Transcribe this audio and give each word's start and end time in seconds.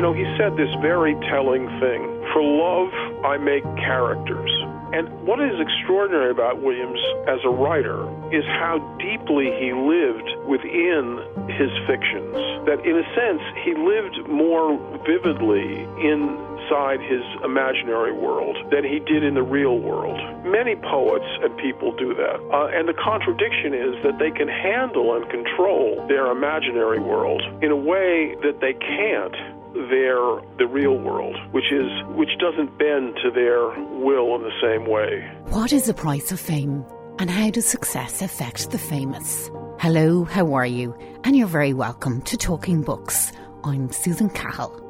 You 0.00 0.08
know, 0.08 0.16
he 0.16 0.24
said 0.40 0.56
this 0.56 0.72
very 0.80 1.12
telling 1.28 1.68
thing 1.76 2.00
For 2.32 2.40
love, 2.40 2.88
I 3.20 3.36
make 3.36 3.60
characters. 3.76 4.48
And 4.96 5.12
what 5.28 5.44
is 5.44 5.52
extraordinary 5.60 6.30
about 6.30 6.62
Williams 6.64 6.98
as 7.28 7.36
a 7.44 7.52
writer 7.52 8.08
is 8.32 8.40
how 8.56 8.80
deeply 8.96 9.52
he 9.60 9.76
lived 9.76 10.24
within 10.48 11.20
his 11.52 11.68
fictions. 11.84 12.32
That, 12.64 12.80
in 12.80 12.96
a 12.96 13.04
sense, 13.12 13.44
he 13.60 13.76
lived 13.76 14.24
more 14.24 14.80
vividly 15.04 15.84
inside 16.00 17.04
his 17.04 17.20
imaginary 17.44 18.16
world 18.16 18.56
than 18.72 18.88
he 18.88 19.04
did 19.04 19.20
in 19.20 19.34
the 19.36 19.44
real 19.44 19.84
world. 19.84 20.16
Many 20.48 20.76
poets 20.80 21.28
and 21.44 21.52
people 21.60 21.92
do 22.00 22.16
that. 22.16 22.40
Uh, 22.48 22.72
and 22.72 22.88
the 22.88 22.96
contradiction 22.96 23.76
is 23.76 24.00
that 24.00 24.16
they 24.16 24.32
can 24.32 24.48
handle 24.48 25.12
and 25.12 25.28
control 25.28 26.00
their 26.08 26.32
imaginary 26.32 27.04
world 27.04 27.44
in 27.60 27.70
a 27.70 27.76
way 27.76 28.32
that 28.40 28.64
they 28.64 28.72
can't 28.72 29.59
their 29.72 30.16
the 30.58 30.66
real 30.68 30.96
world, 30.98 31.36
which 31.52 31.72
is 31.72 31.90
which 32.08 32.30
doesn't 32.38 32.78
bend 32.78 33.16
to 33.22 33.30
their 33.30 33.68
will 33.98 34.34
in 34.36 34.42
the 34.42 34.60
same 34.60 34.88
way. 34.88 35.30
What 35.50 35.72
is 35.72 35.86
the 35.86 35.94
price 35.94 36.32
of 36.32 36.40
fame, 36.40 36.84
and 37.18 37.30
how 37.30 37.50
does 37.50 37.66
success 37.66 38.22
affect 38.22 38.70
the 38.70 38.78
famous? 38.78 39.50
Hello, 39.78 40.24
how 40.24 40.52
are 40.54 40.66
you? 40.66 40.96
And 41.24 41.36
you're 41.36 41.46
very 41.46 41.72
welcome 41.72 42.20
to 42.22 42.36
Talking 42.36 42.82
Books. 42.82 43.32
I'm 43.64 43.90
Susan 43.92 44.30
Cahill. 44.30 44.86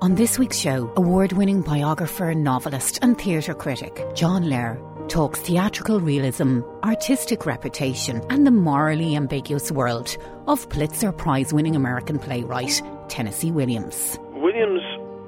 On 0.00 0.16
this 0.16 0.38
week's 0.38 0.58
show, 0.58 0.92
award 0.96 1.32
winning 1.32 1.62
biographer, 1.62 2.34
novelist, 2.34 2.98
and 3.02 3.16
theatre 3.16 3.54
critic 3.54 4.04
John 4.14 4.44
Lahr 4.44 4.80
talks 5.08 5.40
theatrical 5.40 6.00
realism, 6.00 6.60
artistic 6.82 7.46
reputation, 7.46 8.22
and 8.30 8.46
the 8.46 8.50
morally 8.50 9.14
ambiguous 9.14 9.70
world 9.70 10.16
of 10.48 10.68
Pulitzer 10.70 11.12
Prize 11.12 11.52
winning 11.52 11.76
American 11.76 12.18
playwright 12.18 12.82
Tennessee 13.12 13.52
Williams. 13.52 14.18
Williams, 14.32 14.80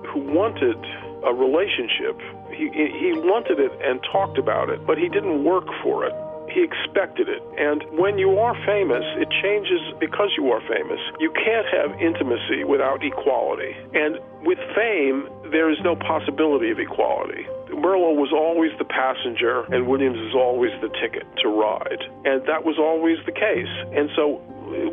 who 0.08 0.20
wanted 0.32 0.80
a 1.20 1.34
relationship, 1.34 2.16
he, 2.48 2.72
he 2.72 3.12
wanted 3.12 3.60
it 3.60 3.72
and 3.84 4.00
talked 4.10 4.38
about 4.38 4.70
it, 4.70 4.86
but 4.86 4.96
he 4.96 5.10
didn't 5.10 5.44
work 5.44 5.66
for 5.82 6.06
it 6.06 6.14
he 6.54 6.62
expected 6.62 7.28
it. 7.28 7.42
And 7.58 7.82
when 7.98 8.16
you 8.16 8.38
are 8.38 8.54
famous, 8.64 9.02
it 9.18 9.28
changes 9.42 9.80
because 9.98 10.30
you 10.38 10.52
are 10.52 10.60
famous. 10.70 11.00
You 11.18 11.32
can't 11.32 11.66
have 11.66 12.00
intimacy 12.00 12.62
without 12.62 13.02
equality. 13.02 13.74
And 13.92 14.20
with 14.46 14.58
fame, 14.76 15.28
there 15.50 15.68
is 15.68 15.78
no 15.82 15.96
possibility 15.96 16.70
of 16.70 16.78
equality. 16.78 17.44
Merlo 17.76 18.14
was 18.14 18.32
always 18.32 18.70
the 18.78 18.84
passenger, 18.84 19.64
and 19.72 19.86
Williams 19.86 20.18
is 20.18 20.34
always 20.34 20.72
the 20.80 20.88
ticket 21.00 21.26
to 21.42 21.48
ride. 21.48 22.02
And 22.24 22.42
that 22.46 22.64
was 22.64 22.78
always 22.78 23.18
the 23.26 23.32
case. 23.32 23.70
And 23.94 24.10
so 24.16 24.40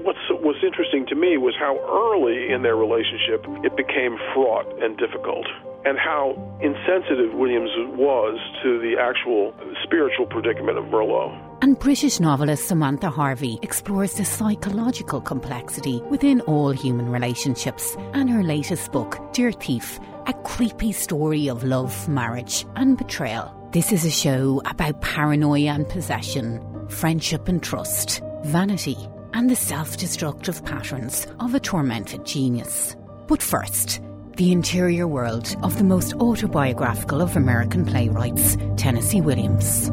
what 0.03 0.15
was 0.41 0.55
interesting 0.63 1.05
to 1.07 1.15
me 1.15 1.37
was 1.37 1.55
how 1.57 1.77
early 1.89 2.51
in 2.51 2.61
their 2.61 2.75
relationship 2.75 3.45
it 3.63 3.75
became 3.75 4.17
fraught 4.33 4.67
and 4.81 4.97
difficult, 4.97 5.47
and 5.85 5.97
how 5.97 6.35
insensitive 6.61 7.33
Williams 7.33 7.71
was 7.97 8.37
to 8.63 8.79
the 8.79 8.97
actual 8.99 9.53
spiritual 9.83 10.25
predicament 10.25 10.77
of 10.77 10.85
Merlo. 10.85 11.50
And 11.63 11.77
British 11.77 12.19
novelist 12.19 12.67
Samantha 12.67 13.11
Harvey 13.11 13.59
explores 13.61 14.13
the 14.13 14.25
psychological 14.25 15.21
complexity 15.21 16.01
within 16.09 16.41
all 16.41 16.71
human 16.71 17.09
relationships, 17.09 17.95
and 18.13 18.27
her 18.31 18.41
latest 18.41 18.91
book, 18.91 19.19
Dear 19.31 19.51
Thief, 19.51 19.99
a 20.25 20.33
creepy 20.33 20.91
story 20.91 21.47
of 21.47 21.63
love, 21.63 22.09
marriage, 22.09 22.65
and 22.75 22.97
betrayal. 22.97 23.55
This 23.73 23.91
is 23.91 24.05
a 24.05 24.09
show 24.09 24.63
about 24.65 25.01
paranoia 25.01 25.73
and 25.73 25.87
possession, 25.87 26.59
friendship 26.89 27.47
and 27.47 27.61
trust, 27.61 28.21
vanity 28.43 28.97
and 29.33 29.47
the 29.47 29.55
self 29.55 29.97
destructive 29.97 30.65
patterns 30.65 31.27
of 31.39 31.53
a 31.53 31.59
tormented 31.59 32.25
genius. 32.25 32.95
But 33.27 33.41
first, 33.43 34.01
the 34.35 34.51
interior 34.51 35.07
world 35.07 35.55
of 35.61 35.77
the 35.77 35.83
most 35.83 36.13
autobiographical 36.13 37.21
of 37.21 37.37
American 37.37 37.85
playwrights, 37.85 38.57
Tennessee 38.77 39.21
Williams. 39.21 39.91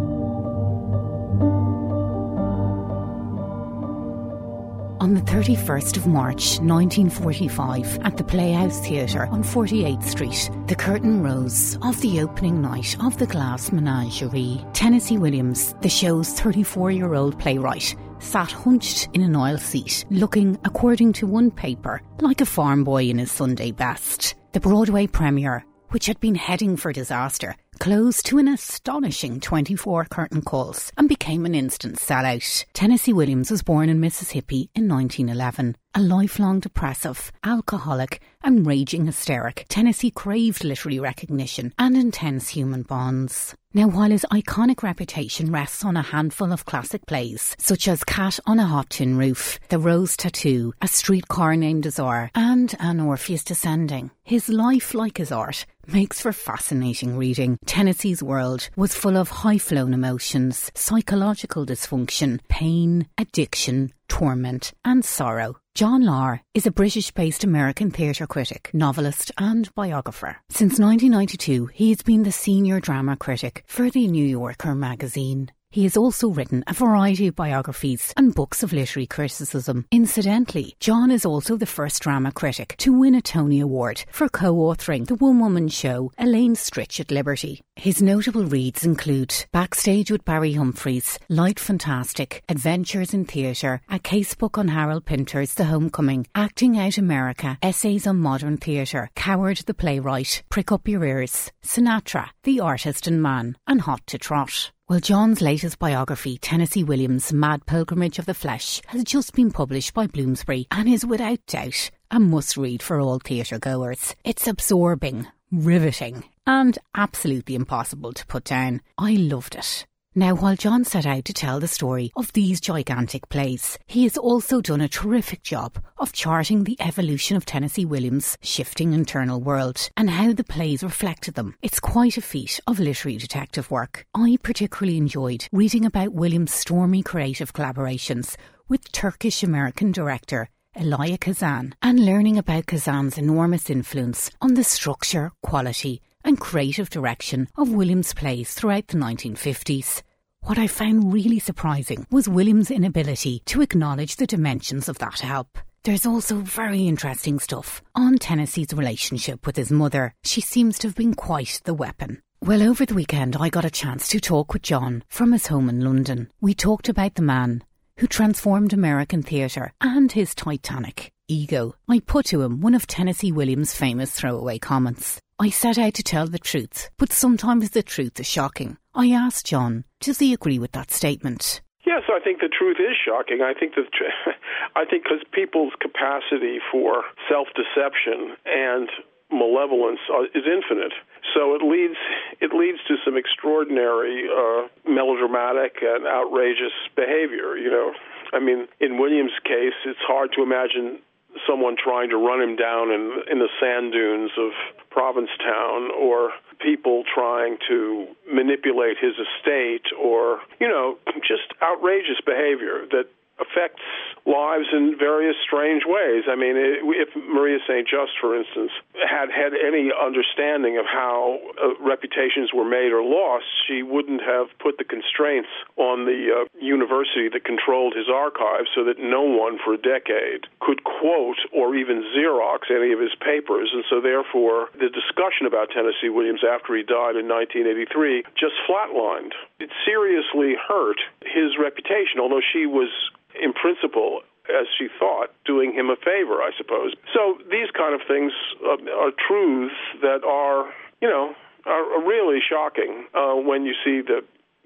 On 5.09 5.15
the 5.15 5.23
31st 5.23 5.97
of 5.97 6.07
March 6.07 6.61
1945, 6.61 8.01
at 8.05 8.19
the 8.19 8.23
Playhouse 8.23 8.87
Theatre 8.87 9.25
on 9.29 9.43
48th 9.43 10.03
Street, 10.03 10.51
the 10.67 10.75
curtain 10.75 11.23
rose 11.23 11.79
of 11.81 11.99
the 12.03 12.21
opening 12.21 12.61
night 12.61 12.95
of 13.03 13.17
The 13.17 13.25
Glass 13.25 13.73
Menagerie. 13.73 14.63
Tennessee 14.75 15.17
Williams, 15.17 15.75
the 15.81 15.89
show's 15.89 16.39
34 16.39 16.91
year 16.91 17.15
old 17.15 17.39
playwright, 17.39 17.97
sat 18.19 18.53
hunched 18.53 19.09
in 19.15 19.23
an 19.23 19.35
oil 19.35 19.57
seat, 19.57 20.05
looking, 20.11 20.59
according 20.67 21.15
to 21.15 21.27
one 21.27 21.51
paper, 21.51 22.03
like 22.21 22.43
a 22.43 22.45
farm 22.45 22.85
boy 22.85 23.05
in 23.05 23.17
his 23.17 23.33
Sunday 23.33 23.71
best. 23.71 24.35
The 24.53 24.61
Broadway 24.61 25.07
premiere, 25.07 25.65
which 25.89 26.05
had 26.05 26.21
been 26.21 26.35
heading 26.35 26.77
for 26.77 26.93
disaster, 26.93 27.57
closed 27.79 28.27
to 28.27 28.39
an 28.39 28.49
astonishing 28.49 29.41
24 29.41 30.07
curtain 30.07 30.43
calls 30.43 30.93
and 30.97 31.09
became 31.09 31.47
an 31.47 31.55
instant 31.55 31.97
sellout. 31.97 32.65
Tennessee 32.73 33.13
Williams 33.13 33.51
was 33.51 33.63
born 33.63 33.89
in 33.89 34.01
Mississippi 34.01 34.71
in 34.75 34.89
1911. 34.89 35.77
A 35.95 36.03
lifelong 36.03 36.61
depressive, 36.61 37.33
alcoholic, 37.43 38.21
and 38.45 38.67
raging 38.67 39.07
hysteric, 39.07 39.65
Tennessee 39.69 40.11
craved 40.11 40.63
literary 40.63 41.01
recognition 41.01 41.73
and 41.79 41.97
intense 41.97 42.51
human 42.51 42.83
bonds. 42.83 43.55
Now, 43.75 43.89
while 43.89 44.11
his 44.11 44.27
iconic 44.31 44.83
reputation 44.83 45.51
rests 45.51 45.85
on 45.85 45.97
a 45.97 46.03
handful 46.03 46.53
of 46.53 46.65
classic 46.65 47.05
plays, 47.07 47.57
such 47.59 47.89
as 47.89 48.05
Cat 48.05 48.39
on 48.47 48.59
a 48.59 48.67
Hot 48.67 48.91
Tin 48.91 49.17
Roof, 49.17 49.59
The 49.69 49.79
Rose 49.79 50.17
Tattoo, 50.17 50.73
A 50.81 50.89
Streetcar 50.89 51.57
Named 51.57 51.83
Desire, 51.83 52.31
and 52.35 52.75
An 52.79 53.01
Orpheus 53.01 53.45
Descending, 53.45 54.11
his 54.23 54.49
life, 54.49 54.95
like 54.95 55.19
his 55.19 55.33
art, 55.33 55.67
makes 55.89 56.21
for 56.21 56.33
fascinating 56.33 57.17
reading. 57.17 57.59
Tennessee's 57.67 58.23
world 58.23 58.69
was 58.77 58.95
full 58.95 59.17
of 59.17 59.29
high 59.29 59.59
flown 59.59 59.95
emotions, 59.95 60.71
psychological 60.75 61.67
dysfunction, 61.67 62.41
pain, 62.49 63.09
addiction, 63.19 63.93
torment, 64.09 64.73
and 64.85 65.05
sorrow. 65.05 65.57
John 65.75 66.03
Lahr 66.03 66.41
is 66.55 66.67
a 66.67 66.73
British 66.73 67.11
based 67.13 67.45
American 67.45 67.91
theatre 67.91 68.27
critic, 68.27 68.71
novelist, 68.73 69.31
and 69.39 69.73
biographer. 69.75 70.37
Since 70.51 70.79
1992, 70.79 71.67
he 71.67 71.91
has 71.91 72.03
been 72.03 72.25
the 72.25 72.33
senior 72.33 72.81
drama 72.81 73.17
critic 73.17 73.65
for 73.67 73.89
the 73.91 74.09
New 74.09 74.27
Yorker 74.27 74.75
magazine. 74.75 75.51
He 75.71 75.83
has 75.83 75.99
also 75.99 76.29
written 76.29 76.65
a 76.67 76.73
variety 76.73 77.27
of 77.27 77.37
biographies 77.37 78.15
and 78.17 78.35
books 78.35 78.63
of 78.63 78.73
literary 78.73 79.07
criticism. 79.07 79.85
Incidentally, 79.91 80.75
John 80.81 81.11
is 81.11 81.27
also 81.27 81.57
the 81.57 81.67
first 81.67 82.01
drama 82.01 82.33
critic 82.33 82.75
to 82.79 82.99
win 82.99 83.15
a 83.15 83.21
Tony 83.21 83.61
Award 83.61 84.05
for 84.11 84.31
co 84.31 84.55
authoring 84.55 85.07
the 85.07 85.15
one 85.15 85.39
woman 85.41 85.69
show 85.69 86.11
Elaine 86.17 86.55
Stritch 86.55 87.01
at 87.01 87.11
Liberty. 87.11 87.61
His 87.77 88.01
notable 88.01 88.45
reads 88.45 88.87
include 88.87 89.35
Backstage 89.53 90.11
with 90.11 90.25
Barry 90.25 90.55
Humphries, 90.55 91.19
Light 91.29 91.61
Fantastic, 91.61 92.43
Adventures 92.49 93.13
in 93.13 93.27
Theatre, 93.27 93.83
a 93.91 93.99
casebook 93.99 94.57
on 94.57 94.69
Harold 94.69 95.05
Pinter's 95.05 95.53
The 95.53 95.67
Homecoming, 95.67 96.27
Acting 96.35 96.79
Out 96.79 96.97
America, 96.97 97.59
Essays 97.63 98.07
on 98.07 98.17
Modern 98.17 98.57
Theatre, 98.57 99.11
Coward 99.15 99.59
the 99.59 99.75
Playwright, 99.75 100.45
Prick 100.49 100.73
Up 100.73 100.89
Your 100.89 101.05
Ears, 101.05 101.53
Sinatra, 101.63 102.31
The 102.45 102.61
Artist 102.61 103.07
and 103.07 103.23
Man, 103.23 103.59
and 103.67 103.83
Hot 103.83 104.07
to 104.07 104.19
Trot. 104.19 104.73
Well, 104.89 105.01
John's 105.01 105.43
latest 105.43 105.79
biography, 105.79 106.39
Tennessee 106.39 106.83
Williams' 106.83 107.31
Mad 107.31 107.67
Pilgrimage 107.67 108.19
of 108.19 108.25
the 108.25 108.33
Flesh, 108.33 108.81
has 108.87 109.05
just 109.05 109.35
been 109.35 109.51
published 109.51 109.93
by 109.93 110.07
Bloomsbury 110.07 110.67
and 110.71 110.89
is 110.89 111.05
without 111.05 111.45
doubt 111.47 111.91
a 112.11 112.19
must 112.19 112.57
read 112.57 112.83
for 112.83 112.99
all 112.99 113.19
theatre 113.19 113.59
goers. 113.59 114.17
It's 114.25 114.47
absorbing, 114.47 115.27
riveting, 115.53 116.25
and 116.47 116.79
absolutely 116.95 117.55
impossible 117.55 118.15
to 118.15 118.27
put 118.29 118.45
down. 118.45 118.81
I 118.97 119.13
loved 119.13 119.57
it. 119.57 119.87
Now, 120.19 120.35
while 120.35 120.57
John 120.57 120.85
set 120.85 121.07
out 121.07 121.27
to 121.27 121.33
tell 121.33 121.61
the 121.61 121.69
story 121.69 122.11
of 122.17 122.33
these 122.33 122.61
gigantic 122.61 123.29
plays, 123.29 123.79
he 123.87 124.03
has 124.03 124.17
also 124.19 124.61
done 124.61 124.81
a 124.81 124.89
terrific 124.89 125.45
job 125.45 125.81
of 125.97 126.13
charting 126.13 126.65
the 126.65 126.77
evolution 126.81 127.37
of 127.37 127.47
Tennessee 127.47 127.85
Williams' 127.85 128.37
shifting 128.43 128.95
internal 128.95 129.41
world 129.41 129.89
and 129.97 130.11
how 130.11 130.33
the 130.33 130.43
plays 130.43 130.83
reflected 130.83 131.35
them. 131.35 131.55
It's 131.63 131.79
quite 131.79 132.17
a 132.17 132.21
feat 132.21 132.59
of 132.67 132.81
literary 132.81 133.17
detective 133.17 133.71
work. 133.71 134.07
I 134.13 134.39
particularly 134.43 134.99
enjoyed 134.99 135.47
reading 135.53 135.85
about 135.85 136.15
Williams' 136.15 136.53
stormy 136.53 137.05
creative 137.05 137.53
collaborations 137.53 138.35
with 138.69 138.91
Turkish 138.91 139.45
American 139.45 139.93
director 139.93 140.49
Elia 140.75 141.19
Kazan 141.19 141.77
and 141.81 142.05
learning 142.05 142.39
about 142.39 142.67
Kazan's 142.67 143.19
enormous 143.19 143.71
influence 143.71 144.33
on 144.41 144.55
the 144.55 144.65
structure, 144.65 145.31
quality, 145.45 146.03
and 146.25 146.41
creative 146.41 146.91
direction 146.91 147.47
of 147.57 147.73
Williams' 147.73 148.13
plays 148.13 148.53
throughout 148.53 148.89
the 148.89 148.99
1950s. 148.99 150.03
What 150.43 150.59
I 150.59 150.67
found 150.67 151.13
really 151.13 151.39
surprising 151.39 152.07
was 152.11 152.29
Williams' 152.29 152.71
inability 152.71 153.43
to 153.47 153.61
acknowledge 153.61 154.17
the 154.17 154.27
dimensions 154.27 154.89
of 154.89 154.99
that 154.99 155.21
help. 155.21 155.59
There's 155.85 156.07
also 156.07 156.37
very 156.37 156.87
interesting 156.87 157.39
stuff 157.39 157.83
on 157.95 158.19
Tennessee's 158.19 158.73
relationship 158.73 159.47
with 159.47 159.57
his 159.57 159.71
mother. 159.71 160.15
She 160.25 160.41
seems 160.41 160.79
to 160.79 160.89
have 160.89 160.97
been 160.97 161.15
quite 161.15 161.61
the 161.65 161.75
weapon. 161.75 162.23
Well, 162.41 162.63
over 162.63 162.87
the 162.87 162.95
weekend, 162.95 163.37
I 163.37 163.49
got 163.49 163.65
a 163.65 163.71
chance 163.71 164.09
to 164.09 164.21
talk 164.21 164.53
with 164.53 164.63
John 164.63 165.03
from 165.09 165.33
his 165.33 165.49
home 165.49 165.69
in 165.69 165.81
London. 165.81 166.31
We 166.41 166.55
talked 166.55 166.89
about 166.89 167.15
the 167.15 167.23
man 167.23 167.63
who 167.99 168.07
transformed 168.07 168.73
American 168.73 169.23
theatre 169.23 169.73
and 169.81 170.13
his 170.13 170.35
Titanic 170.35 171.13
ego. 171.27 171.75
I 171.89 172.01
put 172.01 172.27
to 172.27 172.43
him 172.43 172.61
one 172.61 172.75
of 172.75 172.87
Tennessee 172.87 173.33
Williams' 173.33 173.75
famous 173.75 174.13
throwaway 174.13 174.59
comments. 174.59 175.21
I 175.39 175.51
set 175.51 175.79
out 175.79 175.95
to 175.95 176.03
tell 176.03 176.27
the 176.27 176.39
truth, 176.39 176.91
but 176.97 177.13
sometimes 177.13 177.71
the 177.71 177.83
truth 177.83 178.19
is 178.19 178.27
shocking. 178.27 178.77
I 178.95 179.11
asked 179.11 179.47
John, 179.47 179.85
does 180.01 180.19
he 180.19 180.33
agree 180.33 180.59
with 180.59 180.73
that 180.73 180.91
statement? 180.91 181.61
Yes, 181.87 182.03
I 182.09 182.21
think 182.21 182.41
the 182.41 182.53
truth 182.53 182.77
is 182.79 182.97
shocking. 183.01 183.41
I 183.41 183.55
think 183.55 183.75
that 183.75 183.89
I 184.77 184.85
think 184.85 185.05
because 185.05 185.25
people's 185.33 185.73
capacity 185.81 186.59
for 186.71 187.05
self-deception 187.29 188.37
and 188.45 188.89
malevolence 189.31 190.01
is 190.35 190.45
infinite. 190.45 190.93
So 191.35 191.55
it 191.55 191.63
leads 191.63 191.97
it 192.41 192.53
leads 192.53 192.79
to 192.89 192.97
some 193.05 193.17
extraordinary 193.17 194.29
uh, 194.29 194.69
melodramatic 194.89 195.81
and 195.83 196.07
outrageous 196.07 196.77
behavior. 196.97 197.57
You 197.57 197.71
know, 197.71 197.93
I 198.33 198.41
mean, 198.41 198.69
in 198.81 198.99
Williams' 198.99 199.37
case, 199.45 199.77
it's 199.85 200.05
hard 200.05 200.33
to 200.37 200.43
imagine 200.43 201.01
someone 201.47 201.77
trying 201.77 202.09
to 202.11 202.17
run 202.17 202.41
him 202.41 202.57
down 202.57 202.91
in 202.91 203.23
in 203.31 203.39
the 203.39 203.49
sand 203.61 203.93
dunes 203.93 204.33
of 204.37 204.53
Provincetown 204.91 205.89
or 205.97 206.33
people 206.61 207.05
trying 207.13 207.59
to 207.69 208.07
manipulate 208.31 208.97
his 208.99 209.15
estate 209.15 209.87
or 209.99 210.41
you 210.61 210.69
know 210.69 210.99
just 211.27 211.53
outrageous 211.63 212.21
behavior 212.25 212.87
that 212.91 213.07
affects 213.41 213.83
lives 214.27 214.69
in 214.73 214.95
various 214.99 215.37
strange 215.43 215.83
ways. 215.87 216.25
I 216.29 216.37
mean, 216.37 216.55
if 216.57 217.09
Maria 217.17 217.59
St. 217.67 217.89
Just, 217.89 218.13
for 218.21 218.37
instance, 218.37 218.71
had 219.01 219.31
had 219.33 219.57
any 219.57 219.89
understanding 219.89 220.77
of 220.77 220.85
how 220.85 221.41
uh, 221.57 221.73
reputations 221.81 222.53
were 222.53 222.69
made 222.69 222.93
or 222.93 223.03
lost, 223.03 223.47
she 223.67 223.83
wouldn't 223.83 224.21
have 224.21 224.53
put 224.61 224.77
the 224.77 224.85
constraints 224.85 225.49
on 225.77 226.05
the 226.05 226.29
uh, 226.29 226.45
university 226.61 227.29
that 227.33 227.45
controlled 227.45 227.95
his 227.95 228.13
archives 228.13 228.69
so 228.75 228.85
that 228.85 228.99
no 228.99 229.23
one 229.23 229.59
for 229.65 229.73
a 229.75 229.81
decade 229.81 230.45
could 230.61 230.85
quote 230.85 231.41
or 231.55 231.75
even 231.75 232.05
Xerox 232.13 232.69
any 232.69 232.93
of 232.93 233.01
his 233.01 233.15
papers. 233.17 233.71
And 233.73 233.85
so, 233.89 234.01
therefore, 234.01 234.69
the 234.77 234.93
discussion 234.93 235.47
about 235.47 235.71
Tennessee 235.71 236.13
Williams 236.13 236.45
after 236.45 236.77
he 236.77 236.83
died 236.83 237.17
in 237.17 237.25
1983 237.31 238.25
just 238.37 238.55
flatlined. 238.69 239.33
It 239.61 239.71
seriously 239.85 240.55
hurt 240.55 241.01
his 241.23 241.59
reputation, 241.59 242.21
although 242.21 242.41
she 242.41 242.67
was 242.67 242.89
in 243.35 243.53
principle, 243.53 244.21
as 244.49 244.67
she 244.79 244.89
thought, 244.99 245.31
doing 245.45 245.73
him 245.75 245.91
a 245.91 245.97
favor, 245.97 246.41
I 246.41 246.51
suppose. 246.57 246.95
So 247.13 247.39
these 247.51 247.71
kind 247.77 247.95
of 247.95 248.07
things 248.07 248.33
uh, 248.65 248.79
are 248.95 249.11
truths 249.27 249.75
that 250.01 250.23
are, 250.25 250.71
you 251.03 251.09
know, 251.09 251.35
are, 251.67 252.07
really 252.07 252.39
shocking 252.41 253.05
uh, 253.15 253.35
when 253.35 253.65
you 253.65 253.75
see 253.85 254.01
the 254.01 254.23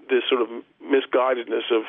this 0.08 0.22
sort 0.28 0.42
of 0.42 0.48
misguidedness 0.82 1.70
of 1.72 1.84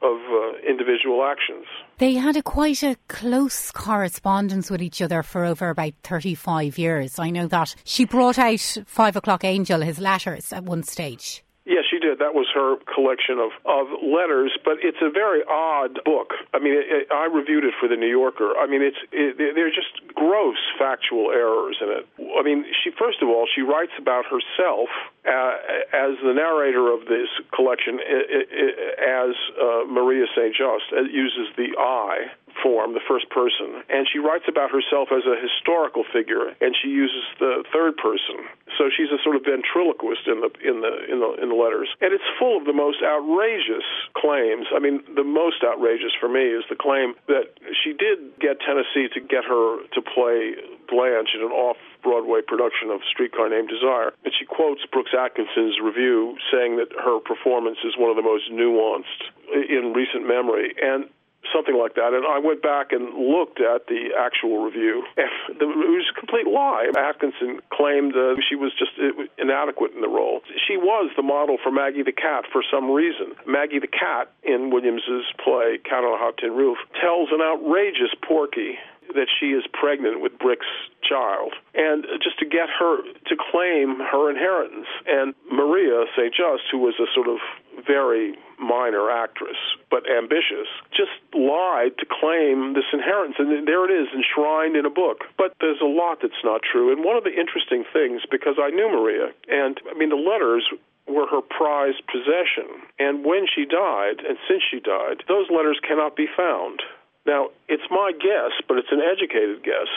of 0.00 0.18
uh, 0.30 0.58
individual 0.68 1.24
actions. 1.24 1.64
They 1.98 2.14
had 2.14 2.36
a 2.36 2.42
quite 2.42 2.82
a 2.82 2.96
close 3.08 3.72
correspondence 3.72 4.70
with 4.70 4.80
each 4.80 5.02
other 5.02 5.22
for 5.22 5.44
over 5.44 5.70
about 5.70 5.94
35 6.04 6.78
years. 6.78 7.18
I 7.18 7.30
know 7.30 7.48
that 7.48 7.74
she 7.84 8.04
brought 8.04 8.38
out 8.38 8.78
Five 8.86 9.16
O'Clock 9.16 9.44
Angel, 9.44 9.80
his 9.80 9.98
letters, 9.98 10.52
at 10.52 10.64
one 10.64 10.84
stage. 10.84 11.42
Yes, 11.68 11.84
she 11.84 11.98
did. 12.00 12.18
That 12.18 12.32
was 12.32 12.48
her 12.56 12.80
collection 12.88 13.36
of, 13.36 13.52
of 13.68 13.92
letters, 14.00 14.56
but 14.64 14.80
it's 14.80 15.04
a 15.04 15.12
very 15.12 15.44
odd 15.44 16.00
book. 16.02 16.32
I 16.56 16.58
mean, 16.58 16.72
it, 16.72 16.88
it, 16.88 17.12
I 17.12 17.28
reviewed 17.28 17.62
it 17.68 17.74
for 17.78 17.92
the 17.92 17.96
New 17.96 18.08
Yorker. 18.08 18.56
I 18.56 18.64
mean, 18.66 18.80
it's 18.80 18.96
it, 19.12 19.36
there's 19.36 19.76
just 19.76 20.00
gross 20.16 20.56
factual 20.80 21.28
errors 21.28 21.76
in 21.84 21.92
it. 21.92 22.08
I 22.40 22.42
mean, 22.42 22.64
she 22.72 22.88
first 22.96 23.20
of 23.20 23.28
all 23.28 23.44
she 23.44 23.60
writes 23.60 23.92
about 24.00 24.24
herself 24.24 24.88
uh, 25.28 25.92
as 25.92 26.16
the 26.24 26.32
narrator 26.32 26.88
of 26.88 27.04
this 27.04 27.28
collection 27.52 28.00
as 28.00 29.36
uh, 29.60 29.84
Maria 29.84 30.24
St. 30.32 30.56
Just 30.56 30.88
uses 31.12 31.52
the 31.60 31.76
I 31.76 32.32
form, 32.62 32.94
the 32.94 33.04
first 33.06 33.30
person, 33.30 33.82
and 33.88 34.06
she 34.10 34.18
writes 34.18 34.44
about 34.48 34.70
herself 34.70 35.08
as 35.12 35.24
a 35.26 35.36
historical 35.38 36.04
figure, 36.04 36.54
and 36.60 36.74
she 36.74 36.88
uses 36.88 37.24
the 37.38 37.64
third 37.72 37.96
person. 37.96 38.44
So 38.76 38.90
she's 38.90 39.10
a 39.10 39.20
sort 39.22 39.36
of 39.36 39.42
ventriloquist 39.42 40.26
in 40.26 40.40
the 40.40 40.50
in 40.62 40.80
the 40.80 40.94
in 41.10 41.18
the 41.20 41.30
in 41.42 41.48
the 41.48 41.58
letters, 41.58 41.88
and 42.00 42.12
it's 42.12 42.26
full 42.38 42.56
of 42.56 42.64
the 42.64 42.76
most 42.76 43.02
outrageous 43.02 43.86
claims. 44.14 44.66
I 44.74 44.78
mean, 44.78 45.02
the 45.14 45.24
most 45.24 45.64
outrageous 45.64 46.12
for 46.20 46.28
me 46.28 46.52
is 46.52 46.64
the 46.68 46.76
claim 46.76 47.14
that 47.26 47.54
she 47.82 47.92
did 47.92 48.38
get 48.38 48.60
Tennessee 48.60 49.08
to 49.14 49.20
get 49.20 49.44
her 49.44 49.82
to 49.94 50.00
play 50.02 50.54
Blanche 50.88 51.34
in 51.34 51.42
an 51.42 51.52
off 51.52 51.76
Broadway 52.02 52.40
production 52.46 52.90
of 52.90 53.00
Streetcar 53.10 53.48
Named 53.48 53.68
Desire. 53.68 54.12
And 54.24 54.32
she 54.38 54.46
quotes 54.46 54.80
Brooks 54.86 55.12
Atkinson's 55.12 55.80
review 55.82 56.36
saying 56.52 56.76
that 56.76 56.88
her 56.94 57.18
performance 57.20 57.78
is 57.84 57.96
one 57.98 58.10
of 58.10 58.16
the 58.16 58.22
most 58.22 58.50
nuanced 58.50 59.34
in 59.52 59.92
recent 59.94 60.26
memory. 60.26 60.74
And 60.80 61.10
something 61.52 61.76
like 61.76 61.94
that. 61.94 62.12
And 62.12 62.26
I 62.26 62.38
went 62.38 62.62
back 62.62 62.92
and 62.92 63.14
looked 63.14 63.60
at 63.60 63.86
the 63.86 64.12
actual 64.18 64.64
review, 64.64 65.04
it 65.16 65.60
was 65.60 66.10
a 66.10 66.18
complete 66.18 66.46
lie. 66.46 66.90
Atkinson 66.96 67.60
claimed 67.72 68.14
uh, 68.16 68.36
she 68.48 68.54
was 68.54 68.72
just 68.78 68.92
inadequate 69.38 69.92
in 69.94 70.00
the 70.00 70.08
role. 70.08 70.40
She 70.66 70.76
was 70.76 71.10
the 71.16 71.22
model 71.22 71.56
for 71.62 71.70
Maggie 71.70 72.02
the 72.02 72.12
Cat 72.12 72.44
for 72.52 72.62
some 72.62 72.90
reason. 72.90 73.34
Maggie 73.46 73.78
the 73.78 73.90
Cat 73.90 74.30
in 74.42 74.70
Williams's 74.70 75.24
play 75.42 75.78
Cat 75.84 76.04
on 76.04 76.14
a 76.14 76.20
Hot 76.20 76.36
Tin 76.38 76.52
Roof 76.52 76.78
tells 77.00 77.30
an 77.32 77.40
outrageous 77.40 78.12
Porky 78.26 78.78
that 79.14 79.28
she 79.40 79.56
is 79.56 79.64
pregnant 79.72 80.20
with 80.20 80.38
Brick's 80.38 80.68
child, 81.00 81.54
and 81.74 82.04
just 82.22 82.38
to 82.38 82.44
get 82.44 82.68
her 82.68 83.00
to 83.00 83.34
claim 83.50 83.96
her 84.00 84.28
inheritance. 84.30 84.86
And 85.06 85.34
Maria 85.50 86.04
St. 86.16 86.34
Just, 86.34 86.68
who 86.70 86.78
was 86.78 86.94
a 87.00 87.08
sort 87.14 87.28
of 87.28 87.38
very 87.86 88.34
minor 88.58 89.10
actress, 89.10 89.56
but 89.90 90.02
ambitious, 90.10 90.66
just 90.90 91.14
lied 91.32 91.96
to 91.98 92.06
claim 92.06 92.74
this 92.74 92.88
inheritance. 92.92 93.36
And 93.38 93.66
there 93.66 93.86
it 93.86 93.94
is, 93.94 94.08
enshrined 94.14 94.76
in 94.76 94.84
a 94.84 94.90
book. 94.90 95.24
But 95.36 95.54
there's 95.60 95.80
a 95.80 95.88
lot 95.88 96.18
that's 96.22 96.42
not 96.44 96.62
true. 96.62 96.92
And 96.92 97.04
one 97.04 97.16
of 97.16 97.24
the 97.24 97.34
interesting 97.34 97.84
things, 97.92 98.22
because 98.30 98.56
I 98.60 98.70
knew 98.70 98.90
Maria, 98.90 99.30
and 99.48 99.80
I 99.88 99.96
mean, 99.96 100.10
the 100.10 100.18
letters 100.18 100.66
were 101.06 101.26
her 101.26 101.40
prized 101.40 102.02
possession. 102.06 102.84
And 102.98 103.24
when 103.24 103.46
she 103.48 103.64
died, 103.64 104.20
and 104.26 104.36
since 104.48 104.62
she 104.68 104.80
died, 104.80 105.24
those 105.28 105.48
letters 105.50 105.80
cannot 105.86 106.16
be 106.16 106.26
found. 106.36 106.82
Now, 107.24 107.48
it's 107.68 107.88
my 107.90 108.12
guess, 108.12 108.52
but 108.66 108.76
it's 108.78 108.92
an 108.92 109.00
educated 109.00 109.62
guess, 109.64 109.88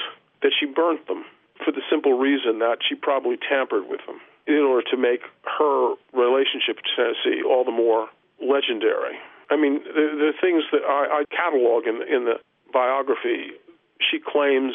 that 0.42 0.54
she 0.58 0.66
burnt 0.66 1.08
them 1.08 1.26
for 1.64 1.72
the 1.72 1.82
simple 1.90 2.18
reason 2.18 2.60
that 2.60 2.80
she 2.88 2.96
probably 2.96 3.38
tampered 3.38 3.88
with 3.88 4.02
them 4.08 4.20
in 4.48 4.64
order 4.64 4.88
to 4.90 4.98
make 4.98 5.22
her 5.60 5.96
relationship 6.14 6.78
to 6.78 6.90
Tennessee 6.96 7.44
all 7.44 7.64
the 7.64 7.72
more 7.72 8.08
legendary. 8.42 9.18
I 9.50 9.58
mean, 9.58 9.84
the, 9.84 10.32
the 10.32 10.34
things 10.40 10.64
that 10.72 10.82
I, 10.88 11.22
I 11.22 11.36
catalog 11.36 11.86
in, 11.86 12.02
in 12.08 12.26
the 12.26 12.40
biography, 12.72 13.52
she 14.00 14.20
claims 14.20 14.74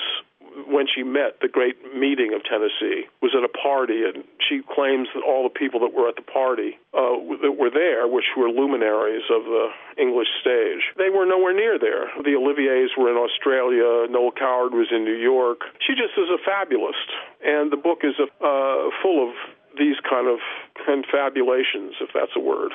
when 0.64 0.86
she 0.88 1.02
met 1.02 1.40
the 1.42 1.48
great 1.48 1.76
meeting 1.92 2.32
of 2.32 2.40
Tennessee 2.44 3.04
was 3.20 3.36
at 3.36 3.44
a 3.44 3.52
party, 3.52 4.08
and 4.08 4.24
she 4.40 4.64
claims 4.64 5.08
that 5.12 5.20
all 5.20 5.44
the 5.44 5.52
people 5.52 5.80
that 5.80 5.92
were 5.92 6.08
at 6.08 6.16
the 6.16 6.24
party 6.24 6.80
uh, 6.96 7.20
that 7.44 7.60
were 7.60 7.68
there, 7.68 8.08
which 8.08 8.24
were 8.36 8.48
luminaries 8.48 9.24
of 9.28 9.44
the 9.44 9.68
English 10.00 10.28
stage, 10.40 10.80
they 10.96 11.10
were 11.12 11.26
nowhere 11.26 11.52
near 11.52 11.78
there. 11.78 12.08
The 12.24 12.32
Oliviers 12.32 12.96
were 12.96 13.12
in 13.12 13.20
Australia. 13.20 14.08
Noel 14.08 14.32
Coward 14.32 14.72
was 14.72 14.88
in 14.90 15.04
New 15.04 15.18
York. 15.18 15.68
She 15.84 15.92
just 15.92 16.16
is 16.16 16.32
a 16.32 16.40
fabulist, 16.40 17.08
and 17.44 17.70
the 17.70 17.76
book 17.76 18.00
is 18.00 18.16
a, 18.16 18.28
uh, 18.40 18.88
full 19.02 19.28
of 19.28 19.36
these 19.78 19.96
kind 20.08 20.28
of 20.28 20.38
confabulations, 20.84 21.94
if 22.00 22.10
that's 22.14 22.32
a 22.36 22.40
word. 22.40 22.72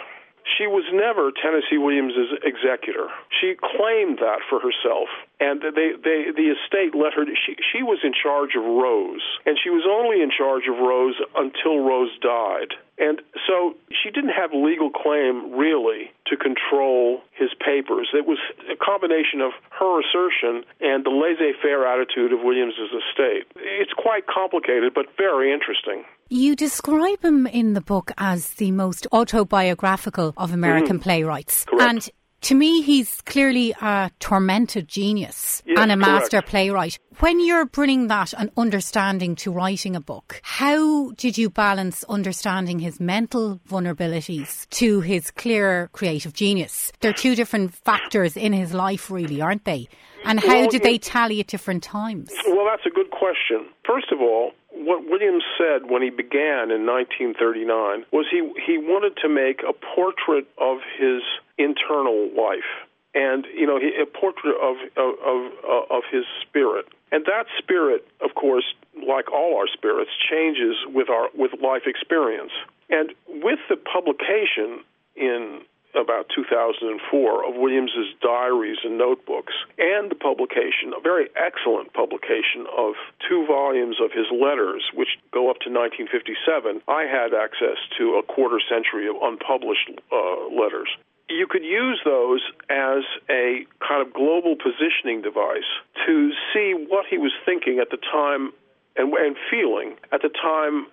She 0.57 0.65
was 0.65 0.83
never 0.91 1.29
Tennessee 1.29 1.77
Williams's 1.77 2.33
executor. 2.41 3.13
She 3.29 3.53
claimed 3.61 4.17
that 4.25 4.41
for 4.49 4.57
herself, 4.59 5.07
and 5.39 5.61
they, 5.61 5.93
they, 5.93 6.33
the 6.33 6.57
estate 6.57 6.97
let 6.97 7.13
her. 7.13 7.29
She, 7.45 7.55
she 7.61 7.83
was 7.85 8.01
in 8.01 8.09
charge 8.11 8.57
of 8.57 8.65
Rose, 8.65 9.21
and 9.45 9.57
she 9.61 9.69
was 9.69 9.85
only 9.85 10.21
in 10.21 10.33
charge 10.33 10.65
of 10.65 10.81
Rose 10.81 11.13
until 11.37 11.85
Rose 11.85 12.09
died. 12.25 12.73
And 12.97 13.21
so 13.45 13.77
she 13.93 14.09
didn't 14.09 14.33
have 14.33 14.49
legal 14.53 14.89
claim 14.89 15.53
really 15.53 16.09
to 16.27 16.37
control 16.37 17.21
his 17.33 17.53
papers. 17.61 18.09
It 18.13 18.25
was 18.25 18.41
a 18.65 18.75
combination 18.75 19.41
of 19.41 19.53
her 19.77 20.01
assertion 20.01 20.65
and 20.81 21.05
the 21.05 21.13
laissez-faire 21.13 21.85
attitude 21.85 22.33
of 22.33 22.41
Williams's 22.41 22.89
estate. 22.89 23.45
It's 23.57 23.93
quite 23.93 24.25
complicated, 24.25 24.93
but 24.93 25.05
very 25.17 25.53
interesting. 25.53 26.03
You 26.33 26.55
describe 26.55 27.25
him 27.25 27.45
in 27.45 27.73
the 27.73 27.81
book 27.81 28.13
as 28.17 28.51
the 28.51 28.71
most 28.71 29.05
autobiographical 29.11 30.33
of 30.37 30.53
American 30.53 30.95
mm-hmm. 30.95 31.03
playwrights. 31.03 31.65
Correct. 31.65 31.83
And 31.83 32.09
To 32.43 32.55
me, 32.55 32.81
he's 32.81 33.21
clearly 33.21 33.75
a 33.81 34.09
tormented 34.19 34.87
genius 34.87 35.61
yes, 35.65 35.77
and 35.77 35.91
a 35.91 35.95
master 35.97 36.37
correct. 36.37 36.47
playwright. 36.49 36.99
When 37.19 37.45
you're 37.45 37.65
bringing 37.65 38.07
that 38.07 38.33
and 38.33 38.49
understanding 38.57 39.35
to 39.37 39.51
writing 39.51 39.95
a 39.95 40.01
book, 40.01 40.39
how 40.41 41.11
did 41.11 41.37
you 41.37 41.49
balance 41.51 42.03
understanding 42.05 42.79
his 42.79 42.99
mental 42.99 43.59
vulnerabilities 43.69 44.67
to 44.69 45.01
his 45.01 45.29
clear 45.31 45.89
creative 45.91 46.33
genius? 46.33 46.91
They're 47.01 47.13
two 47.13 47.35
different 47.35 47.75
factors 47.75 48.35
in 48.35 48.53
his 48.53 48.73
life, 48.73 49.11
really, 49.11 49.41
aren't 49.41 49.65
they? 49.65 49.87
And 50.25 50.39
how 50.39 50.61
Well, 50.61 50.69
did 50.69 50.83
they 50.83 50.97
tally 50.97 51.41
at 51.41 51.47
different 51.47 51.83
times? 51.83 52.31
Well, 52.47 52.65
that's 52.65 52.85
a 52.87 52.89
good 52.89 53.11
question. 53.11 53.67
First 53.85 54.11
of 54.11 54.21
all, 54.21 54.51
what 54.85 55.09
Williams 55.09 55.43
said 55.57 55.89
when 55.89 56.01
he 56.01 56.09
began 56.09 56.71
in 56.71 56.85
1939 56.85 58.05
was 58.11 58.25
he 58.29 58.41
he 58.65 58.77
wanted 58.77 59.17
to 59.21 59.29
make 59.29 59.61
a 59.61 59.73
portrait 59.73 60.47
of 60.57 60.79
his 60.97 61.21
internal 61.57 62.29
life, 62.35 62.67
and 63.13 63.45
you 63.53 63.65
know, 63.65 63.79
he, 63.79 63.91
a 64.01 64.05
portrait 64.05 64.55
of 64.61 64.75
of 64.97 65.13
of, 65.23 65.51
uh, 65.63 65.97
of 65.97 66.03
his 66.11 66.25
spirit. 66.41 66.85
And 67.11 67.25
that 67.25 67.45
spirit, 67.57 68.07
of 68.23 68.35
course, 68.35 68.63
like 68.95 69.31
all 69.31 69.57
our 69.57 69.67
spirits, 69.67 70.11
changes 70.29 70.75
with 70.87 71.09
our 71.09 71.29
with 71.35 71.51
life 71.61 71.83
experience. 71.85 72.51
And 72.89 73.13
with 73.27 73.59
the 73.69 73.77
publication 73.77 74.83
in 75.15 75.61
about 75.95 76.29
2004 76.33 77.47
of 77.47 77.55
Williams's 77.55 78.13
diaries 78.21 78.77
and 78.83 78.97
notebooks, 78.97 79.53
and 79.77 80.11
the 80.11 80.15
publication, 80.15 80.93
a 80.95 81.01
very 81.01 81.27
excellent 81.35 81.93
publication 81.93 82.65
of 82.77 82.93
two 83.27 83.45
volumes 83.45 83.97
of 84.01 84.11
his 84.11 84.27
letters, 84.31 84.83
which 84.93 85.19
go 85.31 85.49
up 85.49 85.59
to 85.63 85.69
1957. 85.69 86.81
I 86.87 87.03
had 87.03 87.33
access 87.33 87.79
to 87.97 88.15
a 88.19 88.23
quarter 88.23 88.59
century 88.59 89.07
of 89.07 89.15
unpublished 89.21 89.91
uh, 90.11 90.47
letters. 90.51 90.89
You 91.29 91.47
could 91.47 91.63
use 91.63 92.01
those 92.03 92.41
as 92.69 93.03
a 93.29 93.63
kind 93.79 94.05
of 94.05 94.13
global 94.13 94.55
positioning 94.59 95.21
device 95.21 95.67
to 96.05 96.31
see 96.53 96.75
what 96.75 97.05
he 97.09 97.17
was 97.17 97.31
thinking 97.45 97.79
at 97.79 97.89
the 97.89 97.97
time 97.97 98.51
and, 98.97 99.13
and 99.13 99.35
feeling 99.49 99.95
at 100.11 100.21
the 100.21 100.29
time 100.29 100.87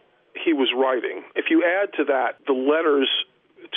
he 0.45 0.53
was 0.53 0.71
writing. 0.77 1.25
If 1.35 1.47
you 1.51 1.65
add 1.65 1.93
to 1.97 2.05
that 2.05 2.39
the 2.47 2.53
letters 2.53 3.09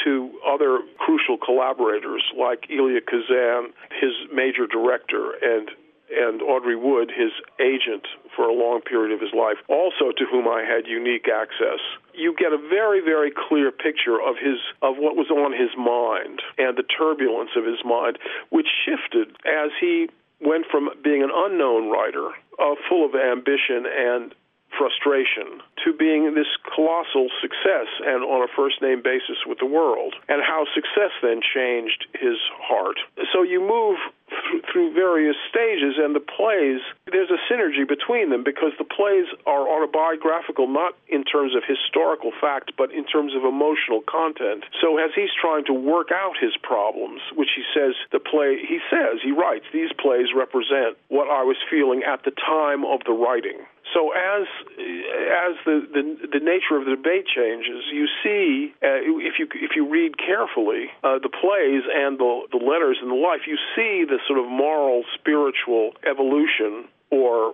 to 0.04 0.32
other 0.48 0.80
crucial 0.98 1.38
collaborators 1.38 2.24
like 2.38 2.66
Elia 2.70 3.02
Kazan, 3.02 3.74
his 4.00 4.14
major 4.34 4.68
director, 4.68 5.34
and 5.42 5.70
and 6.12 6.42
Audrey 6.42 6.76
Wood, 6.76 7.10
his 7.10 7.32
agent 7.60 8.06
for 8.36 8.44
a 8.44 8.54
long 8.54 8.82
period 8.82 9.14
of 9.14 9.22
his 9.22 9.32
life, 9.34 9.56
also 9.70 10.12
to 10.12 10.26
whom 10.30 10.48
I 10.48 10.62
had 10.62 10.86
unique 10.86 11.28
access. 11.32 11.80
You 12.14 12.36
get 12.36 12.52
a 12.52 12.58
very, 12.58 13.00
very 13.00 13.32
clear 13.32 13.72
picture 13.72 14.20
of 14.20 14.36
his 14.36 14.60
of 14.82 14.98
what 14.98 15.16
was 15.16 15.32
on 15.32 15.54
his 15.54 15.72
mind 15.78 16.42
and 16.58 16.78
the 16.78 16.84
turbulence 16.84 17.52
of 17.56 17.66
his 17.66 17.80
mind, 17.86 18.20
which 18.50 18.68
shifted 18.84 19.38
as 19.48 19.72
he 19.80 20.10
went 20.42 20.66
from 20.70 20.90
being 21.04 21.24
an 21.24 21.32
unknown 21.34 21.90
writer, 21.90 22.30
uh, 22.60 22.76
full 22.90 23.06
of 23.06 23.16
ambition 23.16 23.86
and 23.88 24.36
frustration 24.78 25.62
to 25.84 25.94
being 25.94 26.34
this 26.36 26.50
colossal 26.75 27.30
success 27.42 27.88
and 28.06 28.24
on 28.24 28.42
a 28.42 28.51
first 28.56 28.82
name 28.82 29.01
basis 29.01 29.38
with 29.46 29.60
the 29.60 29.66
world, 29.66 30.16
and 30.30 30.42
how 30.42 30.66
success 30.74 31.12
then 31.22 31.42
changed 31.42 32.06
his 32.13 32.38
heart. 32.62 32.98
So 33.34 33.44
you 33.44 33.60
move 33.60 33.98
th- 34.30 34.63
through 34.72 34.94
various 34.94 35.36
stages, 35.50 35.96
and 35.98 36.16
the 36.16 36.24
plays, 36.24 36.80
there's 37.12 37.32
a 37.32 37.42
synergy 37.51 37.88
between 37.88 38.30
them 38.30 38.44
because 38.44 38.72
the 38.78 38.88
plays 38.88 39.25
are 39.46 39.68
autobiographical 39.68 40.68
not 40.68 40.94
in 41.08 41.24
terms 41.24 41.56
of 41.56 41.63
historical 41.68 42.32
fact, 42.40 42.72
but 42.78 42.92
in 42.92 43.06
terms 43.06 43.34
of 43.36 43.44
emotional 43.44 44.01
content. 44.08 44.63
So 44.80 44.98
as 44.98 45.12
he's 45.16 45.34
trying 45.40 45.66
to 45.66 45.74
work 45.74 46.10
out 46.13 46.38
his 46.40 46.56
problems, 46.62 47.22
which 47.36 47.50
he 47.56 47.63
says 47.74 47.96
the 48.12 48.20
play, 48.20 48.58
he 48.62 48.80
says, 48.90 49.20
he 49.24 49.32
writes, 49.32 49.66
these 49.74 49.92
plays 50.00 50.28
represent 50.36 50.98
what 51.10 51.28
I 51.28 51.44
was 51.44 51.58
feeling 51.70 52.04
at 52.04 52.24
the 52.24 52.32
time 52.32 52.86
of 52.86 53.01
the 53.06 53.13
writing. 53.13 53.60
So 53.94 54.12
as 54.12 54.48
as 54.80 55.54
the, 55.66 55.84
the 55.92 56.40
the 56.40 56.44
nature 56.44 56.80
of 56.80 56.86
the 56.86 56.96
debate 56.96 57.28
changes, 57.28 57.84
you 57.92 58.08
see 58.24 58.74
uh, 58.82 59.04
if 59.04 59.36
you 59.40 59.48
if 59.56 59.76
you 59.76 59.90
read 59.90 60.18
carefully 60.18 60.88
uh, 61.04 61.20
the 61.20 61.30
plays 61.30 61.84
and 61.92 62.18
the 62.18 62.48
the 62.52 62.64
letters 62.64 62.98
and 63.02 63.12
the 63.12 63.20
life, 63.20 63.42
you 63.48 63.58
see 63.76 64.06
the 64.08 64.20
sort 64.28 64.40
of 64.40 64.48
moral 64.48 65.04
spiritual 65.20 65.92
evolution 66.08 66.88
or 67.12 67.54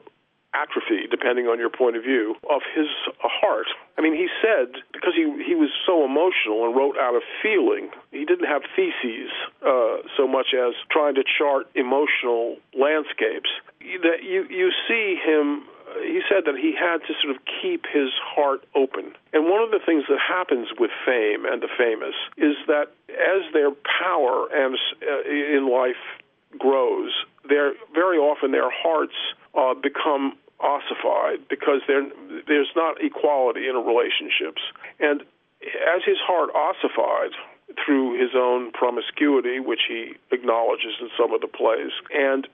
atrophy, 0.53 1.07
depending 1.09 1.45
on 1.47 1.59
your 1.59 1.69
point 1.69 1.97
of 1.97 2.03
view, 2.03 2.35
of 2.49 2.61
his 2.73 2.87
heart. 3.19 3.67
I 3.97 4.01
mean, 4.01 4.13
he 4.13 4.27
said 4.41 4.73
because 4.93 5.13
he 5.15 5.25
he 5.41 5.55
was 5.55 5.69
so 5.85 6.05
emotional 6.05 6.65
and 6.65 6.75
wrote 6.75 6.97
out 6.97 7.15
of 7.15 7.23
feeling, 7.41 7.89
he 8.11 8.25
didn't 8.25 8.45
have 8.47 8.61
theses 8.75 9.33
uh, 9.65 10.05
so 10.15 10.27
much 10.27 10.53
as 10.53 10.73
trying 10.91 11.15
to 11.15 11.23
chart 11.25 11.65
emotional 11.73 12.57
landscapes. 12.77 13.49
That 14.05 14.21
you 14.21 14.45
you 14.49 14.69
see 14.87 15.17
him 15.17 15.65
he 16.01 16.21
said 16.29 16.45
that 16.45 16.55
he 16.55 16.75
had 16.75 16.99
to 17.07 17.13
sort 17.21 17.35
of 17.35 17.41
keep 17.61 17.85
his 17.85 18.09
heart 18.19 18.63
open. 18.75 19.13
And 19.33 19.45
one 19.45 19.61
of 19.63 19.71
the 19.71 19.79
things 19.83 20.03
that 20.09 20.19
happens 20.19 20.67
with 20.79 20.91
fame 21.05 21.45
and 21.45 21.61
the 21.61 21.69
famous 21.77 22.15
is 22.37 22.55
that 22.67 22.91
as 23.09 23.41
their 23.53 23.71
power 23.71 24.47
and 24.51 24.77
uh, 25.01 25.23
in 25.29 25.69
life 25.71 26.01
grows, 26.57 27.11
their 27.47 27.73
very 27.93 28.17
often 28.17 28.51
their 28.51 28.69
hearts 28.71 29.15
uh, 29.55 29.73
become 29.73 30.37
ossified 30.59 31.47
because 31.49 31.81
there's 31.87 32.71
not 32.75 33.01
equality 33.01 33.67
in 33.67 33.75
relationships. 33.75 34.61
And 34.99 35.21
as 35.61 36.01
his 36.05 36.17
heart 36.19 36.49
ossified 36.55 37.31
through 37.85 38.19
his 38.19 38.31
own 38.35 38.71
promiscuity, 38.71 39.59
which 39.59 39.81
he 39.87 40.13
acknowledges 40.31 40.95
in 41.01 41.09
some 41.17 41.33
of 41.33 41.41
the 41.41 41.47
plays, 41.47 41.91
and 42.13 42.47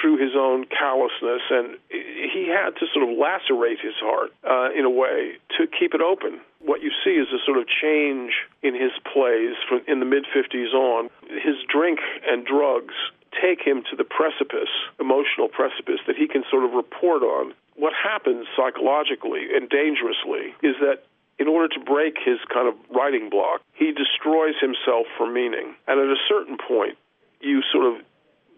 through 0.00 0.18
his 0.18 0.34
own 0.36 0.64
callousness, 0.66 1.42
and 1.50 1.76
he 1.90 2.48
had 2.48 2.76
to 2.80 2.86
sort 2.92 3.08
of 3.08 3.16
lacerate 3.16 3.80
his 3.80 3.94
heart 4.00 4.30
uh, 4.44 4.70
in 4.76 4.84
a 4.84 4.90
way 4.90 5.38
to 5.56 5.66
keep 5.66 5.94
it 5.94 6.00
open. 6.00 6.40
What 6.60 6.82
you 6.82 6.90
see 7.04 7.16
is 7.16 7.28
a 7.32 7.38
sort 7.44 7.58
of 7.58 7.66
change 7.68 8.32
in 8.62 8.74
his 8.74 8.92
plays 9.12 9.54
from 9.68 9.80
in 9.86 10.00
the 10.00 10.06
mid 10.06 10.24
50s 10.26 10.74
on. 10.74 11.10
His 11.28 11.56
drink 11.68 12.00
and 12.26 12.44
drugs 12.44 12.94
take 13.40 13.60
him 13.60 13.82
to 13.90 13.96
the 13.96 14.04
precipice, 14.04 14.72
emotional 14.98 15.48
precipice, 15.48 16.00
that 16.06 16.16
he 16.16 16.26
can 16.26 16.44
sort 16.50 16.64
of 16.64 16.72
report 16.72 17.22
on. 17.22 17.54
What 17.76 17.92
happens 17.94 18.46
psychologically 18.56 19.54
and 19.54 19.68
dangerously 19.68 20.56
is 20.62 20.74
that 20.80 21.04
in 21.38 21.46
order 21.46 21.68
to 21.68 21.80
break 21.80 22.16
his 22.18 22.38
kind 22.52 22.66
of 22.66 22.74
writing 22.90 23.30
block, 23.30 23.60
he 23.74 23.92
destroys 23.92 24.58
himself 24.60 25.06
for 25.16 25.30
meaning. 25.30 25.74
And 25.86 26.00
at 26.00 26.08
a 26.08 26.18
certain 26.28 26.58
point, 26.58 26.98
you 27.40 27.62
sort 27.70 27.86
of 27.86 28.02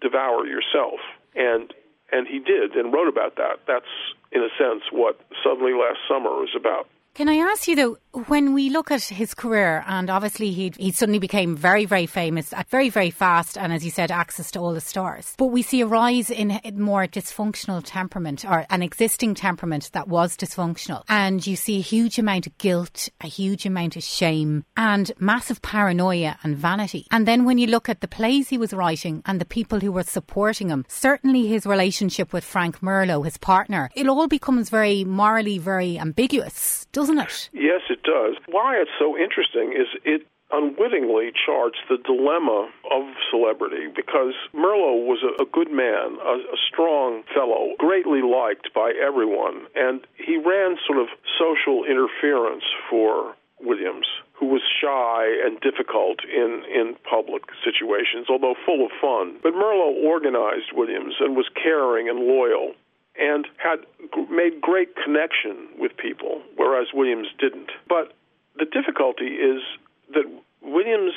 devour 0.00 0.46
yourself. 0.46 1.00
And 1.34 1.72
and 2.12 2.26
he 2.26 2.40
did 2.40 2.74
and 2.74 2.92
wrote 2.92 3.08
about 3.08 3.36
that. 3.36 3.60
That's 3.66 3.84
in 4.32 4.42
a 4.42 4.48
sense 4.58 4.82
what 4.90 5.20
Suddenly 5.44 5.72
Last 5.72 5.98
Summer 6.08 6.30
was 6.30 6.50
about. 6.56 6.88
Can 7.20 7.28
I 7.28 7.36
ask 7.36 7.68
you 7.68 7.76
though, 7.76 7.98
when 8.28 8.54
we 8.54 8.70
look 8.70 8.90
at 8.90 9.02
his 9.02 9.34
career, 9.34 9.84
and 9.86 10.08
obviously 10.08 10.52
he 10.52 10.72
he 10.78 10.90
suddenly 10.90 11.18
became 11.18 11.54
very 11.54 11.84
very 11.84 12.06
famous, 12.06 12.50
uh, 12.54 12.62
very 12.70 12.88
very 12.88 13.10
fast, 13.10 13.58
and 13.58 13.74
as 13.74 13.84
you 13.84 13.90
said, 13.90 14.10
access 14.10 14.50
to 14.52 14.58
all 14.58 14.72
the 14.72 14.80
stars. 14.80 15.34
But 15.36 15.48
we 15.48 15.60
see 15.60 15.82
a 15.82 15.86
rise 15.86 16.30
in 16.30 16.58
more 16.76 17.06
dysfunctional 17.06 17.82
temperament 17.84 18.46
or 18.46 18.64
an 18.70 18.82
existing 18.82 19.34
temperament 19.34 19.90
that 19.92 20.08
was 20.08 20.34
dysfunctional, 20.34 21.04
and 21.10 21.46
you 21.46 21.56
see 21.56 21.76
a 21.76 21.82
huge 21.82 22.18
amount 22.18 22.46
of 22.46 22.56
guilt, 22.56 23.10
a 23.20 23.26
huge 23.26 23.66
amount 23.66 23.96
of 23.96 24.02
shame, 24.02 24.64
and 24.78 25.12
massive 25.18 25.60
paranoia 25.60 26.38
and 26.42 26.56
vanity. 26.56 27.06
And 27.10 27.28
then 27.28 27.44
when 27.44 27.58
you 27.58 27.66
look 27.66 27.90
at 27.90 28.00
the 28.00 28.08
plays 28.08 28.48
he 28.48 28.56
was 28.56 28.72
writing 28.72 29.22
and 29.26 29.38
the 29.38 29.44
people 29.44 29.80
who 29.80 29.92
were 29.92 30.04
supporting 30.04 30.70
him, 30.70 30.86
certainly 30.88 31.48
his 31.48 31.66
relationship 31.66 32.32
with 32.32 32.44
Frank 32.44 32.80
Merlo, 32.80 33.26
his 33.26 33.36
partner, 33.36 33.90
it 33.94 34.08
all 34.08 34.26
becomes 34.26 34.70
very 34.70 35.04
morally 35.04 35.58
very 35.58 35.98
ambiguous 35.98 36.86
doesn't 36.92 37.09
it? 37.18 37.50
Yes, 37.52 37.82
it 37.90 38.02
does. 38.02 38.36
Why 38.46 38.76
it's 38.76 38.90
so 38.98 39.16
interesting 39.16 39.72
is 39.72 39.88
it 40.04 40.26
unwittingly 40.52 41.30
charts 41.46 41.78
the 41.88 41.98
dilemma 41.98 42.70
of 42.90 43.02
celebrity 43.30 43.86
because 43.94 44.34
Merlo 44.54 45.06
was 45.06 45.22
a, 45.22 45.42
a 45.42 45.46
good 45.46 45.70
man, 45.70 46.18
a, 46.22 46.34
a 46.54 46.58
strong 46.68 47.22
fellow, 47.34 47.74
greatly 47.78 48.22
liked 48.22 48.74
by 48.74 48.92
everyone, 49.00 49.66
and 49.74 50.06
he 50.16 50.36
ran 50.36 50.76
sort 50.86 50.98
of 50.98 51.08
social 51.38 51.84
interference 51.84 52.64
for 52.88 53.34
Williams, 53.60 54.06
who 54.32 54.46
was 54.46 54.62
shy 54.80 55.28
and 55.44 55.60
difficult 55.60 56.24
in, 56.24 56.64
in 56.72 56.96
public 57.08 57.42
situations, 57.62 58.26
although 58.28 58.54
full 58.64 58.84
of 58.84 58.90
fun. 59.00 59.36
But 59.42 59.52
Merlo 59.52 60.02
organized 60.02 60.72
Williams 60.72 61.14
and 61.20 61.36
was 61.36 61.48
caring 61.54 62.08
and 62.08 62.20
loyal 62.20 62.72
and 63.20 63.46
had 63.58 63.80
made 64.30 64.60
great 64.60 64.96
connection 64.96 65.68
with 65.78 65.96
people, 65.96 66.40
whereas 66.56 66.88
Williams 66.94 67.28
didn't. 67.38 67.70
But 67.88 68.12
the 68.58 68.64
difficulty 68.64 69.36
is 69.36 69.62
that 70.14 70.24
Williams, 70.62 71.12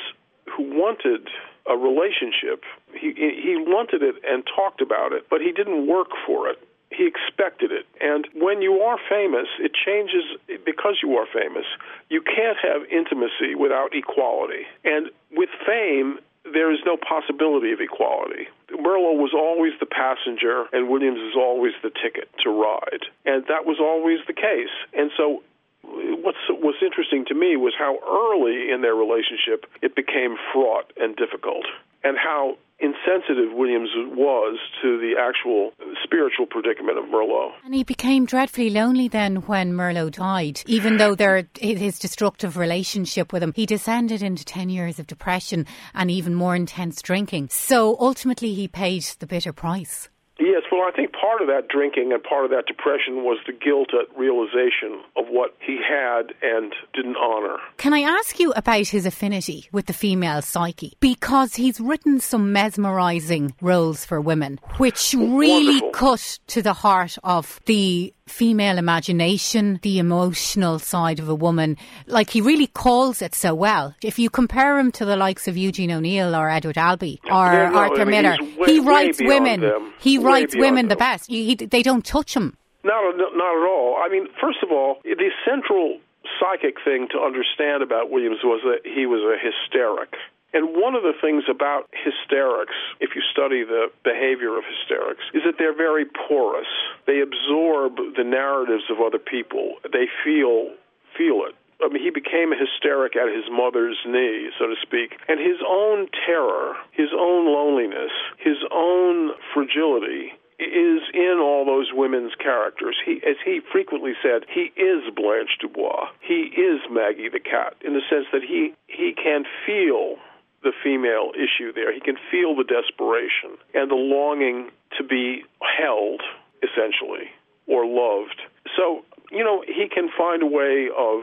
who 0.54 0.62
wanted 0.78 1.28
a 1.66 1.76
relationship, 1.76 2.62
he 2.92 3.12
he 3.16 3.56
wanted 3.56 4.02
it 4.02 4.16
and 4.28 4.44
talked 4.46 4.80
about 4.80 5.12
it, 5.12 5.26
but 5.30 5.40
he 5.40 5.50
didn't 5.50 5.86
work 5.86 6.10
for 6.26 6.48
it. 6.48 6.58
He 6.90 7.08
expected 7.08 7.72
it. 7.72 7.86
And 8.00 8.28
when 8.34 8.62
you 8.62 8.80
are 8.82 8.98
famous, 9.08 9.48
it 9.58 9.72
changes 9.74 10.24
because 10.64 10.98
you 11.02 11.16
are 11.16 11.26
famous. 11.26 11.64
You 12.08 12.22
can't 12.22 12.58
have 12.62 12.82
intimacy 12.90 13.56
without 13.58 13.96
equality. 13.96 14.62
And 14.84 15.10
with 15.32 15.48
fame, 15.66 16.18
there 16.54 16.72
is 16.72 16.78
no 16.86 16.96
possibility 16.96 17.72
of 17.72 17.80
equality. 17.80 18.48
Merlo 18.70 19.18
was 19.18 19.34
always 19.34 19.72
the 19.80 19.86
passenger, 19.86 20.66
and 20.72 20.88
Williams 20.88 21.18
is 21.18 21.34
always 21.36 21.74
the 21.82 21.90
ticket 21.90 22.30
to 22.42 22.50
ride, 22.50 23.04
and 23.26 23.44
that 23.48 23.66
was 23.66 23.78
always 23.80 24.20
the 24.26 24.32
case. 24.32 24.72
And 24.94 25.10
so 25.16 25.42
what's 25.82 26.38
what's 26.48 26.82
interesting 26.82 27.26
to 27.26 27.34
me 27.34 27.56
was 27.56 27.74
how 27.76 27.98
early 28.06 28.70
in 28.70 28.80
their 28.80 28.94
relationship 28.94 29.66
it 29.82 29.94
became 29.94 30.36
fraught 30.52 30.90
and 30.96 31.16
difficult, 31.16 31.66
and 32.02 32.16
how 32.16 32.56
insensitive 32.84 33.52
Williams 33.52 33.90
was 34.12 34.58
to 34.82 34.98
the 34.98 35.14
actual 35.18 35.72
spiritual 36.02 36.46
predicament 36.46 36.98
of 36.98 37.04
Merlo. 37.06 37.52
And 37.64 37.74
he 37.74 37.84
became 37.84 38.26
dreadfully 38.26 38.70
lonely 38.70 39.08
then 39.08 39.36
when 39.36 39.72
Merlo 39.72 40.10
died. 40.10 40.62
Even 40.66 40.98
though 40.98 41.14
there 41.14 41.48
his 41.58 41.98
destructive 41.98 42.56
relationship 42.56 43.32
with 43.32 43.42
him, 43.42 43.52
he 43.54 43.66
descended 43.66 44.22
into 44.22 44.44
10 44.44 44.68
years 44.68 44.98
of 44.98 45.06
depression 45.06 45.66
and 45.94 46.10
even 46.10 46.34
more 46.34 46.54
intense 46.54 47.00
drinking. 47.00 47.48
So 47.50 47.96
ultimately 47.98 48.54
he 48.54 48.68
paid 48.68 49.04
the 49.18 49.26
bitter 49.26 49.52
price. 49.52 50.08
Yes, 50.38 50.62
well, 50.72 50.82
I 50.82 50.90
think 50.90 51.12
part 51.12 51.40
of 51.40 51.46
that 51.48 51.68
drinking 51.68 52.12
and 52.12 52.22
part 52.22 52.44
of 52.44 52.50
that 52.50 52.66
depression 52.66 53.22
was 53.22 53.38
the 53.46 53.52
guilt 53.52 53.90
at 53.94 54.16
realization 54.18 55.00
of 55.16 55.26
what 55.28 55.54
he 55.60 55.78
had 55.78 56.34
and 56.42 56.72
didn't 56.92 57.16
honor. 57.16 57.58
Can 57.76 57.92
I 57.92 58.00
ask 58.00 58.40
you 58.40 58.52
about 58.52 58.88
his 58.88 59.06
affinity 59.06 59.68
with 59.72 59.86
the 59.86 59.92
female 59.92 60.42
psyche? 60.42 60.94
Because 61.00 61.54
he's 61.54 61.80
written 61.80 62.20
some 62.20 62.52
mesmerizing 62.52 63.54
roles 63.60 64.04
for 64.04 64.20
women, 64.20 64.58
which 64.78 65.14
really 65.14 65.80
Wonderful. 65.80 65.90
cut 65.90 66.38
to 66.48 66.62
the 66.62 66.72
heart 66.72 67.16
of 67.22 67.60
the 67.66 68.13
female 68.26 68.78
imagination, 68.78 69.78
the 69.82 69.98
emotional 69.98 70.78
side 70.78 71.18
of 71.18 71.28
a 71.28 71.34
woman. 71.34 71.76
Like 72.06 72.30
he 72.30 72.40
really 72.40 72.66
calls 72.66 73.20
it 73.22 73.34
so 73.34 73.54
well. 73.54 73.94
If 74.02 74.18
you 74.18 74.30
compare 74.30 74.78
him 74.78 74.90
to 74.92 75.04
the 75.04 75.16
likes 75.16 75.46
of 75.48 75.56
Eugene 75.56 75.90
O'Neill 75.92 76.34
or 76.34 76.48
Edward 76.48 76.78
Albee 76.78 77.20
or 77.24 77.30
Yeah, 77.52 77.70
no, 77.70 77.78
Arthur 77.78 78.00
I 78.02 78.04
mean, 78.04 78.22
Miller, 78.22 78.36
way- 78.58 78.66
he 78.72 78.80
writes 78.80 79.20
women. 79.22 79.60
them. 79.60 79.92
He 79.98 80.18
Way 80.18 80.24
writes 80.24 80.56
women 80.56 80.88
the 80.88 80.96
best. 80.96 81.26
He, 81.28 81.44
he, 81.44 81.54
they 81.54 81.82
don't 81.82 82.04
touch 82.04 82.34
him. 82.34 82.56
Not, 82.82 83.16
not 83.16 83.30
at 83.32 83.68
all. 83.68 83.96
I 84.04 84.08
mean, 84.10 84.26
first 84.40 84.58
of 84.62 84.70
all, 84.70 84.98
the 85.04 85.30
central 85.48 85.98
psychic 86.40 86.76
thing 86.84 87.08
to 87.12 87.18
understand 87.18 87.82
about 87.82 88.10
Williams 88.10 88.38
was 88.42 88.60
that 88.64 88.90
he 88.90 89.06
was 89.06 89.20
a 89.22 89.36
hysteric. 89.40 90.14
And 90.54 90.80
one 90.80 90.94
of 90.94 91.02
the 91.02 91.12
things 91.20 91.44
about 91.50 91.90
hysterics, 91.90 92.78
if 93.00 93.10
you 93.14 93.22
study 93.32 93.64
the 93.64 93.90
behavior 94.04 94.56
of 94.56 94.62
hysterics, 94.64 95.26
is 95.34 95.42
that 95.44 95.58
they're 95.58 95.76
very 95.76 96.06
porous. 96.06 96.70
They 97.06 97.20
absorb 97.20 97.96
the 98.16 98.22
narratives 98.22 98.84
of 98.88 99.02
other 99.04 99.18
people. 99.18 99.82
They 99.92 100.06
feel 100.22 100.70
feel 101.18 101.42
it. 101.46 101.54
I 101.82 101.88
mean, 101.88 102.02
he 102.02 102.10
became 102.10 102.52
a 102.52 102.56
hysteric 102.56 103.14
at 103.16 103.28
his 103.28 103.44
mother's 103.50 103.98
knee, 104.06 104.50
so 104.58 104.66
to 104.66 104.74
speak. 104.80 105.18
And 105.28 105.38
his 105.38 105.58
own 105.66 106.06
terror, 106.26 106.74
his 106.92 107.10
own 107.12 107.46
loneliness, 107.46 108.10
his 108.38 108.56
own 108.70 109.30
fragility 109.52 110.32
is 110.58 111.02
in 111.12 111.38
all 111.42 111.66
those 111.66 111.90
women's 111.92 112.34
characters. 112.36 112.96
He, 113.04 113.20
as 113.26 113.36
he 113.44 113.60
frequently 113.72 114.12
said, 114.22 114.46
he 114.48 114.70
is 114.80 115.02
Blanche 115.14 115.58
Dubois. 115.60 116.08
He 116.20 116.54
is 116.54 116.80
Maggie 116.90 117.28
the 117.28 117.40
cat, 117.40 117.74
in 117.84 117.94
the 117.94 118.02
sense 118.08 118.26
that 118.32 118.42
he 118.42 118.72
he 118.86 119.14
can 119.14 119.44
feel 119.66 120.16
the 120.64 120.72
female 120.82 121.30
issue 121.36 121.72
there. 121.72 121.92
He 121.92 122.00
can 122.00 122.16
feel 122.30 122.56
the 122.56 122.64
desperation 122.64 123.56
and 123.74 123.90
the 123.90 123.94
longing 123.94 124.70
to 124.98 125.04
be 125.04 125.44
held, 125.62 126.22
essentially, 126.62 127.30
or 127.66 127.86
loved. 127.86 128.40
So 128.76 129.04
you 129.30 129.44
know, 129.44 129.64
he 129.66 129.88
can 129.88 130.08
find 130.16 130.42
a 130.42 130.46
way 130.46 130.88
of 130.96 131.22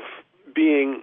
being 0.54 1.02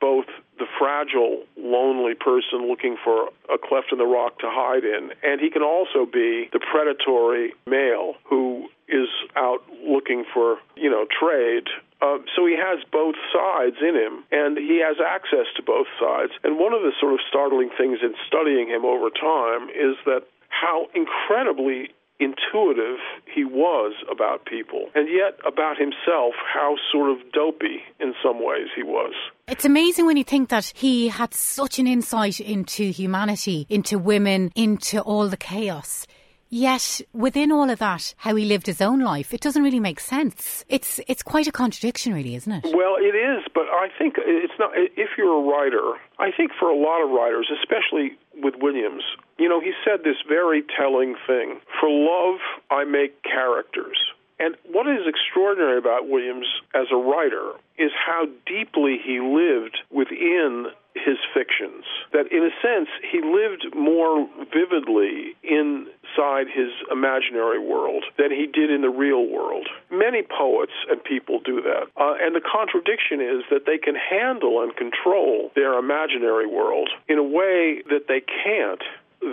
both 0.00 0.26
the 0.58 0.66
fragile, 0.78 1.42
lonely 1.56 2.14
person 2.14 2.68
looking 2.68 2.96
for 3.02 3.28
a 3.52 3.58
cleft 3.58 3.90
in 3.92 3.98
the 3.98 4.06
rock 4.06 4.38
to 4.38 4.46
hide 4.48 4.84
in, 4.84 5.10
and 5.22 5.40
he 5.40 5.50
can 5.50 5.62
also 5.62 6.06
be 6.06 6.48
the 6.52 6.60
predatory 6.60 7.52
male 7.66 8.14
who 8.24 8.68
is 8.88 9.08
out 9.34 9.62
looking 9.84 10.24
for, 10.32 10.58
you 10.76 10.90
know, 10.90 11.06
trade. 11.10 11.66
Uh, 12.04 12.18
so 12.36 12.44
he 12.44 12.52
has 12.52 12.84
both 12.92 13.14
sides 13.32 13.76
in 13.80 13.96
him, 13.96 14.24
and 14.30 14.58
he 14.58 14.84
has 14.84 14.96
access 15.00 15.48
to 15.56 15.62
both 15.62 15.86
sides. 15.98 16.32
And 16.44 16.58
one 16.58 16.74
of 16.74 16.82
the 16.82 16.92
sort 17.00 17.14
of 17.14 17.20
startling 17.26 17.70
things 17.78 18.00
in 18.02 18.12
studying 18.28 18.68
him 18.68 18.84
over 18.84 19.08
time 19.08 19.70
is 19.70 19.96
that 20.04 20.28
how 20.48 20.86
incredibly 20.94 21.88
intuitive 22.20 22.98
he 23.34 23.44
was 23.44 23.94
about 24.10 24.44
people, 24.44 24.90
and 24.94 25.08
yet 25.08 25.38
about 25.46 25.78
himself, 25.78 26.34
how 26.52 26.76
sort 26.92 27.10
of 27.10 27.18
dopey 27.32 27.82
in 27.98 28.14
some 28.22 28.44
ways 28.44 28.68
he 28.76 28.82
was. 28.82 29.14
It's 29.48 29.64
amazing 29.64 30.04
when 30.06 30.16
you 30.16 30.24
think 30.24 30.50
that 30.50 30.72
he 30.74 31.08
had 31.08 31.32
such 31.32 31.78
an 31.78 31.86
insight 31.86 32.38
into 32.38 32.84
humanity, 32.84 33.66
into 33.70 33.98
women, 33.98 34.52
into 34.54 35.00
all 35.00 35.28
the 35.28 35.36
chaos. 35.36 36.06
Yet 36.54 37.00
within 37.12 37.50
all 37.50 37.68
of 37.68 37.80
that, 37.80 38.14
how 38.16 38.36
he 38.36 38.44
lived 38.44 38.68
his 38.68 38.80
own 38.80 39.00
life, 39.00 39.34
it 39.34 39.40
doesn't 39.40 39.64
really 39.64 39.80
make 39.80 39.98
sense. 39.98 40.64
It's 40.68 41.00
it's 41.08 41.20
quite 41.20 41.48
a 41.48 41.50
contradiction, 41.50 42.14
really, 42.14 42.36
isn't 42.36 42.52
it? 42.52 42.64
Well, 42.72 42.94
it 42.96 43.16
is, 43.16 43.42
but 43.52 43.64
I 43.64 43.88
think 43.98 44.14
it's 44.18 44.52
not. 44.56 44.70
If 44.76 45.18
you're 45.18 45.34
a 45.34 45.42
writer, 45.42 45.98
I 46.20 46.30
think 46.30 46.52
for 46.56 46.68
a 46.68 46.76
lot 46.76 47.02
of 47.02 47.10
writers, 47.10 47.50
especially 47.60 48.16
with 48.40 48.54
Williams, 48.62 49.02
you 49.36 49.48
know, 49.48 49.58
he 49.58 49.72
said 49.84 50.04
this 50.04 50.18
very 50.28 50.62
telling 50.78 51.16
thing: 51.26 51.58
"For 51.80 51.90
love, 51.90 52.38
I 52.70 52.84
make 52.84 53.20
characters." 53.24 53.98
And 54.38 54.54
what 54.70 54.86
is 54.86 55.08
extraordinary 55.08 55.78
about 55.78 56.08
Williams 56.08 56.46
as 56.72 56.86
a 56.92 56.96
writer 56.96 57.54
is 57.78 57.90
how 58.06 58.26
deeply 58.46 58.98
he 59.04 59.18
lived 59.18 59.78
within 59.90 60.66
his 60.94 61.18
fictions. 61.34 61.84
That 62.12 62.30
in 62.30 62.44
a 62.44 62.54
sense, 62.62 62.88
he 63.02 63.20
lived 63.20 63.74
more 63.74 64.28
vividly 64.52 65.34
inside 65.42 66.46
his 66.48 66.70
imaginary 66.90 67.58
world 67.58 68.04
than 68.18 68.30
he 68.30 68.46
did 68.46 68.70
in 68.70 68.82
the 68.82 68.90
real 68.90 69.26
world. 69.26 69.68
Many 69.90 70.22
poets 70.22 70.72
and 70.88 71.02
people 71.02 71.40
do 71.44 71.60
that. 71.62 71.90
Uh, 71.96 72.14
and 72.20 72.34
the 72.34 72.40
contradiction 72.40 73.20
is 73.20 73.42
that 73.50 73.66
they 73.66 73.78
can 73.78 73.94
handle 73.94 74.62
and 74.62 74.74
control 74.76 75.50
their 75.54 75.78
imaginary 75.78 76.46
world 76.46 76.88
in 77.08 77.18
a 77.18 77.22
way 77.22 77.82
that 77.90 78.06
they 78.08 78.20
can't 78.20 78.82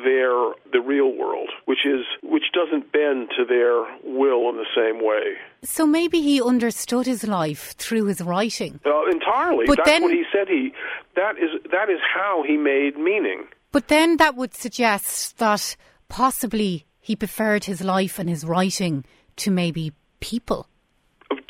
their 0.04 0.54
the 0.72 0.82
real 0.86 1.12
world, 1.16 1.50
which 1.66 1.86
is 1.86 2.06
which 2.24 2.46
doesn't 2.54 2.92
bend 2.92 3.30
to 3.38 3.46
their 3.46 3.84
will 4.04 4.50
in 4.50 4.58
the 4.58 4.66
same 4.76 5.06
way. 5.06 5.36
So 5.64 5.86
maybe 5.86 6.22
he 6.22 6.42
understood 6.42 7.06
his 7.06 7.28
life 7.28 7.74
through 7.78 8.06
his 8.06 8.22
writing. 8.22 8.80
Uh, 8.86 9.06
entirely. 9.12 9.66
But 9.68 9.78
That's 9.78 9.90
then- 9.90 10.04
what 10.04 10.14
he 10.14 10.24
said. 10.32 10.48
He 10.48 10.74
that 11.16 11.38
is 11.38 11.52
that 11.72 11.90
is 11.90 12.00
how 12.14 12.44
he 12.48 12.58
made 12.58 12.98
meaning. 12.98 13.48
But 13.72 13.88
then 13.88 14.18
that 14.18 14.36
would 14.36 14.54
suggest 14.54 15.38
that 15.38 15.76
possibly 16.10 16.86
he 17.00 17.16
preferred 17.16 17.66
his 17.66 17.82
life 17.82 18.20
and 18.20 18.30
his 18.30 18.46
writing 18.46 19.06
to 19.38 19.52
maybe 19.52 19.94
people. 20.20 20.68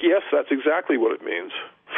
Yes, 0.02 0.24
that's 0.32 0.52
exactly 0.52 0.98
what 0.98 1.12
it 1.14 1.24
means. 1.24 1.51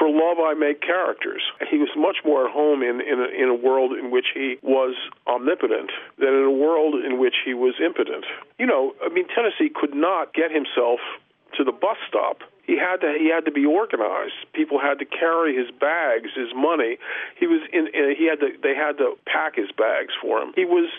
For 0.03 0.11
love, 0.11 0.35
I 0.43 0.53
make 0.53 0.81
characters. 0.81 1.41
He 1.71 1.77
was 1.77 1.87
much 1.95 2.17
more 2.25 2.43
at 2.43 2.51
home 2.51 2.83
in 2.83 2.99
in 2.99 3.23
a, 3.23 3.29
in 3.31 3.47
a 3.47 3.55
world 3.55 3.93
in 3.95 4.11
which 4.11 4.35
he 4.35 4.59
was 4.61 4.95
omnipotent 5.27 5.91
than 6.19 6.27
in 6.27 6.43
a 6.43 6.51
world 6.51 6.95
in 6.99 7.19
which 7.19 7.35
he 7.45 7.53
was 7.53 7.75
impotent. 7.79 8.25
You 8.59 8.67
know, 8.67 8.91
I 8.99 9.07
mean, 9.07 9.31
Tennessee 9.33 9.71
could 9.73 9.95
not 9.95 10.33
get 10.33 10.51
himself 10.51 10.99
to 11.55 11.63
the 11.63 11.71
bus 11.71 11.95
stop. 12.05 12.43
He 12.67 12.75
had 12.75 12.99
to 12.99 13.15
he 13.17 13.31
had 13.31 13.45
to 13.45 13.51
be 13.51 13.63
organized. 13.65 14.35
People 14.51 14.77
had 14.77 14.99
to 14.99 15.05
carry 15.05 15.55
his 15.55 15.71
bags, 15.71 16.35
his 16.35 16.51
money. 16.53 16.99
He 17.39 17.47
was 17.47 17.63
in. 17.71 17.87
He 17.95 18.27
had 18.27 18.41
to. 18.43 18.51
They 18.61 18.75
had 18.75 18.99
to 18.99 19.15
pack 19.23 19.55
his 19.55 19.71
bags 19.71 20.11
for 20.19 20.43
him. 20.43 20.51
He 20.53 20.65
was 20.65 20.91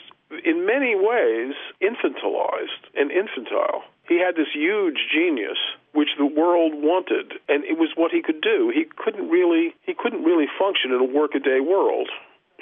in 0.48 0.64
many 0.64 0.96
ways 0.96 1.52
infantilized 1.84 2.88
and 2.96 3.12
infantile. 3.12 3.84
He 4.08 4.16
had 4.16 4.32
this 4.32 4.48
huge 4.56 5.12
genius 5.12 5.60
which 5.94 6.10
the 6.18 6.26
world 6.26 6.72
wanted 6.74 7.34
and 7.48 7.64
it 7.64 7.78
was 7.78 7.90
what 7.96 8.10
he 8.10 8.20
could 8.20 8.40
do. 8.40 8.70
He 8.74 8.84
couldn't 9.02 9.28
really 9.28 9.74
he 9.86 9.94
couldn't 9.94 10.24
really 10.24 10.46
function 10.58 10.92
in 10.92 11.00
a 11.00 11.04
workaday 11.04 11.60
world. 11.60 12.08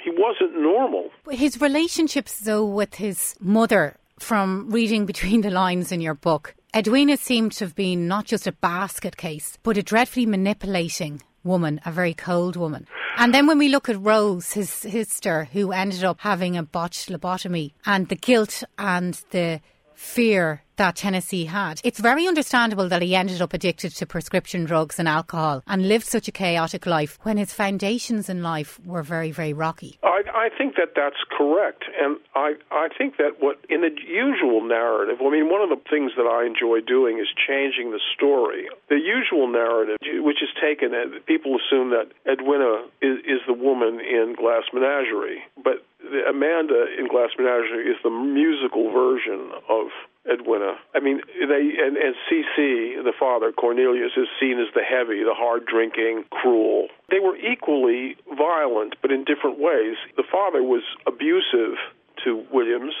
He 0.03 0.11
wasn't 0.11 0.59
normal. 0.59 1.11
His 1.29 1.61
relationships, 1.61 2.41
though, 2.41 2.65
with 2.65 2.95
his 2.95 3.35
mother, 3.39 3.95
from 4.19 4.69
reading 4.69 5.05
between 5.05 5.41
the 5.41 5.49
lines 5.49 5.91
in 5.91 6.01
your 6.01 6.13
book, 6.13 6.55
Edwina 6.75 7.17
seemed 7.17 7.53
to 7.53 7.65
have 7.65 7.75
been 7.75 8.07
not 8.07 8.25
just 8.25 8.45
a 8.45 8.51
basket 8.51 9.15
case, 9.15 9.57
but 9.63 9.77
a 9.77 9.83
dreadfully 9.83 10.25
manipulating 10.25 11.21
woman, 11.43 11.79
a 11.85 11.91
very 11.91 12.13
cold 12.13 12.55
woman. 12.55 12.87
And 13.17 13.33
then 13.33 13.47
when 13.47 13.59
we 13.59 13.69
look 13.69 13.89
at 13.89 14.01
Rose, 14.01 14.53
his 14.53 14.69
sister, 14.69 15.45
who 15.53 15.71
ended 15.71 16.03
up 16.03 16.19
having 16.21 16.57
a 16.57 16.63
botched 16.63 17.09
lobotomy, 17.09 17.73
and 17.85 18.09
the 18.09 18.15
guilt 18.15 18.63
and 18.77 19.13
the 19.31 19.61
fear 19.93 20.62
that 20.77 20.95
Tennessee 20.95 21.45
had. 21.45 21.81
It's 21.83 21.99
very 21.99 22.27
understandable 22.27 22.89
that 22.89 23.01
he 23.01 23.15
ended 23.15 23.41
up 23.41 23.53
addicted 23.53 23.95
to 23.95 24.05
prescription 24.05 24.65
drugs 24.65 24.99
and 24.99 25.07
alcohol 25.07 25.63
and 25.67 25.87
lived 25.87 26.05
such 26.05 26.27
a 26.27 26.31
chaotic 26.31 26.85
life 26.85 27.19
when 27.23 27.37
his 27.37 27.53
foundations 27.53 28.29
in 28.29 28.41
life 28.41 28.79
were 28.85 29.03
very, 29.03 29.31
very 29.31 29.53
rocky. 29.53 29.99
I, 30.03 30.21
I 30.33 30.49
think 30.57 30.75
that 30.75 30.93
that's 30.95 31.21
correct, 31.37 31.83
and 31.99 32.17
I 32.35 32.53
I 32.71 32.87
think 32.97 33.17
that 33.17 33.39
what 33.39 33.59
in 33.69 33.81
the 33.81 33.91
usual 34.07 34.61
narrative. 34.65 35.17
I 35.21 35.29
mean, 35.29 35.49
one 35.49 35.61
of 35.61 35.69
the 35.69 35.81
things 35.89 36.11
that 36.17 36.27
I 36.27 36.45
enjoy 36.45 36.81
doing 36.81 37.19
is 37.19 37.27
changing 37.33 37.91
the 37.91 38.01
story. 38.15 38.67
The 38.89 38.99
usual 38.99 39.47
narrative, 39.47 39.97
which 40.23 40.41
is 40.41 40.49
taken, 40.61 40.93
uh, 40.93 41.19
people 41.25 41.57
assume 41.57 41.91
that 41.91 42.11
Edwina 42.29 42.85
is, 43.01 43.19
is 43.25 43.41
the 43.47 43.53
woman 43.53 43.99
in 43.99 44.35
Glass 44.37 44.63
Menagerie, 44.73 45.43
but 45.63 45.85
Amanda 46.27 46.85
in 46.97 47.07
Glass 47.07 47.31
Menagerie 47.37 47.89
is 47.89 47.97
the 48.03 48.09
musical 48.09 48.91
version 48.91 49.51
of 49.69 49.87
Edwina. 50.31 50.75
I 50.95 50.99
mean, 50.99 51.21
they 51.37 51.75
and, 51.83 51.97
and 51.97 52.15
CC, 52.29 53.03
the 53.03 53.13
father, 53.19 53.51
Cornelius, 53.51 54.11
is 54.15 54.27
seen 54.39 54.59
as 54.59 54.73
the 54.73 54.81
heavy, 54.81 55.23
the 55.23 55.33
hard 55.33 55.65
drinking, 55.65 56.25
cruel. 56.31 56.87
They 57.09 57.19
were 57.19 57.35
equally 57.35 58.15
violent, 58.37 58.95
but 59.01 59.11
in 59.11 59.25
different 59.25 59.59
ways. 59.59 59.95
The 60.15 60.23
father 60.23 60.63
was 60.63 60.83
abusive 61.05 61.77
to 62.23 62.45
Williams 62.51 62.93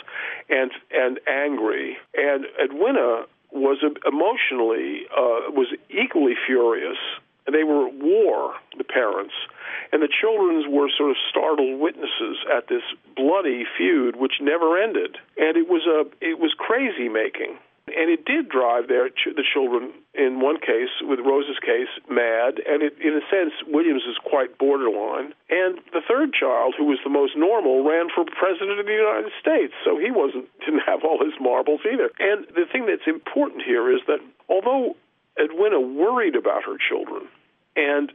and 0.49 0.71
and 0.91 1.19
angry, 1.27 1.97
and 2.15 2.45
Edwina 2.61 3.25
was 3.51 3.77
emotionally 4.05 5.03
uh, 5.11 5.51
was 5.51 5.67
equally 5.89 6.33
furious. 6.45 6.97
They 7.51 7.63
were 7.63 7.87
at 7.87 7.93
war, 7.95 8.55
the 8.77 8.85
parents, 8.85 9.33
and 9.93 10.01
the 10.01 10.09
children 10.09 10.65
were 10.73 10.89
sort 10.89 11.11
of 11.11 11.17
startled 11.29 11.79
witnesses 11.79 12.41
at 12.49 12.67
this 12.67 12.81
bloody 13.15 13.63
feud 13.77 14.15
which 14.15 14.41
never 14.41 14.75
ended. 14.81 15.21
And 15.37 15.55
it 15.55 15.69
was 15.69 15.85
a 15.85 16.09
it 16.17 16.39
was 16.41 16.51
crazy 16.57 17.07
making. 17.13 17.61
And 17.85 18.09
it 18.09 18.25
did 18.25 18.49
drive 18.49 18.87
their 18.87 19.09
ch- 19.09 19.35
the 19.37 19.43
children, 19.45 19.91
in 20.15 20.39
one 20.39 20.57
case, 20.57 20.89
with 21.03 21.19
Rose's 21.19 21.59
case, 21.59 21.91
mad. 22.09 22.57
And 22.65 22.81
it, 22.81 22.95
in 22.97 23.13
a 23.13 23.21
sense, 23.29 23.53
Williams 23.67 24.01
is 24.09 24.17
quite 24.23 24.57
borderline. 24.57 25.35
And 25.51 25.77
the 25.91 26.01
third 26.01 26.33
child, 26.33 26.73
who 26.77 26.85
was 26.85 26.97
the 27.03 27.11
most 27.11 27.35
normal, 27.35 27.83
ran 27.83 28.07
for 28.09 28.23
president 28.25 28.79
of 28.79 28.87
the 28.87 28.97
United 28.97 29.29
States. 29.37 29.73
So 29.85 29.99
he 29.99 30.09
wasn't 30.09 30.49
didn't 30.65 30.87
have 30.89 31.05
all 31.05 31.21
his 31.21 31.37
marbles 31.39 31.85
either. 31.85 32.09
And 32.17 32.47
the 32.55 32.65
thing 32.65 32.87
that's 32.89 33.05
important 33.05 33.61
here 33.61 33.93
is 33.93 34.01
that 34.07 34.25
although 34.49 34.95
Edwina 35.37 35.79
worried 35.79 36.35
about 36.35 36.63
her 36.65 36.81
children 36.81 37.29
and 37.75 38.11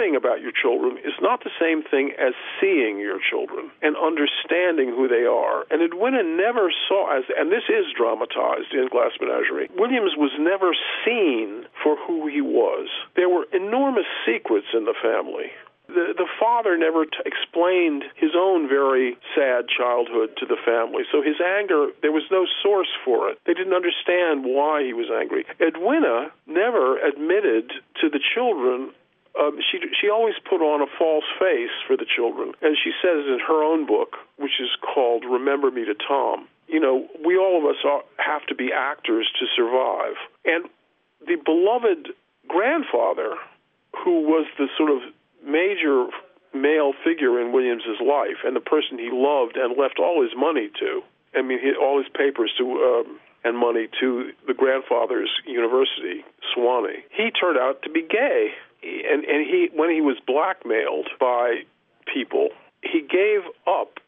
worrying 0.00 0.16
about 0.16 0.40
your 0.40 0.52
children 0.52 0.96
is 1.04 1.12
not 1.20 1.44
the 1.44 1.52
same 1.60 1.82
thing 1.82 2.12
as 2.18 2.32
seeing 2.60 2.98
your 2.98 3.20
children 3.20 3.70
and 3.82 3.96
understanding 3.96 4.88
who 4.88 5.06
they 5.06 5.28
are. 5.28 5.64
And 5.70 5.82
Edwina 5.82 6.22
never 6.22 6.72
saw 6.88 7.16
as 7.16 7.24
and 7.36 7.52
this 7.52 7.68
is 7.68 7.92
dramatized 7.96 8.72
in 8.72 8.88
Glass 8.88 9.12
Menagerie. 9.20 9.68
Williams 9.76 10.16
was 10.16 10.32
never 10.38 10.72
seen 11.04 11.66
for 11.82 11.96
who 12.06 12.26
he 12.26 12.40
was. 12.40 12.88
There 13.16 13.28
were 13.28 13.44
enormous 13.52 14.08
secrets 14.24 14.68
in 14.72 14.84
the 14.84 14.96
family. 14.96 15.52
The, 15.88 16.14
the 16.16 16.30
father 16.38 16.78
never 16.78 17.04
t- 17.04 17.18
explained 17.26 18.04
his 18.14 18.30
own 18.38 18.68
very 18.68 19.18
sad 19.34 19.66
childhood 19.66 20.38
to 20.38 20.46
the 20.46 20.56
family. 20.64 21.02
So 21.10 21.20
his 21.20 21.42
anger, 21.42 21.90
there 22.00 22.12
was 22.14 22.22
no 22.30 22.46
source 22.62 22.94
for 23.04 23.28
it. 23.28 23.42
They 23.44 23.54
didn't 23.54 23.74
understand 23.74 24.46
why 24.46 24.86
he 24.86 24.94
was 24.94 25.10
angry. 25.10 25.44
Edwina 25.58 26.30
never 26.46 26.96
admitted 27.02 27.74
to 28.00 28.08
the 28.08 28.22
children 28.22 28.94
um, 29.38 29.58
she 29.70 29.78
she 30.00 30.10
always 30.10 30.34
put 30.48 30.60
on 30.60 30.82
a 30.82 30.90
false 30.98 31.24
face 31.38 31.74
for 31.86 31.96
the 31.96 32.06
children, 32.06 32.52
and 32.62 32.76
she 32.76 32.90
says 33.02 33.26
in 33.26 33.38
her 33.46 33.62
own 33.62 33.86
book, 33.86 34.16
which 34.36 34.60
is 34.60 34.70
called 34.82 35.24
"Remember 35.24 35.70
Me 35.70 35.84
to 35.84 35.94
Tom." 35.94 36.48
You 36.66 36.80
know, 36.80 37.06
we 37.24 37.36
all 37.36 37.58
of 37.58 37.64
us 37.64 37.82
are, 37.84 38.02
have 38.18 38.46
to 38.46 38.54
be 38.54 38.70
actors 38.72 39.28
to 39.38 39.46
survive, 39.54 40.14
and 40.44 40.66
the 41.26 41.36
beloved 41.44 42.10
grandfather, 42.48 43.34
who 44.04 44.22
was 44.22 44.46
the 44.58 44.66
sort 44.76 44.90
of 44.90 44.98
major 45.46 46.06
male 46.52 46.92
figure 47.04 47.40
in 47.40 47.52
Williams's 47.52 48.00
life, 48.02 48.42
and 48.44 48.56
the 48.56 48.60
person 48.60 48.98
he 48.98 49.10
loved 49.12 49.56
and 49.56 49.78
left 49.78 49.98
all 49.98 50.22
his 50.22 50.32
money 50.36 50.70
to. 50.80 51.02
I 51.34 51.42
mean, 51.42 51.60
he, 51.60 51.72
all 51.80 51.98
his 51.98 52.10
papers 52.10 52.52
to. 52.58 52.64
Um, 52.64 53.20
and 53.42 53.56
money 53.56 53.88
to 53.98 54.32
the 54.46 54.52
grandfather's 54.52 55.30
university, 55.46 56.22
Sewanee. 56.52 57.08
He 57.10 57.30
turned 57.30 57.56
out 57.56 57.80
to 57.84 57.88
be 57.88 58.02
gay 58.02 58.52
and 59.10 59.24
and 59.24 59.46
he 59.46 59.68
when 59.74 59.90
he 59.90 60.00
was 60.00 60.16
blackmailed 60.26 61.08
by 61.18 61.62
people, 62.12 62.48
he 62.82 63.00
gave 63.00 63.42
up 63.66 63.98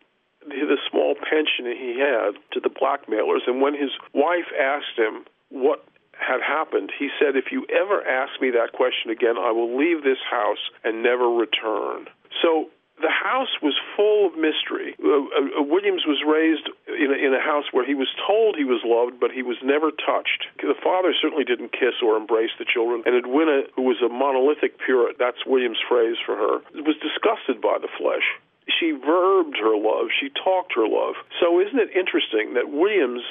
the 0.46 0.78
small 0.90 1.14
pension 1.14 1.66
he 1.66 1.98
had 1.98 2.34
to 2.52 2.60
the 2.60 2.68
blackmailers. 2.70 3.42
And 3.46 3.60
when 3.60 3.74
his 3.74 3.90
wife 4.12 4.50
asked 4.58 4.98
him 4.98 5.24
what 5.50 5.84
had 6.18 6.40
happened, 6.40 6.90
he 6.98 7.10
said, 7.18 7.36
"If 7.36 7.52
you 7.52 7.66
ever 7.68 8.06
ask 8.06 8.40
me 8.40 8.50
that 8.50 8.72
question 8.72 9.10
again, 9.10 9.36
I 9.38 9.50
will 9.50 9.76
leave 9.76 10.02
this 10.02 10.22
house 10.28 10.70
and 10.84 11.02
never 11.02 11.28
return." 11.28 12.08
So 12.40 12.70
the 13.00 13.10
house 13.10 13.60
was 13.62 13.74
full 13.96 14.26
of 14.26 14.36
mystery. 14.36 14.94
Uh, 15.02 15.58
uh, 15.58 15.62
Williams 15.62 16.06
was 16.06 16.22
raised 16.26 16.68
in 16.94 17.10
a, 17.10 17.18
in 17.18 17.32
a 17.34 17.40
house 17.40 17.66
where 17.72 17.84
he 17.84 17.94
was 17.94 18.08
told 18.26 18.56
he 18.56 18.64
was 18.64 18.80
loved, 18.84 19.18
but 19.20 19.30
he 19.30 19.42
was 19.42 19.56
never 19.62 19.90
touched. 19.90 20.46
The 20.60 20.78
father 20.78 21.14
certainly 21.14 21.44
didn't 21.44 21.72
kiss 21.72 22.00
or 22.02 22.16
embrace 22.16 22.52
the 22.58 22.64
children, 22.64 23.02
and 23.06 23.16
Edwina, 23.16 23.68
who 23.74 23.82
was 23.82 24.00
a 24.04 24.08
monolithic 24.08 24.78
Puritan, 24.78 25.16
that's 25.18 25.44
Williams' 25.46 25.82
phrase 25.88 26.16
for 26.24 26.36
her, 26.36 26.60
was 26.82 26.96
disgusted 27.00 27.60
by 27.60 27.78
the 27.80 27.90
flesh. 27.98 28.26
She 28.68 28.92
verbed 28.92 29.58
her 29.58 29.74
love. 29.74 30.14
She 30.14 30.30
talked 30.30 30.72
her 30.78 30.86
love. 30.86 31.18
So 31.40 31.58
isn't 31.58 31.78
it 31.78 31.90
interesting 31.96 32.54
that 32.54 32.70
Williams 32.70 33.22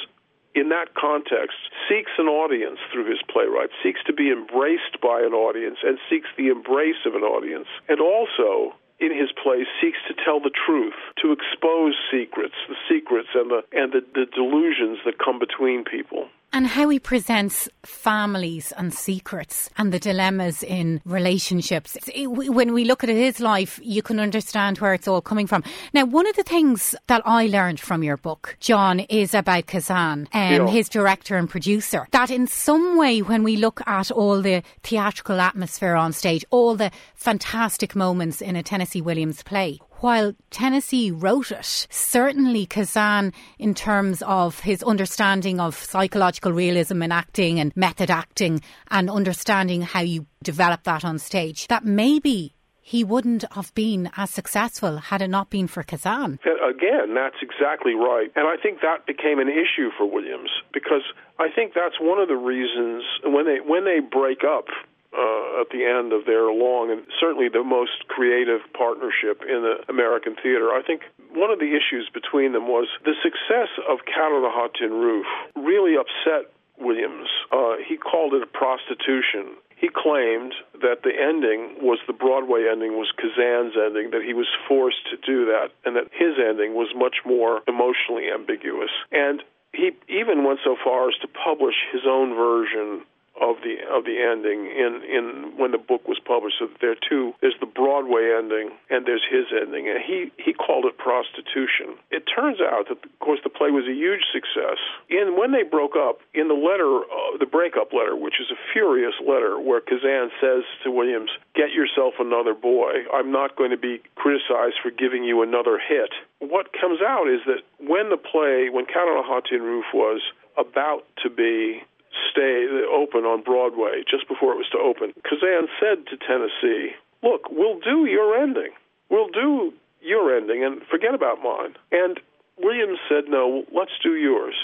in 0.53 0.69
that 0.69 0.93
context, 0.95 1.55
seeks 1.87 2.11
an 2.17 2.27
audience 2.27 2.79
through 2.91 3.09
his 3.09 3.19
playwright, 3.31 3.69
seeks 3.81 4.03
to 4.05 4.13
be 4.13 4.29
embraced 4.31 4.99
by 5.01 5.21
an 5.21 5.33
audience, 5.33 5.77
and 5.83 5.97
seeks 6.09 6.27
the 6.37 6.47
embrace 6.47 6.99
of 7.05 7.15
an 7.15 7.23
audience, 7.23 7.67
and 7.87 8.01
also 8.01 8.75
in 9.01 9.11
his 9.11 9.31
place 9.43 9.67
seeks 9.81 9.97
to 10.07 10.13
tell 10.13 10.39
the 10.39 10.53
truth, 10.53 10.93
to 11.21 11.33
expose 11.33 11.95
secrets, 12.11 12.53
the 12.69 12.75
secrets 12.87 13.29
and 13.33 13.49
the 13.49 13.61
and 13.73 13.91
the, 13.91 14.01
the 14.13 14.25
delusions 14.33 14.99
that 15.05 15.17
come 15.17 15.39
between 15.39 15.83
people 15.83 16.29
and 16.53 16.67
how 16.67 16.89
he 16.89 16.99
presents 16.99 17.69
families 17.83 18.73
and 18.77 18.93
secrets 18.93 19.69
and 19.77 19.91
the 19.91 19.99
dilemmas 19.99 20.63
in 20.63 21.01
relationships. 21.05 21.97
When 22.15 22.73
we 22.73 22.85
look 22.85 23.03
at 23.03 23.09
his 23.09 23.39
life, 23.39 23.79
you 23.83 24.01
can 24.01 24.19
understand 24.19 24.77
where 24.79 24.93
it's 24.93 25.07
all 25.07 25.21
coming 25.21 25.47
from. 25.47 25.63
Now, 25.93 26.05
one 26.05 26.27
of 26.27 26.35
the 26.35 26.43
things 26.43 26.93
that 27.07 27.21
I 27.25 27.47
learned 27.47 27.79
from 27.79 28.03
your 28.03 28.17
book, 28.17 28.57
John, 28.59 29.01
is 29.01 29.33
about 29.33 29.67
Kazan, 29.67 30.27
um, 30.33 30.51
yeah. 30.51 30.67
his 30.67 30.89
director 30.89 31.37
and 31.37 31.49
producer. 31.49 32.07
That 32.11 32.29
in 32.29 32.47
some 32.47 32.97
way, 32.97 33.21
when 33.21 33.43
we 33.43 33.57
look 33.57 33.81
at 33.87 34.11
all 34.11 34.41
the 34.41 34.63
theatrical 34.83 35.39
atmosphere 35.39 35.95
on 35.95 36.13
stage, 36.13 36.45
all 36.49 36.75
the 36.75 36.91
fantastic 37.15 37.95
moments 37.95 38.41
in 38.41 38.55
a 38.55 38.63
Tennessee 38.63 39.01
Williams 39.01 39.43
play, 39.43 39.79
while 40.01 40.33
Tennessee 40.49 41.11
wrote 41.11 41.51
it, 41.51 41.87
certainly 41.89 42.65
Kazan, 42.65 43.33
in 43.57 43.73
terms 43.73 44.21
of 44.23 44.59
his 44.59 44.83
understanding 44.83 45.59
of 45.59 45.75
psychological 45.75 46.51
realism 46.51 47.01
in 47.01 47.11
acting 47.11 47.59
and 47.59 47.75
method 47.75 48.11
acting 48.11 48.61
and 48.89 49.09
understanding 49.09 49.81
how 49.81 50.01
you 50.01 50.25
develop 50.43 50.83
that 50.83 51.05
on 51.05 51.19
stage, 51.19 51.67
that 51.67 51.85
maybe 51.85 52.55
he 52.81 53.03
wouldn't 53.03 53.45
have 53.53 53.73
been 53.73 54.09
as 54.17 54.29
successful 54.31 54.97
had 54.97 55.21
it 55.21 55.29
not 55.29 55.49
been 55.49 55.67
for 55.67 55.83
Kazan. 55.83 56.39
Again, 56.43 57.13
that's 57.13 57.37
exactly 57.41 57.93
right. 57.93 58.31
And 58.35 58.47
I 58.47 58.57
think 58.61 58.81
that 58.81 59.05
became 59.05 59.39
an 59.39 59.47
issue 59.47 59.91
for 59.97 60.09
Williams 60.09 60.49
because 60.73 61.03
I 61.39 61.47
think 61.53 61.73
that's 61.73 61.99
one 62.01 62.19
of 62.19 62.27
the 62.27 62.35
reasons 62.35 63.03
when 63.23 63.45
they 63.45 63.59
when 63.63 63.85
they 63.85 63.99
break 63.99 64.43
up 64.43 64.65
uh, 65.11 65.61
at 65.61 65.69
the 65.69 65.83
end 65.83 66.13
of 66.13 66.25
their 66.25 66.51
long 66.51 66.91
and 66.91 67.03
certainly 67.19 67.49
the 67.49 67.63
most 67.63 68.07
creative 68.07 68.61
partnership 68.73 69.43
in 69.43 69.61
the 69.61 69.83
American 69.89 70.35
theater. 70.41 70.71
I 70.71 70.81
think 70.81 71.03
one 71.33 71.51
of 71.51 71.59
the 71.59 71.75
issues 71.75 72.09
between 72.13 72.53
them 72.53 72.67
was 72.67 72.87
the 73.03 73.15
success 73.21 73.69
of 73.89 74.05
Cat 74.07 74.31
on 74.31 74.41
the 74.41 74.51
Hot 74.51 74.73
Tin 74.79 74.91
Roof 74.91 75.25
really 75.55 75.95
upset 75.99 76.51
Williams. 76.79 77.29
Uh, 77.51 77.75
he 77.87 77.97
called 77.97 78.33
it 78.33 78.41
a 78.41 78.47
prostitution. 78.47 79.59
He 79.75 79.89
claimed 79.89 80.53
that 80.81 81.01
the 81.03 81.11
ending 81.11 81.81
was 81.81 81.99
the 82.05 82.13
Broadway 82.13 82.69
ending 82.71 82.93
was 82.97 83.11
Kazan's 83.17 83.73
ending, 83.75 84.11
that 84.11 84.21
he 84.21 84.33
was 84.33 84.47
forced 84.67 85.09
to 85.09 85.17
do 85.17 85.45
that, 85.45 85.73
and 85.85 85.95
that 85.95 86.09
his 86.13 86.37
ending 86.37 86.73
was 86.73 86.93
much 86.95 87.25
more 87.25 87.61
emotionally 87.67 88.29
ambiguous. 88.29 88.91
And 89.11 89.41
he 89.73 89.91
even 90.07 90.43
went 90.43 90.59
so 90.63 90.75
far 90.83 91.09
as 91.09 91.15
to 91.21 91.27
publish 91.27 91.75
his 91.91 92.01
own 92.05 92.35
version 92.35 93.01
of 93.39 93.57
the 93.63 93.79
of 93.87 94.03
the 94.03 94.19
ending 94.19 94.67
in 94.67 95.01
in 95.07 95.53
when 95.55 95.71
the 95.71 95.77
book 95.77 96.07
was 96.07 96.19
published. 96.19 96.57
So 96.59 96.67
there 96.81 96.91
are 96.91 97.03
two. 97.07 97.33
There's 97.39 97.55
the 97.59 97.65
Broadway 97.65 98.35
ending 98.35 98.71
and 98.89 99.05
there's 99.05 99.23
his 99.23 99.47
ending, 99.55 99.87
and 99.87 100.03
he 100.03 100.31
he 100.37 100.53
called 100.53 100.85
it 100.85 100.97
prostitution. 100.97 101.95
It 102.11 102.27
turns 102.27 102.59
out 102.59 102.89
that 102.89 102.99
of 102.99 103.19
course 103.19 103.39
the 103.43 103.49
play 103.49 103.71
was 103.71 103.87
a 103.87 103.95
huge 103.95 104.27
success. 104.33 104.77
And 105.09 105.37
when 105.37 105.51
they 105.51 105.63
broke 105.63 105.95
up, 105.95 106.19
in 106.33 106.47
the 106.47 106.57
letter, 106.57 107.01
uh, 107.07 107.37
the 107.39 107.47
breakup 107.47 107.93
letter, 107.93 108.15
which 108.15 108.39
is 108.39 108.51
a 108.51 108.59
furious 108.73 109.15
letter, 109.21 109.59
where 109.59 109.79
Kazan 109.79 110.31
says 110.41 110.63
to 110.83 110.91
Williams, 110.91 111.31
"Get 111.55 111.71
yourself 111.71 112.15
another 112.19 112.53
boy. 112.53 113.05
I'm 113.13 113.31
not 113.31 113.55
going 113.55 113.71
to 113.71 113.77
be 113.77 114.01
criticized 114.15 114.79
for 114.83 114.91
giving 114.91 115.23
you 115.23 115.41
another 115.41 115.79
hit." 115.79 116.11
What 116.39 116.73
comes 116.73 117.01
out 117.01 117.29
is 117.29 117.41
that 117.45 117.61
when 117.79 118.09
the 118.09 118.17
play, 118.17 118.69
when 118.69 118.85
Cat 118.85 119.07
on 119.07 119.23
a 119.23 119.57
Roof 119.59 119.85
was 119.93 120.21
about 120.57 121.05
to 121.23 121.29
be 121.29 121.83
stay 122.31 122.67
open 122.91 123.25
on 123.25 123.41
Broadway 123.41 124.03
just 124.09 124.27
before 124.27 124.53
it 124.53 124.57
was 124.57 124.69
to 124.71 124.77
open. 124.77 125.13
Kazan 125.23 125.67
said 125.79 126.07
to 126.07 126.17
Tennessee, 126.17 126.95
"Look, 127.23 127.49
we'll 127.49 127.79
do 127.79 128.05
your 128.05 128.37
ending. 128.37 128.71
We'll 129.09 129.29
do 129.29 129.73
your 130.01 130.35
ending 130.35 130.63
and 130.63 130.83
forget 130.87 131.13
about 131.13 131.43
mine." 131.43 131.75
And 131.91 132.19
Williams 132.57 132.99
said, 133.07 133.29
"No, 133.29 133.65
let's 133.71 133.97
do 134.03 134.15
yours." 134.15 134.55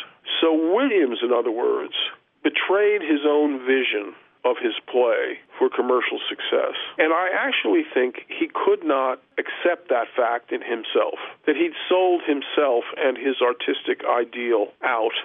So 0.41 0.53
Williams, 0.53 1.19
in 1.23 1.31
other 1.31 1.51
words, 1.51 1.95
betrayed 2.43 3.01
his 3.01 3.25
own 3.25 3.59
vision 3.65 4.15
of 4.45 4.57
his 4.59 4.79
play 4.87 5.39
for 5.57 5.69
commercial 5.69 6.19
success. 6.29 6.75
And 6.97 7.11
I 7.11 7.29
actually 7.29 7.83
think 7.83 8.25
he 8.29 8.47
could 8.47 8.83
not 8.83 9.19
accept 9.37 9.89
that 9.89 10.07
fact 10.15 10.51
in 10.51 10.61
himself, 10.61 11.19
that 11.45 11.57
he'd 11.57 11.73
sold 11.89 12.21
himself 12.23 12.85
and 12.97 13.17
his 13.17 13.41
artistic 13.41 14.05
ideal 14.05 14.71
out 14.83 15.15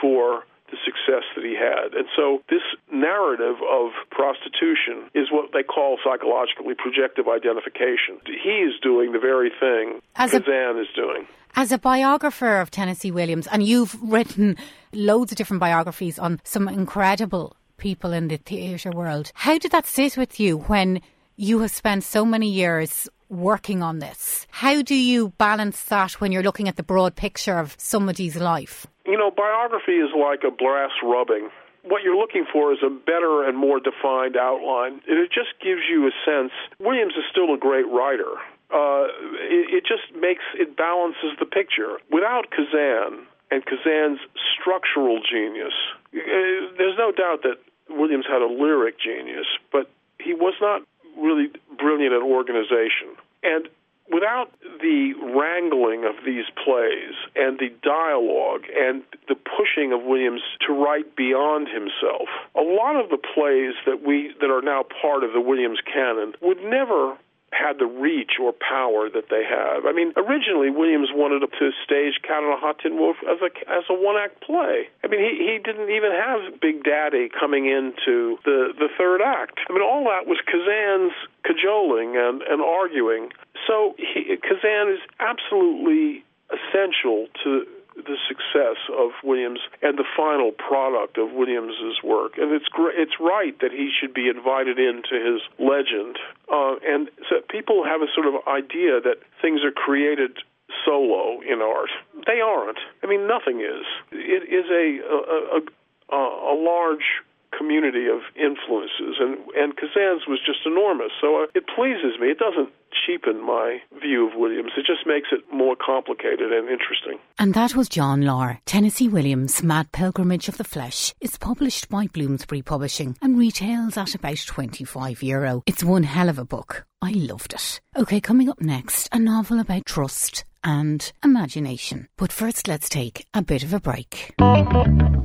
for 0.00 0.44
the 0.72 0.80
success 0.88 1.22
that 1.36 1.44
he 1.44 1.54
had. 1.54 1.92
And 1.92 2.08
so 2.16 2.40
this 2.48 2.64
narrative 2.90 3.60
of 3.60 3.92
prostitution 4.10 5.12
is 5.14 5.28
what 5.30 5.52
they 5.52 5.62
call 5.62 5.98
psychologically 6.02 6.74
projective 6.74 7.28
identification. 7.28 8.18
He 8.24 8.64
is 8.64 8.72
doing 8.82 9.12
the 9.12 9.20
very 9.20 9.52
thing 9.60 10.00
As 10.16 10.32
Kazan 10.32 10.76
a, 10.76 10.80
is 10.80 10.88
doing. 10.96 11.28
As 11.54 11.70
a 11.70 11.78
biographer 11.78 12.56
of 12.56 12.70
Tennessee 12.70 13.10
Williams, 13.12 13.46
and 13.52 13.62
you've 13.62 14.00
written 14.02 14.56
loads 14.94 15.30
of 15.30 15.36
different 15.36 15.60
biographies 15.60 16.18
on 16.18 16.40
some 16.42 16.66
incredible 16.68 17.54
people 17.76 18.12
in 18.12 18.28
the 18.28 18.38
theatre 18.38 18.90
world, 18.90 19.30
how 19.34 19.58
did 19.58 19.72
that 19.72 19.86
sit 19.86 20.16
with 20.16 20.40
you 20.40 20.56
when 20.56 21.02
you 21.36 21.60
have 21.60 21.70
spent 21.70 22.04
so 22.04 22.24
many 22.24 22.48
years 22.48 23.08
working 23.32 23.82
on 23.82 23.98
this. 23.98 24.46
How 24.50 24.82
do 24.82 24.94
you 24.94 25.30
balance 25.38 25.82
that 25.84 26.20
when 26.20 26.32
you're 26.32 26.42
looking 26.42 26.68
at 26.68 26.76
the 26.76 26.82
broad 26.82 27.16
picture 27.16 27.58
of 27.58 27.74
somebody's 27.78 28.36
life? 28.36 28.86
You 29.12 29.18
know, 29.18 29.30
biography 29.30 30.00
is 30.00 30.08
like 30.16 30.40
a 30.42 30.50
brass 30.50 30.92
rubbing. 31.02 31.50
What 31.84 32.02
you're 32.02 32.16
looking 32.16 32.46
for 32.50 32.72
is 32.72 32.78
a 32.82 32.88
better 32.88 33.44
and 33.44 33.58
more 33.58 33.78
defined 33.78 34.38
outline. 34.38 35.02
And 35.06 35.18
It 35.20 35.28
just 35.30 35.52
gives 35.60 35.82
you 35.84 36.08
a 36.08 36.12
sense. 36.24 36.50
Williams 36.80 37.12
is 37.20 37.24
still 37.30 37.52
a 37.52 37.58
great 37.58 37.86
writer. 37.92 38.40
Uh, 38.72 39.12
it, 39.52 39.68
it 39.68 39.84
just 39.84 40.16
makes 40.18 40.40
it 40.54 40.78
balances 40.78 41.36
the 41.38 41.44
picture. 41.44 41.98
Without 42.10 42.48
Kazan 42.56 43.28
and 43.50 43.60
Kazan's 43.66 44.20
structural 44.56 45.20
genius, 45.20 45.76
uh, 46.16 46.72
there's 46.78 46.96
no 46.96 47.12
doubt 47.12 47.42
that 47.42 47.60
Williams 47.90 48.24
had 48.24 48.40
a 48.40 48.48
lyric 48.48 48.98
genius, 48.98 49.44
but 49.70 49.90
he 50.24 50.32
was 50.32 50.54
not 50.62 50.80
really 51.20 51.50
brilliant 51.76 52.14
at 52.14 52.22
organization. 52.22 53.12
And 53.42 53.68
without 54.10 54.50
the 54.80 55.14
wrangling 55.34 56.04
of 56.04 56.24
these 56.24 56.44
plays 56.64 57.14
and 57.36 57.58
the 57.58 57.70
dialogue 57.82 58.64
and 58.74 59.02
the 59.28 59.36
pushing 59.36 59.92
of 59.92 60.02
Williams 60.02 60.42
to 60.66 60.72
write 60.72 61.16
beyond 61.16 61.68
himself, 61.68 62.28
a 62.54 62.62
lot 62.62 62.96
of 62.96 63.10
the 63.10 63.18
plays 63.18 63.74
that 63.86 64.02
we 64.02 64.34
that 64.40 64.50
are 64.50 64.62
now 64.62 64.84
part 65.00 65.24
of 65.24 65.32
the 65.32 65.40
Williams 65.40 65.80
canon 65.86 66.32
would 66.40 66.62
never 66.64 67.16
had 67.52 67.78
the 67.78 67.86
reach 67.86 68.40
or 68.40 68.52
power 68.52 69.12
that 69.12 69.28
they 69.28 69.44
have. 69.44 69.84
I 69.84 69.92
mean, 69.92 70.12
originally 70.16 70.70
Williams 70.72 71.12
wanted 71.12 71.44
to 71.44 71.70
stage 71.84 72.16
Cat 72.24 72.40
on 72.40 72.56
a 72.56 72.56
Hot 72.56 72.80
Tin 72.80 72.96
Roof 72.96 73.16
as 73.28 73.38
a 73.44 73.52
as 73.68 73.84
a 73.92 73.94
one 73.94 74.16
act 74.16 74.40
play. 74.40 74.88
I 75.04 75.06
mean, 75.06 75.20
he 75.20 75.36
he 75.36 75.60
didn't 75.60 75.92
even 75.92 76.10
have 76.10 76.60
Big 76.60 76.82
Daddy 76.82 77.28
coming 77.28 77.68
into 77.68 78.40
the 78.44 78.72
the 78.72 78.88
third 78.96 79.20
act. 79.20 79.60
I 79.68 79.72
mean, 79.72 79.84
all 79.84 80.04
that 80.08 80.26
was 80.26 80.40
Kazan's 80.48 81.12
cajoling 81.44 82.16
and 82.16 82.40
and 82.42 82.64
arguing. 82.64 83.30
So 83.66 83.94
he, 83.98 84.36
Kazan 84.36 84.92
is 84.92 85.00
absolutely 85.20 86.24
essential 86.50 87.28
to 87.44 87.66
the 87.96 88.16
success 88.26 88.80
of 88.98 89.10
Williams 89.22 89.60
and 89.82 89.98
the 89.98 90.04
final 90.16 90.50
product 90.50 91.18
of 91.18 91.32
Williams's 91.32 92.02
work. 92.02 92.38
And 92.38 92.52
it's 92.52 92.68
gr- 92.68 92.94
it's 92.94 93.20
right 93.20 93.58
that 93.60 93.70
he 93.70 93.90
should 93.92 94.14
be 94.14 94.28
invited 94.28 94.78
into 94.78 95.14
his 95.20 95.42
legend. 95.58 96.18
Uh, 96.50 96.76
and 96.86 97.10
so 97.28 97.40
people 97.50 97.84
have 97.84 98.00
a 98.00 98.08
sort 98.14 98.26
of 98.26 98.34
idea 98.48 99.00
that 99.00 99.18
things 99.40 99.60
are 99.62 99.70
created 99.70 100.38
solo 100.84 101.40
in 101.42 101.60
art. 101.60 101.90
They 102.26 102.40
aren't. 102.40 102.78
I 103.02 103.06
mean, 103.06 103.26
nothing 103.28 103.60
is. 103.60 103.84
It 104.10 104.48
is 104.48 104.70
a 104.70 105.04
a, 105.04 106.16
a, 106.16 106.16
a 106.16 106.56
large 106.56 107.20
community 107.56 108.06
of 108.06 108.20
influences, 108.36 109.20
and 109.20 109.38
and 109.56 109.76
Kazan's 109.76 110.26
was 110.26 110.40
just 110.44 110.66
enormous. 110.66 111.12
So 111.20 111.42
uh, 111.42 111.46
it 111.54 111.64
pleases 111.68 112.18
me. 112.20 112.28
It 112.28 112.38
doesn't 112.38 112.70
cheapen 113.06 113.44
my 113.44 113.78
view 114.00 114.28
of 114.28 114.36
Williams. 114.36 114.72
It 114.76 114.86
just 114.86 115.06
makes 115.06 115.28
it 115.32 115.40
more 115.52 115.76
complicated 115.76 116.52
and 116.52 116.68
interesting. 116.68 117.18
And 117.38 117.54
that 117.54 117.74
was 117.74 117.88
John 117.88 118.22
Lahr. 118.22 118.58
Tennessee 118.66 119.08
Williams' 119.08 119.62
Mad 119.62 119.92
Pilgrimage 119.92 120.48
of 120.48 120.58
the 120.58 120.64
Flesh 120.64 121.14
is 121.20 121.38
published 121.38 121.88
by 121.88 122.06
Bloomsbury 122.06 122.62
Publishing 122.62 123.16
and 123.22 123.38
retails 123.38 123.96
at 123.96 124.14
about 124.14 124.42
25 124.44 125.22
euro. 125.22 125.62
It's 125.66 125.84
one 125.84 126.02
hell 126.04 126.28
of 126.28 126.38
a 126.38 126.44
book. 126.44 126.86
I 127.00 127.12
loved 127.12 127.54
it. 127.54 127.80
Okay, 127.96 128.20
coming 128.20 128.48
up 128.48 128.60
next, 128.60 129.08
a 129.12 129.18
novel 129.18 129.58
about 129.58 129.86
trust 129.86 130.44
and 130.64 131.12
imagination. 131.24 132.08
But 132.16 132.32
first, 132.32 132.68
let's 132.68 132.88
take 132.88 133.26
a 133.34 133.42
bit 133.42 133.62
of 133.62 133.72
a 133.74 133.80
break. 133.80 134.34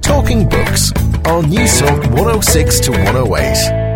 Talking 0.02 0.48
Books 0.50 0.92
on 1.26 1.46
Newstalk 1.46 2.10
106 2.12 2.80
to 2.82 2.92
108. 2.92 3.88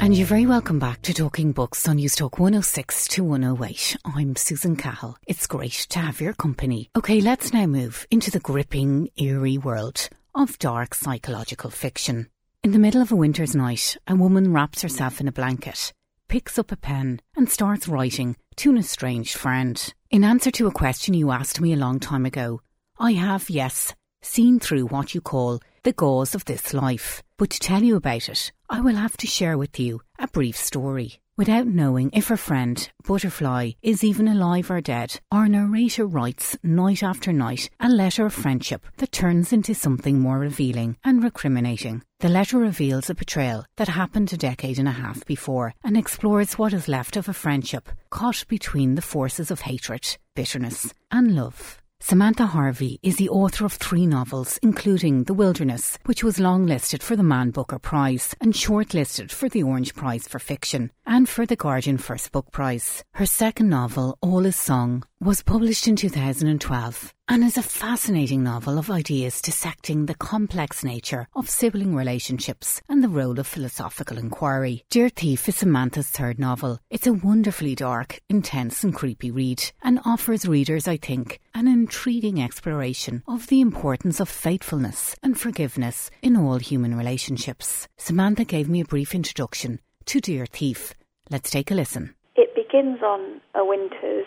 And 0.00 0.14
you're 0.14 0.26
very 0.26 0.44
welcome 0.44 0.78
back 0.78 1.00
to 1.02 1.14
Talking 1.14 1.52
Books 1.52 1.88
on 1.88 1.96
Newstalk 1.96 2.38
106 2.38 3.08
to 3.08 3.24
108. 3.24 3.96
I'm 4.04 4.36
Susan 4.36 4.76
Cahill. 4.76 5.16
It's 5.26 5.46
great 5.46 5.86
to 5.90 5.98
have 5.98 6.20
your 6.20 6.34
company. 6.34 6.90
Okay, 6.94 7.20
let's 7.20 7.52
now 7.52 7.66
move 7.66 8.06
into 8.10 8.30
the 8.30 8.40
gripping, 8.40 9.08
eerie 9.16 9.56
world 9.56 10.08
of 10.34 10.58
dark 10.58 10.94
psychological 10.94 11.70
fiction. 11.70 12.28
In 12.62 12.72
the 12.72 12.78
middle 12.78 13.00
of 13.00 13.12
a 13.12 13.16
winter's 13.16 13.54
night, 13.54 13.96
a 14.06 14.14
woman 14.14 14.52
wraps 14.52 14.82
herself 14.82 15.20
in 15.20 15.28
a 15.28 15.32
blanket, 15.32 15.92
picks 16.28 16.58
up 16.58 16.72
a 16.72 16.76
pen, 16.76 17.20
and 17.36 17.48
starts 17.48 17.88
writing 17.88 18.36
to 18.56 18.70
an 18.70 18.78
estranged 18.78 19.36
friend. 19.36 19.94
In 20.14 20.22
answer 20.22 20.52
to 20.52 20.68
a 20.68 20.70
question 20.70 21.12
you 21.12 21.32
asked 21.32 21.60
me 21.60 21.72
a 21.72 21.76
long 21.76 21.98
time 21.98 22.24
ago, 22.24 22.60
I 23.00 23.14
have, 23.14 23.50
yes, 23.50 23.96
seen 24.22 24.60
through 24.60 24.86
what 24.86 25.12
you 25.12 25.20
call 25.20 25.58
the 25.82 25.92
gauze 25.92 26.36
of 26.36 26.44
this 26.44 26.72
life. 26.72 27.20
But 27.36 27.50
to 27.50 27.58
tell 27.58 27.82
you 27.82 27.96
about 27.96 28.28
it, 28.28 28.52
I 28.70 28.80
will 28.80 28.94
have 28.94 29.16
to 29.16 29.26
share 29.26 29.58
with 29.58 29.80
you 29.80 30.02
a 30.20 30.28
brief 30.28 30.56
story. 30.56 31.18
Without 31.36 31.66
knowing 31.66 32.10
if 32.12 32.28
her 32.28 32.36
friend, 32.36 32.88
Butterfly, 33.08 33.72
is 33.82 34.04
even 34.04 34.28
alive 34.28 34.70
or 34.70 34.80
dead, 34.80 35.18
our 35.32 35.48
narrator 35.48 36.06
writes 36.06 36.56
night 36.62 37.02
after 37.02 37.32
night 37.32 37.70
a 37.80 37.88
letter 37.88 38.24
of 38.24 38.32
friendship 38.32 38.86
that 38.98 39.10
turns 39.10 39.52
into 39.52 39.74
something 39.74 40.20
more 40.20 40.38
revealing 40.38 40.96
and 41.02 41.24
recriminating. 41.24 42.02
The 42.20 42.28
letter 42.28 42.58
reveals 42.58 43.10
a 43.10 43.16
betrayal 43.16 43.66
that 43.78 43.88
happened 43.88 44.32
a 44.32 44.36
decade 44.36 44.78
and 44.78 44.86
a 44.86 44.92
half 44.92 45.26
before 45.26 45.74
and 45.82 45.96
explores 45.96 46.56
what 46.56 46.72
is 46.72 46.86
left 46.86 47.16
of 47.16 47.28
a 47.28 47.32
friendship 47.32 47.88
caught 48.10 48.44
between 48.46 48.94
the 48.94 49.02
forces 49.02 49.50
of 49.50 49.62
hatred, 49.62 50.16
bitterness, 50.36 50.94
and 51.10 51.34
love. 51.34 51.82
Samantha 52.06 52.44
Harvey 52.44 52.98
is 53.02 53.16
the 53.16 53.30
author 53.30 53.64
of 53.64 53.72
three 53.72 54.06
novels, 54.06 54.58
including 54.62 55.24
The 55.24 55.32
Wilderness, 55.32 55.96
which 56.04 56.22
was 56.22 56.36
longlisted 56.36 57.02
for 57.02 57.16
the 57.16 57.22
Man 57.22 57.50
Booker 57.50 57.78
Prize 57.78 58.34
and 58.42 58.52
shortlisted 58.52 59.30
for 59.30 59.48
the 59.48 59.62
Orange 59.62 59.94
Prize 59.94 60.28
for 60.28 60.38
Fiction 60.38 60.90
and 61.06 61.26
for 61.26 61.46
the 61.46 61.56
Guardian 61.56 61.96
First 61.96 62.30
Book 62.30 62.52
Prize. 62.52 63.02
Her 63.14 63.24
second 63.24 63.70
novel, 63.70 64.18
All 64.20 64.44
Is 64.44 64.54
Song, 64.54 65.04
was 65.18 65.42
published 65.42 65.88
in 65.88 65.96
2012 65.96 67.14
and 67.28 67.42
is 67.42 67.56
a 67.56 67.62
fascinating 67.62 68.42
novel 68.42 68.78
of 68.78 68.90
ideas 68.90 69.40
dissecting 69.40 70.06
the 70.06 70.14
complex 70.14 70.84
nature 70.84 71.26
of 71.34 71.48
sibling 71.48 71.94
relationships 71.94 72.82
and 72.88 73.02
the 73.02 73.08
role 73.08 73.38
of 73.38 73.46
philosophical 73.46 74.18
inquiry. 74.18 74.84
Dear 74.90 75.08
Thief 75.08 75.48
is 75.48 75.56
Samantha's 75.56 76.08
third 76.08 76.38
novel. 76.38 76.78
It's 76.90 77.06
a 77.06 77.12
wonderfully 77.12 77.74
dark, 77.74 78.20
intense, 78.28 78.84
and 78.84 78.94
creepy 78.94 79.30
read 79.30 79.62
and 79.82 80.00
offers 80.04 80.46
readers, 80.46 80.86
I 80.86 80.98
think, 80.98 81.40
an 81.54 81.66
intriguing 81.66 82.42
exploration 82.42 83.22
of 83.26 83.46
the 83.46 83.60
importance 83.60 84.20
of 84.20 84.28
faithfulness 84.28 85.16
and 85.22 85.38
forgiveness 85.38 86.10
in 86.22 86.36
all 86.36 86.58
human 86.58 86.94
relationships. 86.96 87.88
Samantha 87.96 88.44
gave 88.44 88.68
me 88.68 88.80
a 88.80 88.84
brief 88.84 89.14
introduction 89.14 89.80
to 90.06 90.20
Dear 90.20 90.46
Thief. 90.46 90.92
Let's 91.30 91.50
take 91.50 91.70
a 91.70 91.74
listen. 91.74 92.14
It 92.36 92.54
begins 92.54 93.00
on 93.02 93.40
a 93.54 93.64
winter's 93.64 94.26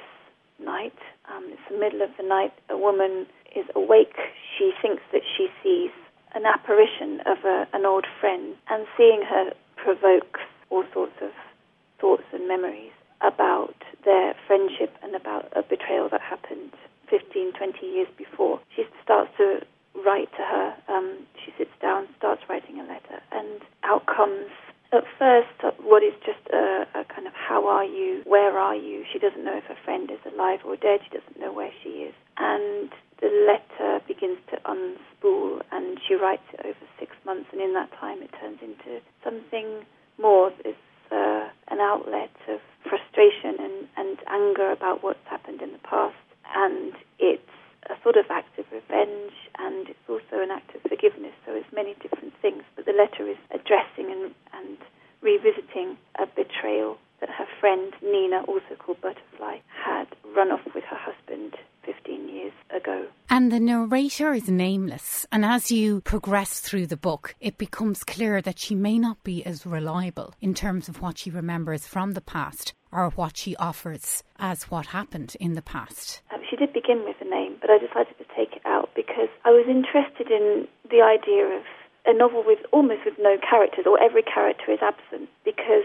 night. 0.59 0.97
Um, 1.37 1.45
it's 1.51 1.61
the 1.69 1.77
middle 1.77 2.01
of 2.01 2.09
the 2.17 2.23
night. 2.23 2.53
A 2.69 2.77
woman 2.77 3.27
is 3.55 3.65
awake. 3.75 4.17
She 4.57 4.71
thinks 4.81 5.03
that 5.13 5.21
she 5.37 5.47
sees 5.61 5.91
an 6.33 6.45
apparition 6.45 7.21
of 7.25 7.37
a, 7.45 7.67
an 7.73 7.85
old 7.85 8.05
friend, 8.19 8.55
and 8.69 8.85
seeing 8.97 9.21
her 9.21 9.53
provokes 9.75 10.41
all 10.69 10.83
sorts 10.93 11.13
of 11.21 11.29
thoughts 11.99 12.23
and 12.33 12.47
memories 12.47 12.91
about 13.21 13.75
their 14.03 14.33
friendship 14.45 14.93
and 15.01 15.15
about 15.15 15.45
a 15.55 15.61
betrayal 15.63 16.09
that 16.09 16.21
happened 16.21 16.73
15, 17.09 17.53
20 17.53 17.85
years 17.85 18.07
before. 18.17 18.59
She 18.75 18.83
starts 19.03 19.31
to 19.37 19.61
write 20.05 20.29
to 20.37 20.43
her. 20.43 20.75
Um, 20.89 21.25
she 21.43 21.53
sits 21.57 21.71
down, 21.81 22.07
starts 22.17 22.41
writing 22.49 22.79
a 22.79 22.83
letter, 22.83 23.21
and 23.31 23.61
out 23.83 24.05
comes 24.05 24.49
at 24.93 25.03
first, 25.19 25.75
what 25.81 26.03
is 26.03 26.13
just 26.25 26.39
a, 26.53 26.87
a, 26.95 27.03
kind 27.05 27.27
of 27.27 27.33
how 27.33 27.67
are 27.67 27.83
you, 27.83 28.21
where 28.25 28.57
are 28.57 28.75
you? 28.75 29.03
She 29.11 29.19
doesn't 29.19 29.43
know 29.43 29.57
if 29.57 29.65
her 29.65 29.77
friend 29.83 30.09
is 30.09 30.19
alive 30.31 30.59
or 30.65 30.75
dead. 30.75 31.01
She 31.03 31.17
doesn't 31.17 31.39
know 31.39 31.51
where 31.51 31.71
she 31.83 32.07
is. 32.07 32.13
And 32.37 32.89
the 33.19 33.27
letter 33.45 33.99
begins 34.07 34.37
to 34.51 34.57
unspool, 34.63 35.61
and 35.71 35.99
she 36.07 36.13
writes 36.15 36.43
it 36.53 36.61
over 36.65 36.85
six 36.99 37.11
months. 37.25 37.49
And 37.51 37.61
in 37.61 37.73
that 37.73 37.91
time, 37.99 38.21
it 38.21 38.31
turns 38.39 38.59
into 38.61 39.01
something 39.23 39.83
more. 40.19 40.51
It's 40.63 40.77
uh, 41.11 41.49
an 41.67 41.79
outlet 41.79 42.31
of 42.47 42.59
frustration 42.87 43.59
and, 43.59 43.87
and 43.97 44.17
anger 44.29 44.71
about 44.71 45.03
what's 45.03 45.25
happened 45.29 45.61
in 45.61 45.73
the 45.73 45.79
past. 45.79 46.15
And 46.55 46.93
it's 47.19 47.56
a 47.85 47.95
sort 48.03 48.17
of 48.17 48.25
act 48.29 48.57
of 48.59 48.65
revenge, 48.71 49.33
and 49.59 49.89
it's 49.89 50.07
also 50.09 50.41
an 50.41 50.51
act 50.51 50.75
of 50.75 50.81
forgiveness. 50.81 51.33
So 51.45 51.53
it's 51.53 51.71
many 51.73 51.95
different 52.01 52.33
things. 52.41 52.63
But 52.75 52.85
the 52.85 52.93
letter 52.93 53.29
is 53.29 53.37
addressing 53.51 54.11
and 54.53 54.77
revisiting 55.21 55.97
a 56.19 56.25
betrayal 56.25 56.97
that 57.19 57.29
her 57.29 57.47
friend 57.59 57.93
Nina, 58.03 58.41
also 58.47 58.75
called 58.77 59.01
Butterfly, 59.01 59.57
had 59.83 60.07
run 60.35 60.51
off 60.51 60.61
with 60.75 60.83
her 60.83 60.97
husband 60.97 61.55
15 61.83 62.29
years 62.29 62.53
ago. 62.75 63.07
And 63.29 63.51
the 63.51 63.59
narrator 63.59 64.33
is 64.33 64.49
nameless. 64.49 65.25
And 65.31 65.43
as 65.43 65.71
you 65.71 66.01
progress 66.01 66.59
through 66.59 66.87
the 66.87 66.97
book, 66.97 67.35
it 67.39 67.57
becomes 67.57 68.03
clear 68.03 68.41
that 68.41 68.59
she 68.59 68.75
may 68.75 68.99
not 68.99 69.23
be 69.23 69.43
as 69.45 69.65
reliable 69.65 70.33
in 70.41 70.53
terms 70.53 70.89
of 70.89 71.01
what 71.01 71.17
she 71.17 71.31
remembers 71.31 71.87
from 71.87 72.11
the 72.11 72.21
past 72.21 72.73
or 72.91 73.09
what 73.11 73.37
she 73.37 73.55
offers 73.55 74.23
as 74.37 74.63
what 74.65 74.87
happened 74.87 75.35
in 75.39 75.53
the 75.53 75.61
past. 75.61 76.21
Um, 76.33 76.41
she 76.49 76.55
did 76.55 76.73
begin 76.73 77.03
with 77.05 77.15
a 77.21 77.29
name, 77.29 77.46
but 77.67 77.75
I 77.75 77.79
decided 77.83 78.15
to 78.17 78.27
take 78.31 78.55
it 78.55 78.63
out 78.63 78.89
because 78.95 79.27
I 79.43 79.51
was 79.51 79.67
interested 79.67 80.31
in 80.31 80.67
the 80.87 81.03
idea 81.03 81.43
of 81.51 81.67
a 82.07 82.15
novel 82.15 82.41
with 82.47 82.59
almost 82.71 83.03
with 83.03 83.19
no 83.19 83.35
characters, 83.37 83.83
or 83.85 83.99
every 84.01 84.23
character 84.23 84.71
is 84.71 84.79
absent, 84.81 85.27
because 85.43 85.83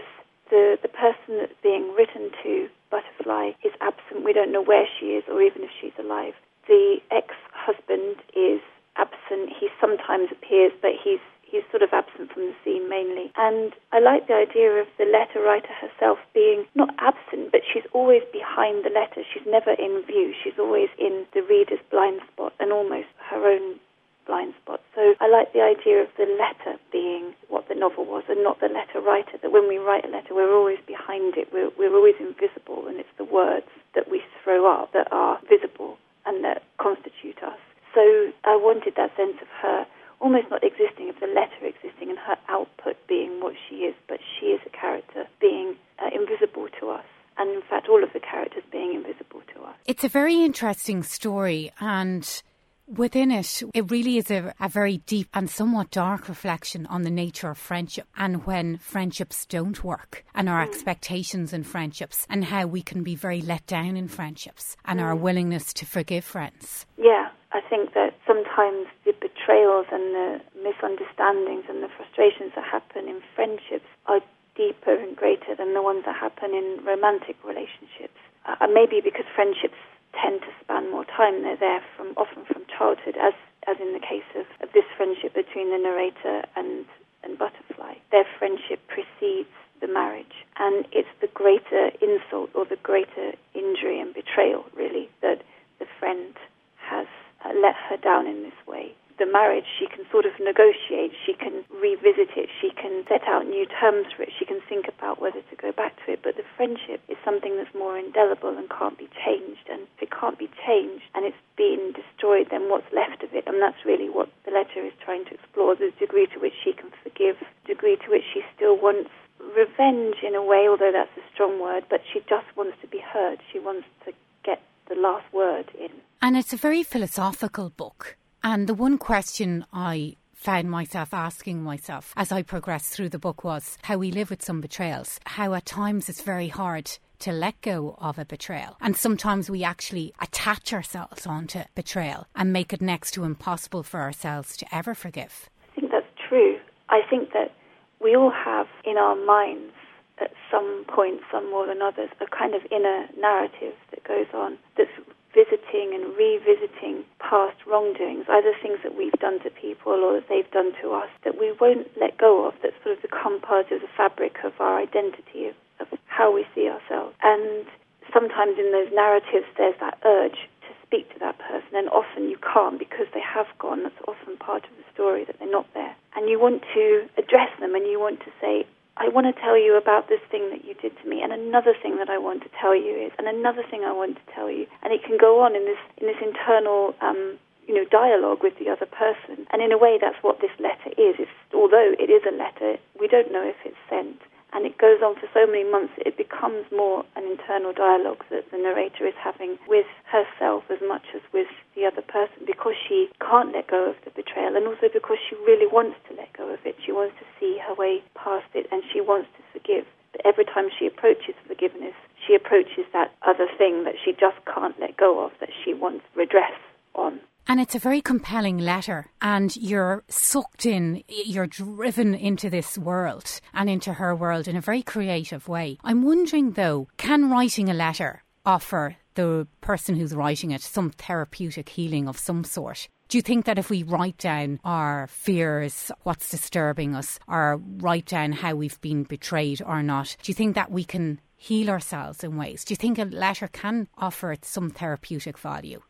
the, 0.49 0.79
the 0.81 0.87
person 0.87 1.43
that's 1.43 1.59
being 1.61 1.91
written 1.93 2.31
to, 2.41 2.69
Butterfly, 2.89 3.51
is 3.67 3.75
absent. 3.81 4.23
We 4.23 4.31
don't 4.31 4.51
know 4.51 4.63
where 4.63 4.87
she 4.87 5.19
is 5.19 5.23
or 5.27 5.41
even 5.41 5.63
if 5.63 5.69
she's 5.81 5.91
alive. 5.99 6.33
The 6.67 7.03
ex 7.11 7.35
husband 7.51 8.23
is 8.31 8.63
absent. 8.95 9.51
He 9.51 9.67
sometimes 9.81 10.31
appears, 10.31 10.71
but 10.81 10.91
he's 10.95 11.19
he's 11.53 11.61
sort 11.69 11.85
of 11.85 11.93
absent 11.93 12.33
from 12.33 12.49
the 12.49 12.57
scene 12.65 12.89
mainly. 12.89 13.29
And 13.37 13.77
I 13.93 14.01
like 14.01 14.25
the 14.25 14.33
idea 14.33 14.81
of 14.81 14.89
the 14.97 15.05
letter 15.05 15.37
writer 15.37 15.69
herself 15.77 16.17
being 16.33 16.65
not 16.73 16.89
absent, 16.97 17.53
but 17.53 17.61
she's 17.61 17.85
always 17.93 18.25
behind 18.33 18.81
the 18.81 18.89
letter. 18.89 19.21
She's 19.21 19.45
never 19.45 19.77
in 19.77 20.01
view. 20.09 20.33
She's 20.33 20.57
always 20.57 20.89
in 20.97 21.29
the 21.37 21.45
reader's 21.45 21.85
blind 21.93 22.25
spot 22.33 22.57
and 22.59 22.73
almost 22.73 23.13
her 23.29 23.45
own 23.45 23.77
blind 24.25 24.57
spot. 24.63 24.81
So 24.95 25.13
I 25.21 25.29
like 25.29 25.53
the 25.53 25.61
idea 25.61 26.01
of 26.01 26.09
the 26.17 26.25
letter 26.25 26.81
being 26.91 27.37
what 27.49 27.69
the 27.69 27.75
novel 27.75 28.05
was 28.05 28.23
and 28.29 28.41
not 28.41 28.59
the 28.59 28.73
letter 28.73 28.97
writer, 28.97 29.37
that 29.41 29.51
when 29.51 29.67
we 29.67 29.77
write 29.77 30.05
a 30.05 30.09
letter, 30.09 30.33
we're 30.33 30.55
always 30.55 30.79
behind 30.87 31.37
it, 31.37 31.53
we're, 31.53 31.69
we're 31.77 31.93
always 31.93 32.15
invisible, 32.19 32.87
and 32.87 32.97
it's 32.97 33.13
the 33.17 33.27
words 33.27 33.67
that 33.93 34.09
we 34.09 34.23
throw 34.43 34.65
up 34.65 34.93
that 34.93 35.11
are 35.11 35.39
visible 35.47 35.97
and 36.25 36.43
that 36.43 36.63
constitute 36.79 37.43
us. 37.43 37.59
So 37.93 38.31
I 38.43 38.55
wanted 38.55 38.95
that 38.95 39.15
sense 39.15 39.37
of 39.41 39.47
her 39.61 39.85
almost 40.23 40.49
not 40.49 40.63
existing, 40.63 41.09
of 41.09 41.19
the 41.19 41.27
letter 41.27 41.61
existing, 41.67 42.09
and 42.09 42.17
her 42.17 42.37
output 42.47 42.95
being 43.07 43.41
what 43.41 43.53
she 43.69 43.83
is, 43.83 43.93
but 44.07 44.19
she 44.39 44.47
is 44.47 44.61
a 44.65 44.69
character 44.69 45.27
being 45.39 45.75
uh, 45.99 46.09
invisible 46.15 46.67
to 46.79 46.89
us 46.89 47.05
and 47.37 47.49
in 47.49 47.61
fact 47.63 47.89
all 47.89 48.03
of 48.03 48.13
the 48.13 48.19
characters 48.19 48.63
being 48.71 48.93
invisible 48.93 49.41
to 49.53 49.61
us. 49.63 49.75
It's 49.85 50.03
a 50.03 50.09
very 50.09 50.43
interesting 50.43 51.03
story 51.03 51.71
and 51.79 52.43
Within 52.85 53.31
it, 53.31 53.63
it 53.73 53.89
really 53.89 54.17
is 54.17 54.29
a, 54.29 54.53
a, 54.59 54.67
very 54.67 54.97
deep 54.97 55.29
and 55.33 55.49
somewhat 55.49 55.89
dark 55.89 56.27
reflection 56.27 56.85
on 56.87 57.03
the 57.03 57.09
nature 57.09 57.49
of 57.49 57.57
friendship 57.57 58.05
and 58.17 58.45
when 58.45 58.77
friendships 58.77 59.45
don't 59.45 59.85
work 59.85 60.25
and 60.35 60.49
our 60.49 60.63
mm. 60.63 60.67
expectations 60.67 61.53
in 61.53 61.63
friendships 61.63 62.27
and 62.29 62.43
how 62.43 62.67
we 62.67 62.81
can 62.81 63.01
be 63.01 63.15
very 63.15 63.41
let 63.41 63.65
down 63.67 63.95
in 63.95 64.09
friendships 64.09 64.75
and 64.83 64.99
mm. 64.99 65.03
our 65.03 65.15
willingness 65.15 65.71
to 65.73 65.85
forgive 65.85 66.25
friends. 66.25 66.85
Yeah, 66.97 67.29
I 67.53 67.61
think 67.61 67.93
that 67.93 68.17
sometimes 68.25 68.89
the 69.05 69.13
betrayals 69.13 69.85
and 69.93 70.09
the 70.13 70.41
misunderstandings 70.57 71.69
and 71.69 71.85
the 71.85 71.89
frustrations 71.93 72.51
that 72.57 72.65
happen 72.65 73.07
in 73.07 73.21
friendships 73.37 73.85
are 74.07 74.21
deeper 74.57 74.97
and 74.97 75.15
greater 75.15 75.53
than 75.55 75.73
the 75.73 75.81
ones 75.81 76.03
that 76.05 76.15
happen 76.17 76.53
in 76.53 76.81
romantic 76.83 77.37
relationships. 77.45 78.17
Uh, 78.45 78.67
maybe 78.67 79.01
because 79.01 79.25
friendships 79.37 79.77
tend 80.17 80.41
to 80.41 80.51
span 80.61 80.89
more 80.89 81.05
time. 81.05 81.43
They're 81.43 81.57
there 81.57 81.81
from 81.95 82.13
often 82.17 82.45
from 82.45 82.65
childhood, 82.65 83.17
as 83.21 83.33
as 83.65 83.77
in 83.79 83.93
the 83.93 84.03
case 84.03 84.27
of, 84.35 84.45
of 84.61 84.73
this 84.73 84.85
friendship 84.97 85.33
between 85.33 85.69
the 85.69 85.77
narrator 85.77 86.43
and 86.57 86.85
and 87.23 87.37
Butterfly. 87.37 87.95
Their 88.11 88.25
friendship 88.37 88.81
precedes 88.87 89.49
the 89.79 89.87
marriage, 89.87 90.43
and 90.57 90.85
it's 90.91 91.09
the 91.21 91.31
greater 91.33 91.91
insult 92.01 92.49
or 92.53 92.65
the 92.65 92.81
greater 92.81 93.33
injury 93.53 93.99
and 93.99 94.13
betrayal, 94.13 94.65
really, 94.75 95.09
that 95.21 95.41
the 95.79 95.85
friend 95.99 96.35
has 96.77 97.07
Uh, 97.43 97.53
let 97.61 97.75
her 97.89 97.97
down 97.97 98.27
in 98.27 98.43
this 98.43 98.67
way 98.67 98.95
the 99.19 99.31
marriage, 99.31 99.65
she 99.77 99.85
can 99.87 100.05
sort 100.11 100.25
of 100.25 100.33
negotiate, 100.39 101.13
she 101.25 101.33
can 101.33 101.63
revisit 101.69 102.33
it, 102.35 102.49
she 102.49 102.71
can 102.73 103.05
set 103.07 103.21
out 103.27 103.45
new 103.45 103.65
terms 103.79 104.07
for 104.15 104.23
it, 104.23 104.33
she 104.37 104.45
can 104.45 104.59
think 104.67 104.87
about 104.87 105.21
whether 105.21 105.41
to 105.41 105.55
go 105.55 105.71
back 105.71 105.93
to 106.05 106.13
it. 106.13 106.19
But 106.23 106.35
the 106.35 106.47
friendship 106.57 107.01
is 107.07 107.17
something 107.23 107.55
that's 107.55 107.73
more 107.77 107.97
indelible 107.97 108.57
and 108.57 108.69
can't 108.69 108.97
be 108.97 109.09
changed. 109.13 109.69
And 109.69 109.85
if 109.95 110.09
it 110.09 110.11
can't 110.11 110.37
be 110.37 110.49
changed 110.65 111.05
and 111.13 111.25
it's 111.25 111.45
been 111.55 111.93
destroyed, 111.93 112.47
then 112.49 112.69
what's 112.69 112.89
left 112.91 113.23
of 113.23 113.33
it? 113.33 113.45
And 113.45 113.61
that's 113.61 113.85
really 113.85 114.09
what 114.09 114.29
the 114.45 114.51
letter 114.51 114.81
is 114.81 114.93
trying 115.03 115.25
to 115.25 115.35
explore 115.37 115.75
the 115.75 115.93
degree 115.99 116.27
to 116.33 116.39
which 116.39 116.57
she 116.63 116.73
can 116.73 116.89
forgive, 117.03 117.37
degree 117.65 117.97
to 117.97 118.09
which 118.09 118.25
she 118.33 118.41
still 118.55 118.75
wants 118.77 119.09
revenge 119.39 120.23
in 120.25 120.33
a 120.33 120.43
way, 120.43 120.67
although 120.67 120.91
that's 120.91 121.13
a 121.17 121.25
strong 121.33 121.61
word, 121.61 121.85
but 121.89 122.01
she 122.11 122.19
just 122.27 122.47
wants 122.55 122.77
to 122.81 122.87
be 122.87 122.99
heard. 122.99 123.39
She 123.51 123.59
wants 123.59 123.85
to 124.05 124.13
get 124.43 124.61
the 124.89 124.95
last 124.95 125.31
word 125.31 125.69
in. 125.77 125.91
And 126.23 126.37
it's 126.37 126.53
a 126.53 126.57
very 126.57 126.83
philosophical 126.83 127.69
book. 127.69 128.15
And 128.45 128.65
the 128.65 128.73
one 128.73 128.97
question 128.97 129.65
I 129.73 130.15
found 130.33 130.71
myself 130.71 131.13
asking 131.13 131.61
myself 131.61 132.13
as 132.15 132.31
I 132.31 132.43
progressed 132.43 132.93
through 132.93 133.09
the 133.09 133.19
book 133.19 133.43
was 133.43 133.77
how 133.81 133.97
we 133.97 134.09
live 134.09 134.29
with 134.29 134.41
some 134.41 134.61
betrayals, 134.61 135.19
how 135.25 135.53
at 135.53 135.65
times 135.65 136.07
it's 136.07 136.21
very 136.21 136.47
hard 136.47 136.89
to 137.19 137.33
let 137.33 137.59
go 137.59 137.97
of 137.99 138.17
a 138.17 138.23
betrayal. 138.23 138.77
And 138.79 138.95
sometimes 138.95 139.49
we 139.49 139.65
actually 139.65 140.13
attach 140.21 140.71
ourselves 140.71 141.27
onto 141.27 141.59
betrayal 141.75 142.25
and 142.37 142.53
make 142.53 142.71
it 142.71 142.81
next 142.81 143.11
to 143.15 143.25
impossible 143.25 143.83
for 143.83 143.99
ourselves 143.99 144.55
to 144.55 144.65
ever 144.73 144.95
forgive. 144.95 145.49
I 145.73 145.75
think 145.75 145.91
that's 145.91 146.29
true. 146.29 146.57
I 146.87 147.01
think 147.09 147.33
that 147.33 147.53
we 148.01 148.15
all 148.15 148.31
have 148.31 148.67
in 148.85 148.95
our 148.95 149.17
minds 149.25 149.73
at 150.21 150.31
some 150.49 150.85
point, 150.87 151.19
some 151.29 151.49
more 151.49 151.67
than 151.67 151.81
others, 151.81 152.09
a 152.21 152.27
kind 152.27 152.55
of 152.55 152.61
inner 152.71 153.07
narrative 153.19 153.73
that 153.91 154.05
goes 154.05 154.27
on 154.33 154.57
that's 154.77 154.89
visiting 155.33 155.93
and 155.93 156.15
revisiting 156.15 157.03
past 157.19 157.57
wrongdoings, 157.65 158.25
either 158.29 158.53
things 158.61 158.79
that 158.83 158.95
we've 158.95 159.17
done 159.19 159.39
to 159.41 159.49
people 159.49 159.93
or 159.93 160.13
that 160.21 160.29
they've 160.29 160.49
done 160.51 160.71
to 160.81 160.93
us, 160.93 161.09
that 161.23 161.39
we 161.39 161.51
won't 161.59 161.89
let 161.99 162.17
go 162.17 162.47
of, 162.47 162.53
that 162.61 162.73
sort 162.83 162.95
of 162.95 163.01
become 163.01 163.41
part 163.41 163.71
of 163.71 163.81
the 163.81 163.89
fabric 163.97 164.37
of 164.43 164.53
our 164.59 164.77
identity, 164.79 165.47
of, 165.47 165.55
of 165.79 165.87
how 166.05 166.33
we 166.33 166.45
see 166.55 166.69
ourselves. 166.69 167.15
And 167.23 167.65
sometimes 168.13 168.57
in 168.59 168.71
those 168.71 168.93
narratives, 168.93 169.45
there's 169.57 169.79
that 169.79 169.97
urge 170.05 170.47
to 170.61 170.71
speak 170.85 171.11
to 171.13 171.19
that 171.19 171.39
person, 171.39 171.73
and 171.73 171.89
often 171.89 172.29
you 172.29 172.37
can't 172.37 172.77
because 172.77 173.07
they 173.13 173.21
have 173.21 173.47
gone. 173.59 173.83
That's 173.83 174.01
often 174.07 174.37
part 174.37 174.63
of 174.63 174.71
the 174.77 174.85
story 174.93 175.25
that 175.25 175.39
they're 175.39 175.51
not 175.51 175.67
there. 175.73 175.95
And 176.15 176.29
you 176.29 176.39
want 176.39 176.63
to 176.73 177.09
address 177.17 177.49
them 177.59 177.73
and 177.73 177.85
you 177.87 177.99
want 177.99 178.19
to 178.21 178.31
say, 178.39 178.65
I 178.97 179.09
want 179.09 179.25
to 179.25 179.41
tell 179.41 179.57
you 179.57 179.75
about 179.75 180.07
this 180.07 180.21
thing 180.29 180.49
that 180.51 180.65
you 180.65 180.75
did 180.75 180.93
to 181.01 181.09
me, 181.09 181.21
and 181.21 181.33
another 181.33 181.73
thing 181.81 181.97
that 181.97 182.09
I 182.09 182.17
want 182.17 182.43
to 182.43 182.49
tell 182.59 182.75
you 182.75 182.93
is, 182.93 183.11
and 183.17 183.27
another 183.27 183.63
thing 183.69 183.83
I 183.83 183.91
want 183.91 184.17
to 184.17 184.33
tell 184.33 184.51
you, 184.51 184.67
and 184.83 184.93
it 184.93 185.03
can 185.03 185.17
go 185.17 185.41
on 185.41 185.55
in 185.55 185.65
this 185.65 185.81
in 185.97 186.05
this 186.05 186.21
internal, 186.21 186.93
um, 187.01 187.37
you 187.67 187.73
know, 187.73 187.85
dialogue 187.89 188.43
with 188.43 188.53
the 188.59 188.69
other 188.69 188.85
person. 188.85 189.47
And 189.51 189.61
in 189.61 189.71
a 189.71 189.77
way, 189.77 189.97
that's 189.99 190.21
what 190.21 190.41
this 190.41 190.53
letter 190.59 190.93
is. 190.93 191.17
It's, 191.17 191.31
although 191.53 191.95
it 191.97 192.09
is 192.09 192.21
a 192.29 192.35
letter, 192.35 192.77
we 192.99 193.07
don't 193.07 193.31
know 193.31 193.41
if 193.41 193.57
it's 193.65 193.81
sent 193.89 194.21
and 194.53 194.65
it 194.65 194.77
goes 194.77 195.01
on 195.01 195.15
for 195.17 195.27
so 195.33 195.49
many 195.49 195.65
months, 195.65 195.93
it 196.05 196.15
becomes 196.15 196.65
more 196.71 197.03
an 197.17 197.25
internal 197.25 197.73
dialogue 197.73 198.23
that 198.29 198.45
the 198.51 198.57
narrator 198.57 199.05
is 199.05 199.17
having 199.17 199.57
with 199.67 199.89
herself 200.05 200.63
as 200.69 200.77
much 200.85 201.03
as 201.15 201.21
with 201.33 201.49
the 201.75 201.85
other 201.85 202.05
person 202.05 202.45
because 202.45 202.77
she 202.77 203.09
can't 203.19 203.51
let 203.53 203.67
go 203.67 203.89
of 203.89 203.97
the 204.05 204.11
betrayal 204.13 204.55
and 204.55 204.67
also 204.69 204.87
because 204.93 205.17
she 205.17 205.35
really 205.43 205.65
wants 205.65 205.97
to 206.07 206.15
let 206.15 206.31
go 206.37 206.53
of 206.53 206.61
it. 206.65 206.77
She 206.85 206.91
wants 206.93 207.17
to 207.17 207.25
see 207.39 207.57
her 207.65 207.73
way 207.73 208.05
past 208.13 208.45
it 208.53 208.67
and 208.71 208.83
she 208.93 209.01
wants 209.01 209.27
to 209.37 209.41
forgive. 209.51 209.85
But 210.13 210.21
every 210.25 210.45
time 210.45 210.69
she 210.69 210.85
approaches 210.85 211.33
forgiveness, 211.47 211.97
she 212.21 212.35
approaches 212.35 212.85
that 212.93 213.11
other 213.25 213.49
thing 213.57 213.83
that 213.83 213.97
she 213.97 214.13
just 214.13 214.37
can't 214.45 214.79
let 214.79 214.95
go 214.97 215.25
of, 215.25 215.31
that 215.39 215.49
she 215.65 215.73
wants 215.73 216.05
redress 216.15 216.53
on. 216.93 217.19
And 217.47 217.59
it's 217.59 217.75
a 217.75 217.79
very 217.79 218.01
compelling 218.01 218.57
letter, 218.57 219.07
and 219.21 219.55
you're 219.55 220.03
sucked 220.07 220.65
in, 220.65 221.03
you're 221.07 221.47
driven 221.47 222.15
into 222.15 222.49
this 222.49 222.77
world 222.77 223.41
and 223.53 223.69
into 223.69 223.93
her 223.93 224.15
world 224.15 224.47
in 224.47 224.55
a 224.55 224.61
very 224.61 224.81
creative 224.81 225.47
way. 225.47 225.77
I'm 225.83 226.03
wondering 226.03 226.51
though, 226.51 226.87
can 226.97 227.29
writing 227.29 227.69
a 227.69 227.73
letter 227.73 228.23
offer 228.45 228.95
the 229.15 229.47
person 229.61 229.95
who's 229.95 230.15
writing 230.15 230.51
it 230.51 230.61
some 230.61 230.89
therapeutic 230.89 231.69
healing 231.69 232.07
of 232.07 232.17
some 232.17 232.43
sort? 232.43 232.87
Do 233.09 233.17
you 233.17 233.21
think 233.21 233.45
that 233.45 233.59
if 233.59 233.69
we 233.69 233.83
write 233.83 234.17
down 234.17 234.59
our 234.63 235.07
fears, 235.07 235.91
what's 236.03 236.29
disturbing 236.29 236.95
us, 236.95 237.19
or 237.27 237.61
write 237.77 238.05
down 238.05 238.31
how 238.31 238.55
we've 238.55 238.79
been 238.81 239.03
betrayed 239.03 239.61
or 239.63 239.83
not, 239.83 240.15
do 240.23 240.31
you 240.31 240.33
think 240.33 240.55
that 240.55 240.71
we 240.71 240.83
can 240.83 241.19
heal 241.35 241.69
ourselves 241.69 242.23
in 242.23 242.37
ways? 242.37 242.63
Do 242.63 242.71
you 242.71 242.77
think 242.77 242.97
a 242.97 243.03
letter 243.03 243.49
can 243.49 243.87
offer 243.97 244.35
some 244.41 244.69
therapeutic 244.69 245.37
value? 245.37 245.81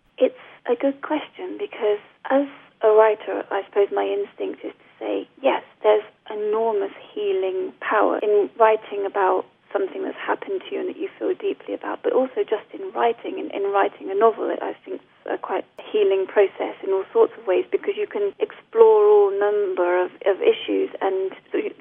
A 0.66 0.76
good 0.76 1.02
question 1.02 1.58
because 1.60 2.00
as 2.30 2.48
a 2.82 2.90
writer, 2.90 3.44
I 3.52 3.64
suppose 3.68 3.88
my 3.92 4.06
instinct 4.06 4.64
is 4.64 4.72
to 4.72 4.88
say, 5.00 5.28
yes, 5.42 5.64
there's 5.82 6.04
enormous 6.30 6.92
healing 7.14 7.74
power 7.80 8.20
in 8.20 8.50
writing 8.60 9.06
about 9.06 9.46
something 9.72 10.04
that's 10.04 10.18
happened 10.18 10.62
to 10.62 10.76
you 10.76 10.80
and 10.82 10.90
that 10.90 10.98
you 10.98 11.10
feel 11.18 11.34
deeply 11.34 11.74
about, 11.74 12.04
but 12.04 12.14
also 12.14 12.46
just 12.48 12.68
in 12.72 12.92
writing, 12.94 13.40
in, 13.40 13.50
in 13.52 13.72
writing 13.74 14.12
a 14.12 14.16
novel, 14.16 14.50
it, 14.50 14.60
I 14.62 14.76
think 14.86 15.02
a 15.26 15.38
quite 15.38 15.66
healing 15.92 16.28
process 16.28 16.76
in 16.84 16.92
all 16.92 17.06
sorts 17.12 17.34
of 17.40 17.48
ways 17.48 17.66
because 17.72 17.96
you 17.98 18.06
can 18.06 18.34
explore 18.40 19.08
all 19.08 19.32
number 19.32 20.04
of, 20.04 20.12
of 20.28 20.38
issues 20.42 20.92
and 21.02 21.32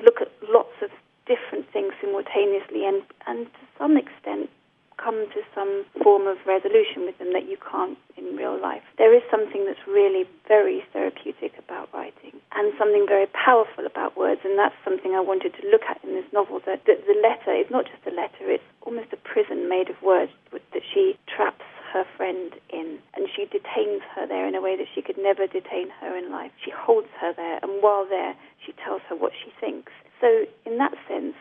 look 0.02 0.22
at 0.22 0.30
lots 0.48 0.72
of 0.80 0.90
different 1.26 1.70
things 1.72 1.92
simultaneously 2.00 2.86
and, 2.86 3.02
and 3.26 3.46
to 3.46 3.62
some 3.78 3.96
extent 3.96 4.48
come 4.96 5.26
to 5.34 5.40
some 5.54 5.84
form 6.02 6.26
of 6.26 6.38
resolution 6.46 7.04
with 7.04 7.18
them 7.18 7.32
that 7.32 7.48
you 7.48 7.56
can't 7.58 7.98
in 8.26 8.36
real 8.36 8.60
life. 8.60 8.82
There 8.98 9.14
is 9.14 9.22
something 9.30 9.64
that's 9.66 9.82
really 9.86 10.24
very 10.48 10.84
therapeutic 10.92 11.52
about 11.58 11.92
writing 11.92 12.38
and 12.54 12.72
something 12.78 13.06
very 13.08 13.26
powerful 13.32 13.86
about 13.86 14.16
words, 14.16 14.40
and 14.44 14.58
that's 14.58 14.74
something 14.84 15.12
I 15.14 15.20
wanted 15.20 15.54
to 15.60 15.68
look 15.70 15.82
at 15.88 16.02
in 16.04 16.14
this 16.14 16.26
novel. 16.32 16.60
That 16.66 16.84
the, 16.84 16.96
the 17.06 17.18
letter 17.20 17.52
is 17.54 17.66
not 17.70 17.86
just 17.86 18.04
a 18.06 18.14
letter, 18.14 18.50
it's 18.50 18.64
almost 18.82 19.12
a 19.12 19.20
prison 19.20 19.68
made 19.68 19.90
of 19.90 20.00
words 20.02 20.32
that 20.52 20.82
she 20.82 21.18
traps 21.26 21.64
her 21.92 22.04
friend 22.16 22.54
in, 22.70 22.98
and 23.14 23.28
she 23.28 23.44
detains 23.44 24.00
her 24.14 24.26
there 24.26 24.48
in 24.48 24.54
a 24.54 24.62
way 24.62 24.76
that 24.76 24.88
she 24.94 25.02
could 25.02 25.18
never 25.18 25.46
detain 25.46 25.90
her 26.00 26.16
in 26.16 26.30
life. 26.30 26.50
She 26.64 26.72
holds 26.72 27.08
her 27.20 27.32
there, 27.34 27.58
and 27.62 27.82
while 27.82 28.06
there, 28.08 28.34
she 28.64 28.72
tells 28.84 29.02
her 29.08 29.16
what 29.16 29.32
she 29.36 29.52
thinks. 29.60 29.92
So, 30.20 30.46
in 30.64 30.78
that 30.78 30.94
sense, 31.08 31.34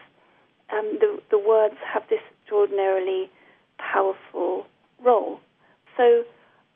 um, 0.74 0.98
the, 1.00 1.22
the 1.30 1.40
words 1.40 1.76
have 1.88 2.04
this 2.10 2.20
extraordinarily 2.52 3.30
powerful 3.78 4.68
role. 5.04 5.40
So 5.98 6.24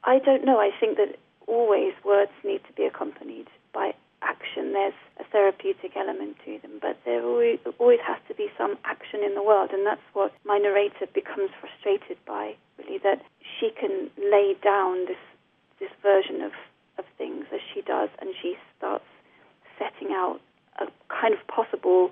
I 0.06 0.20
don't 0.20 0.46
know. 0.46 0.60
I 0.60 0.70
think 0.80 0.98
that 0.98 1.18
always 1.48 1.94
words 2.06 2.32
need 2.44 2.62
to 2.68 2.74
be 2.74 2.86
accompanied 2.86 3.48
by 3.74 3.94
action. 4.22 4.74
There's 4.74 4.94
a 5.20 5.24
therapeutic 5.24 5.98
element 5.98 6.38
to 6.46 6.60
them, 6.62 6.80
but 6.82 6.98
there 7.06 7.24
always, 7.24 7.60
has 8.06 8.18
to 8.28 8.36
be 8.36 8.48
some 8.58 8.78
action 8.86 9.22
in 9.24 9.34
the 9.36 9.44
world, 9.44 9.72
and 9.74 9.86
that's 9.86 10.06
what 10.14 10.32
my 10.46 10.58
narrator 10.58 11.08
becomes 11.14 11.50
frustrated 11.60 12.18
by. 12.26 12.56
Really, 12.78 13.00
that 13.04 13.22
she 13.42 13.72
can 13.72 14.10
lay 14.18 14.56
down 14.64 15.06
this 15.06 15.22
this 15.80 15.92
version 16.02 16.42
of 16.42 16.52
of 16.98 17.06
things 17.18 17.46
as 17.54 17.60
she 17.74 17.82
does, 17.82 18.10
and 18.20 18.30
she 18.42 18.56
starts 18.78 19.06
setting 19.78 20.14
out 20.14 20.40
a 20.80 20.86
kind 21.10 21.34
of 21.34 21.46
possible 21.48 22.12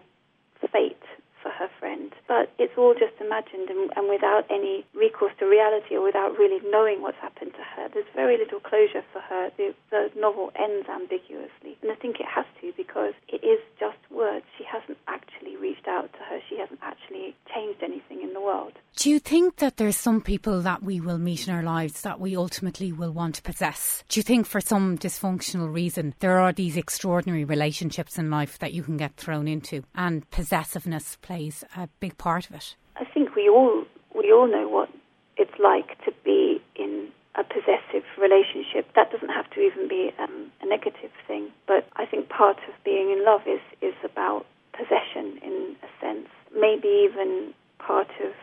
fate 0.74 0.98
for 1.44 1.52
her 1.52 1.68
friend. 1.80 2.16
But 2.28 2.50
it's 2.58 2.74
all 2.78 2.96
just 2.96 3.20
imagined 3.20 3.68
and, 3.70 3.92
and, 4.00 4.08
without 4.08 4.48
any 4.50 4.86
recourse 4.96 5.34
to 5.40 5.46
reality 5.46 5.96
or 5.96 6.02
without 6.02 6.40
really 6.40 6.64
knowing 6.72 7.02
what's 7.02 7.20
happened 7.20 7.52
to 7.54 7.64
her. 7.76 7.90
There's 7.94 8.08
very 8.16 8.38
little 8.38 8.62
closure 8.62 9.04
for 9.12 9.20
her. 9.20 9.52
The, 9.58 9.76
the 9.92 10.10
novel 10.16 10.52
ends 10.56 10.88
ambiguously. 10.88 11.76
And 11.84 11.92
I 11.92 11.96
think 11.96 12.24
it 12.24 12.32
has 12.32 12.46
to 12.62 12.72
because 12.78 13.14
it 13.28 13.44
is 13.44 13.60
just 13.78 14.00
words. 14.10 14.46
She 14.58 14.64
hasn't 14.64 14.98
actually 15.08 15.58
reached 15.58 15.88
out 15.88 16.12
to 16.14 16.20
her, 16.20 16.40
she 16.50 16.58
hasn't 16.58 16.80
actually 16.82 17.36
changed 17.54 17.84
anything 17.84 18.24
in 18.24 18.34
the 18.34 18.42
world. 18.42 18.74
Do 18.96 19.10
you 19.10 19.20
think 19.20 19.58
that 19.58 19.78
there's 19.78 19.98
some 19.98 20.22
people 20.22 20.62
that 20.62 20.84
we 20.84 21.02
will 21.02 21.18
meet 21.18 21.48
in 21.48 21.54
our 21.54 21.64
lives 21.64 22.02
that 22.02 22.20
we 22.20 22.38
ultimately 22.38 22.92
will 22.92 23.12
want 23.12 23.36
to 23.36 23.42
possess? 23.42 24.04
Do 24.08 24.20
you 24.20 24.24
think 24.24 24.46
for 24.46 24.62
some 24.62 24.98
dysfunctional 24.98 25.74
reason 25.74 26.14
there 26.20 26.40
are 26.40 26.54
these 26.54 26.78
extraordinary 26.78 27.44
relationships 27.44 28.18
in 28.18 28.30
life 28.30 28.60
that 28.60 28.74
you 28.74 28.84
can 28.84 28.98
get 28.98 29.16
thrown 29.16 29.48
into 29.48 29.84
and 29.96 30.30
possessiveness 30.30 31.18
plays 31.22 31.33
plays 31.34 31.64
a 31.76 31.90
big 32.00 32.16
part 32.18 32.48
of 32.48 32.56
it. 32.56 32.76
I 32.96 33.06
think 33.06 33.36
we 33.36 33.50
all 33.50 33.86
we 34.14 34.32
all 34.32 34.48
know 34.48 34.68
what 34.70 34.90
it's 35.36 35.58
like 35.58 35.98
to 36.06 36.12
be 36.24 36.62
in 36.76 37.10
a 37.36 37.44
possessive 37.44 38.06
relationship. 38.22 38.86
That 38.96 39.12
doesn't 39.12 39.34
have 39.34 39.50
to 39.56 39.60
even 39.60 39.88
be 39.88 40.12
um, 40.20 40.52
a 40.62 40.68
negative 40.68 41.10
thing, 41.28 41.50
but 41.66 41.88
I 41.96 42.06
think 42.06 42.30
part 42.30 42.58
of 42.70 42.74
being 42.86 43.10
in 43.10 43.26
love 43.26 43.42
is 43.48 43.64
is 43.82 43.98
about 44.04 44.46
possession 44.74 45.42
in 45.42 45.76
a 45.82 45.90
sense. 46.00 46.30
Maybe 46.54 46.88
even 47.10 47.54
part 47.80 48.12
of 48.22 48.34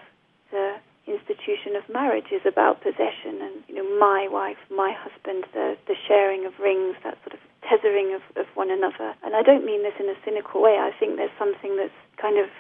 the 0.51 0.75
institution 1.07 1.77
of 1.79 1.89
marriage 1.89 2.31
is 2.33 2.43
about 2.45 2.83
possession 2.83 3.39
and 3.41 3.55
you 3.69 3.75
know 3.79 3.87
my 3.99 4.27
wife, 4.27 4.59
my 4.69 4.91
husband, 4.91 5.47
the 5.55 5.79
the 5.87 5.95
sharing 6.09 6.45
of 6.45 6.59
rings, 6.59 6.97
that 7.05 7.17
sort 7.23 7.35
of 7.39 7.43
tethering 7.71 8.19
of, 8.19 8.23
of 8.35 8.47
one 8.55 8.71
another. 8.71 9.15
And 9.23 9.37
I 9.37 9.43
don't 9.43 9.65
mean 9.65 9.85
this 9.87 9.95
in 10.03 10.09
a 10.11 10.19
cynical 10.25 10.61
way. 10.61 10.75
I 10.75 10.91
think 10.99 11.15
there's 11.15 11.39
something 11.39 11.77
that's 11.77 12.01
kind 12.19 12.35
of 12.37 12.51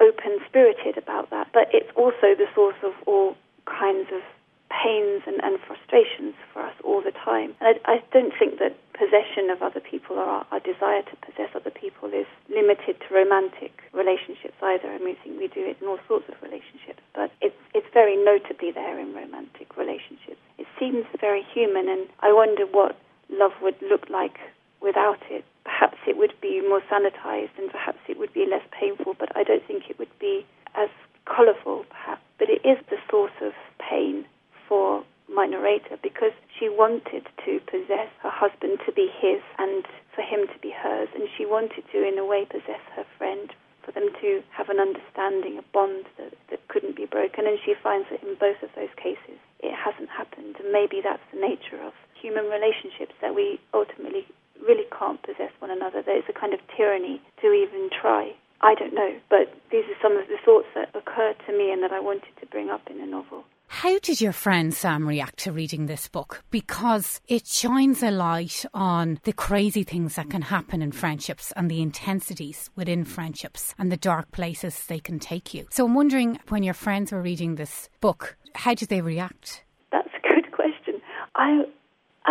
open 0.00 0.38
spirited 0.48 0.96
about 0.96 1.30
that, 1.30 1.48
but 1.52 1.68
it's 1.72 1.90
also 1.96 2.34
the 2.36 2.46
source 2.54 2.78
of 2.82 2.92
all 3.06 3.36
kinds 3.66 4.08
of 4.12 4.22
pains 4.70 5.22
and, 5.26 5.40
and 5.42 5.58
frustrations 5.66 6.34
for 6.52 6.62
us 6.62 6.74
all 6.84 7.00
the 7.00 7.12
time. 7.12 7.54
And 7.60 7.78
I, 7.84 7.96
I 7.98 8.04
don't 8.12 8.32
think 8.38 8.58
that 8.58 8.76
possession 8.92 9.50
of 9.50 9.62
other 9.62 9.80
people 9.80 10.16
or 10.16 10.24
our, 10.24 10.46
our, 10.52 10.60
desire 10.60 11.02
to 11.02 11.16
possess 11.24 11.48
other 11.54 11.70
people 11.70 12.10
is 12.12 12.26
limited 12.50 13.00
to 13.00 13.14
romantic 13.14 13.72
relationships 13.92 14.54
either. 14.62 14.88
I 14.88 14.98
mean, 14.98 15.16
I 15.18 15.24
think 15.24 15.40
we 15.40 15.48
do 15.48 15.64
it 15.64 15.78
in 15.80 15.88
all 15.88 15.98
sorts 16.06 16.28
of 16.28 16.36
relationships, 16.42 17.00
but 17.14 17.32
it's, 17.40 17.56
it's 17.74 17.86
very 17.94 18.16
notably 18.16 18.70
there 18.70 18.98
in 18.98 19.14
romantic 19.14 19.76
relationships. 19.76 20.40
It 20.58 20.66
seems 20.78 21.06
very 21.20 21.42
human, 21.42 21.88
and 21.88 22.06
I 22.20 22.32
wonder 22.32 22.66
what 22.66 22.98
love 23.30 23.52
would 23.62 23.76
look 23.82 24.08
like 24.10 24.38
without 24.80 25.18
it 25.30 25.44
perhaps 25.68 25.98
it 26.08 26.16
would 26.16 26.32
be 26.40 26.64
more 26.64 26.80
sanitized 26.88 27.52
and 27.60 27.68
perhaps 27.70 28.00
it 28.08 28.18
would 28.18 28.32
be 28.32 28.48
less 28.48 28.64
painful, 28.72 29.12
but 29.20 29.28
I 29.36 29.44
don't 29.44 29.64
think 29.68 29.90
it 29.90 29.98
would 29.98 30.18
be 30.18 30.46
as 30.74 30.88
colourful, 31.28 31.84
perhaps. 31.92 32.24
But 32.38 32.48
it 32.48 32.64
is 32.64 32.80
the 32.88 32.96
source 33.10 33.36
of 33.44 33.52
pain 33.76 34.24
for 34.66 35.04
my 35.28 35.44
narrator 35.44 36.00
because 36.02 36.32
she 36.56 36.72
wanted 36.72 37.28
to 37.44 37.60
possess 37.68 38.08
her 38.24 38.32
husband 38.32 38.80
to 38.86 38.92
be 38.92 39.12
his 39.20 39.44
and 39.58 39.84
for 40.16 40.22
him 40.24 40.48
to 40.48 40.58
be 40.64 40.72
hers, 40.72 41.12
and 41.14 41.28
she 41.36 41.44
wanted 41.44 41.84
to, 41.92 42.00
in 42.00 42.16
a 42.16 42.24
way, 42.24 42.48
possess 42.48 42.80
her 42.96 43.04
friend 43.18 43.52
for 43.84 43.92
them 43.92 44.08
to 44.20 44.40
have 44.50 44.68
an 44.72 44.80
understanding, 44.80 45.60
a 45.60 45.64
bond 45.72 46.08
that, 46.16 46.32
that 46.48 46.66
couldn't 46.68 46.96
be 46.96 47.04
broken. 47.04 47.46
And 47.46 47.58
she 47.60 47.74
finds 47.76 48.08
that 48.08 48.24
in 48.24 48.40
both 48.40 48.62
of 48.64 48.72
those 48.74 48.92
cases, 48.96 49.36
it 49.60 49.76
hasn't 49.76 50.08
happened. 50.08 50.56
And 50.58 50.72
maybe 50.72 51.04
that's 51.04 51.22
the 51.32 51.40
nature 51.40 51.80
of 51.84 51.92
human 52.16 52.48
relationships 52.48 53.14
that 53.20 53.34
we 53.36 53.60
ultimately 53.72 54.24
really 54.66 54.86
can't 54.96 55.22
possess 55.22 55.52
one 55.60 55.70
another. 55.70 56.02
There 56.02 56.18
is 56.18 56.24
a 56.28 56.32
kind 56.32 56.54
of 56.54 56.60
tyranny 56.76 57.20
to 57.42 57.52
even 57.52 57.90
try. 57.90 58.34
I 58.60 58.74
don't 58.74 58.94
know, 58.94 59.14
but 59.30 59.54
these 59.70 59.84
are 59.84 60.02
some 60.02 60.16
of 60.16 60.26
the 60.28 60.38
thoughts 60.44 60.66
that 60.74 60.90
occurred 60.94 61.36
to 61.46 61.56
me 61.56 61.70
and 61.70 61.82
that 61.82 61.92
I 61.92 62.00
wanted 62.00 62.34
to 62.40 62.46
bring 62.46 62.70
up 62.70 62.82
in 62.90 63.00
a 63.00 63.06
novel. 63.06 63.44
How 63.70 63.98
did 63.98 64.20
your 64.20 64.32
friend 64.32 64.72
Sam 64.74 65.06
react 65.06 65.38
to 65.40 65.52
reading 65.52 65.86
this 65.86 66.08
book? 66.08 66.42
Because 66.50 67.20
it 67.28 67.46
shines 67.46 68.02
a 68.02 68.10
light 68.10 68.64
on 68.72 69.20
the 69.24 69.32
crazy 69.32 69.84
things 69.84 70.16
that 70.16 70.30
can 70.30 70.42
happen 70.42 70.80
in 70.82 70.90
friendships 70.90 71.52
and 71.52 71.70
the 71.70 71.82
intensities 71.82 72.70
within 72.74 73.04
friendships 73.04 73.74
and 73.78 73.92
the 73.92 73.96
dark 73.96 74.32
places 74.32 74.86
they 74.86 74.98
can 74.98 75.18
take 75.18 75.52
you. 75.52 75.66
So 75.70 75.84
I'm 75.84 75.94
wondering 75.94 76.40
when 76.48 76.62
your 76.62 76.74
friends 76.74 77.12
were 77.12 77.22
reading 77.22 77.54
this 77.54 77.90
book, 78.00 78.36
how 78.54 78.74
did 78.74 78.88
they 78.88 79.02
react? 79.02 79.62
That's 79.92 80.08
a 80.08 80.26
good 80.26 80.50
question. 80.50 81.00
I 81.36 81.64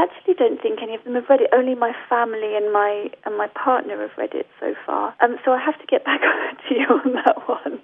actually 0.04 0.36
don't 0.36 0.62
think 0.62 0.80
any 0.82 0.96
of 0.96 1.04
them 1.04 1.16
have 1.16 1.30
read 1.30 1.42
it. 1.42 1.50
Only 1.54 1.76
my 1.76 1.94
family 2.10 2.56
and 2.56 2.72
my 2.72 3.10
and 3.26 3.38
my 3.38 3.48
partner 3.48 4.02
have 4.02 4.18
read 4.18 4.34
it 4.34 4.48
so 4.60 4.74
far. 4.86 5.16
Um, 5.22 5.38
so 5.44 5.52
I 5.52 5.60
have 5.60 5.80
to 5.80 5.86
get 5.88 6.06
back 6.10 6.22
to 6.22 6.76
you 6.76 6.86
on 6.86 7.14
that 7.14 7.48
one. 7.48 7.82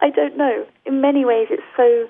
I 0.00 0.10
don't 0.10 0.36
know. 0.36 0.66
In 0.84 1.00
many 1.00 1.24
ways, 1.24 1.48
it's 1.50 1.62
so 1.76 2.08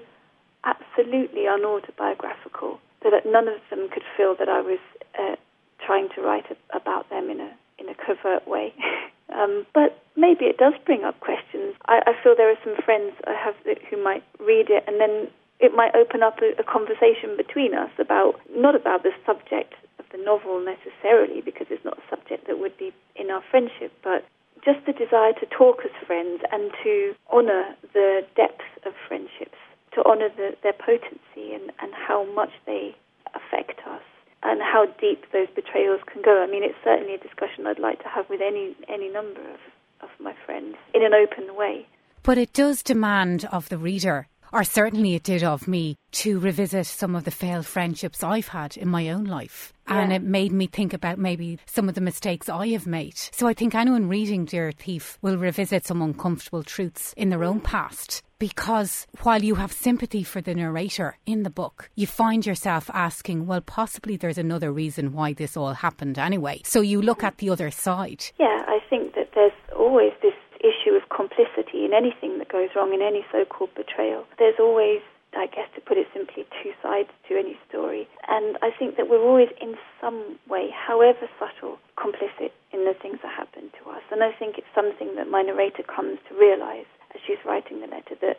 absolutely 0.65 1.45
unautobiographical 1.45 2.79
that 3.03 3.27
none 3.27 3.49
of 3.49 3.59
them 3.71 3.89
could 3.93 4.05
feel 4.17 4.37
that 4.39 4.49
I 4.49 4.61
was 4.61 4.79
uh, 5.19 5.37
trying 5.85 6.09
to 6.15 6.23
write 6.23 6.47
a, 6.51 6.77
about 6.77 7.11
them 7.11 7.31
in 7.31 7.41
a 7.41 7.51
in 7.79 7.89
a 7.89 7.95
covert 7.95 8.47
way. 8.47 8.73
um, 9.35 9.67
but 9.75 10.03
maybe 10.17 10.45
it 10.45 10.57
does 10.59 10.75
bring 10.87 11.05
up 11.05 11.19
questions. 11.21 11.75
I, 11.87 12.03
I 12.07 12.13
feel 12.23 12.35
there 12.37 12.51
are 12.51 12.63
some 12.65 12.77
friends 12.85 13.15
I 13.27 13.35
have 13.35 13.55
that, 13.67 13.79
who 13.91 14.03
might 14.03 14.23
read 14.39 14.71
it 14.71 14.85
and 14.87 15.01
then 15.01 15.29
it 15.63 15.73
might 15.73 15.95
open 15.95 16.23
up 16.23 16.43
a, 16.43 16.61
a 16.61 16.65
conversation 16.65 17.37
between 17.37 17.73
us 17.73 17.91
about 17.99 18.35
not 18.51 18.75
about 18.75 19.05
the 19.05 19.15
subject 19.25 19.75
of 19.99 20.05
the 20.11 20.19
novel 20.19 20.61
necessarily, 20.61 21.41
because 21.41 21.69
it's 21.71 21.85
not 21.85 21.97
a 21.99 22.07
subject 22.11 22.49
that 22.49 22.59
would 22.59 22.77
be 22.77 22.93
in 23.15 23.31
our 23.31 23.43
friendship, 23.49 23.93
but 24.03 24.27
just 24.65 24.85
the 24.85 24.93
desire 24.93 25.33
to 25.33 25.47
talk 25.47 25.79
as 25.85 25.95
friends 26.07 26.43
and 26.51 26.71
to 26.83 27.15
honour 27.33 27.75
the 27.95 28.27
depth 28.37 28.67
of 28.85 28.93
friendships, 29.07 29.59
to 29.95 30.03
honour 30.05 30.29
the, 30.37 30.55
their 30.63 30.75
potency 30.75 31.55
and, 31.55 31.71
and 31.81 31.95
how 31.95 32.27
much 32.35 32.51
they 32.67 32.95
affect 33.35 33.81
us 33.87 34.03
and 34.43 34.61
how 34.61 34.87
deep 35.01 35.25
those 35.33 35.49
betrayals 35.55 36.01
can 36.13 36.23
go. 36.23 36.43
I 36.43 36.51
mean, 36.51 36.65
it's 36.65 36.79
certainly 36.83 37.15
a 37.15 37.19
discussion 37.19 37.67
I'd 37.67 37.79
like 37.79 38.03
to 38.03 38.09
have 38.09 38.29
with 38.29 38.41
any 38.41 38.75
any 38.89 39.09
number 39.09 39.41
of, 39.41 39.61
of 40.01 40.11
my 40.21 40.35
friends 40.45 40.77
in 40.95 41.05
an 41.05 41.15
open 41.15 41.55
way. 41.55 41.87
But 42.25 42.39
it 42.39 42.53
does 42.53 42.83
demand 42.83 43.47
of 43.51 43.69
the 43.69 43.79
reader 43.79 44.29
or 44.53 44.65
certainly 44.65 45.15
it 45.15 45.23
did 45.23 45.43
of 45.43 45.67
me, 45.67 45.97
to 46.13 46.39
revisit 46.39 46.87
some 46.87 47.17
of 47.17 47.25
the 47.25 47.31
failed 47.31 47.67
friendships 47.67 48.23
I've 48.23 48.49
had 48.49 48.77
in 48.77 48.89
my 48.89 49.09
own 49.11 49.25
life. 49.25 49.73
Yeah. 49.89 50.01
And 50.01 50.13
it 50.13 50.23
made 50.23 50.53
me 50.53 50.67
think 50.67 50.93
about 50.93 51.19
maybe 51.19 51.59
some 51.67 51.89
of 51.89 51.95
the 51.95 52.01
mistakes 52.01 52.49
I 52.49 52.69
have 52.69 52.87
made. 52.87 53.17
So 53.17 53.49
I 53.49 53.55
think 53.55 53.75
anyone 53.75 54.09
reading 54.09 54.45
Dear 54.45 54.71
Thief 54.73 55.19
will 55.23 55.37
revisit 55.37 55.87
some 55.87 56.03
uncomfortable 56.03 56.63
truths 56.63 57.15
in 57.17 57.31
their 57.31 57.45
own 57.45 57.61
past. 57.61 58.23
Because 58.39 59.07
while 59.23 59.43
you 59.43 59.55
have 59.55 59.73
sympathy 59.73 60.25
for 60.25 60.41
the 60.41 60.55
narrator 60.55 61.17
in 61.27 61.45
the 61.45 61.51
book, 61.51 61.91
you 61.95 62.07
find 62.07 62.45
yourself 62.45 62.91
asking, 62.93 63.47
well, 63.47 63.61
possibly 63.61 64.17
there's 64.17 64.39
another 64.39 64.73
reason 64.73 65.13
why 65.13 65.33
this 65.33 65.57
all 65.57 65.75
happened 65.75 66.19
anyway. 66.19 66.61
So 66.65 66.81
you 66.81 67.01
look 67.01 67.23
at 67.23 67.39
the 67.39 67.51
other 67.51 67.71
side. 67.71 68.25
Yeah, 68.39 68.59
I 68.67 68.81
think 68.91 69.15
that 69.15 69.31
there's 69.35 69.53
always 69.77 70.13
this 70.23 70.35
issue 70.63 70.95
of 70.95 71.03
complicity 71.11 71.85
in 71.85 71.93
anything 71.93 72.39
that 72.39 72.49
goes 72.49 72.71
wrong, 72.75 72.95
in 72.95 73.03
any 73.03 73.27
so 73.31 73.45
called 73.45 73.75
betrayal. 73.75 74.25
There's 74.39 74.59
always, 74.59 75.03
I 75.37 75.47
guess, 75.47 75.69
to 75.75 75.81
put 75.83 75.99
it 75.99 76.07
simply, 76.15 76.47
two 76.63 76.73
sides 76.83 77.11
to 77.29 77.37
any 77.37 77.59
story. 77.69 78.09
And 78.29 78.57
I 78.63 78.71
think 78.71 78.97
that 78.97 79.11
we're 79.11 79.23
always, 79.23 79.51
in 79.61 79.75
some 80.01 80.39
way, 80.49 80.71
however 80.71 81.29
subtle, 81.39 81.79
complicit 81.99 82.55
in 82.73 82.87
the 82.87 82.95
things 82.95 83.19
that 83.23 83.35
happen 83.35 83.71
to 83.83 83.91
us. 83.91 84.03
And 84.11 84.23
I 84.23 84.33
think 84.33 84.57
it's 84.57 84.71
something 84.75 85.15
that 85.17 85.29
my 85.29 85.43
narrator 85.43 85.83
comes 85.83 86.19
to 86.29 86.39
realize 86.39 86.87
as 87.15 87.21
she's 87.27 87.43
writing 87.45 87.81
the 87.81 87.87
letter, 87.87 88.17
that 88.23 88.39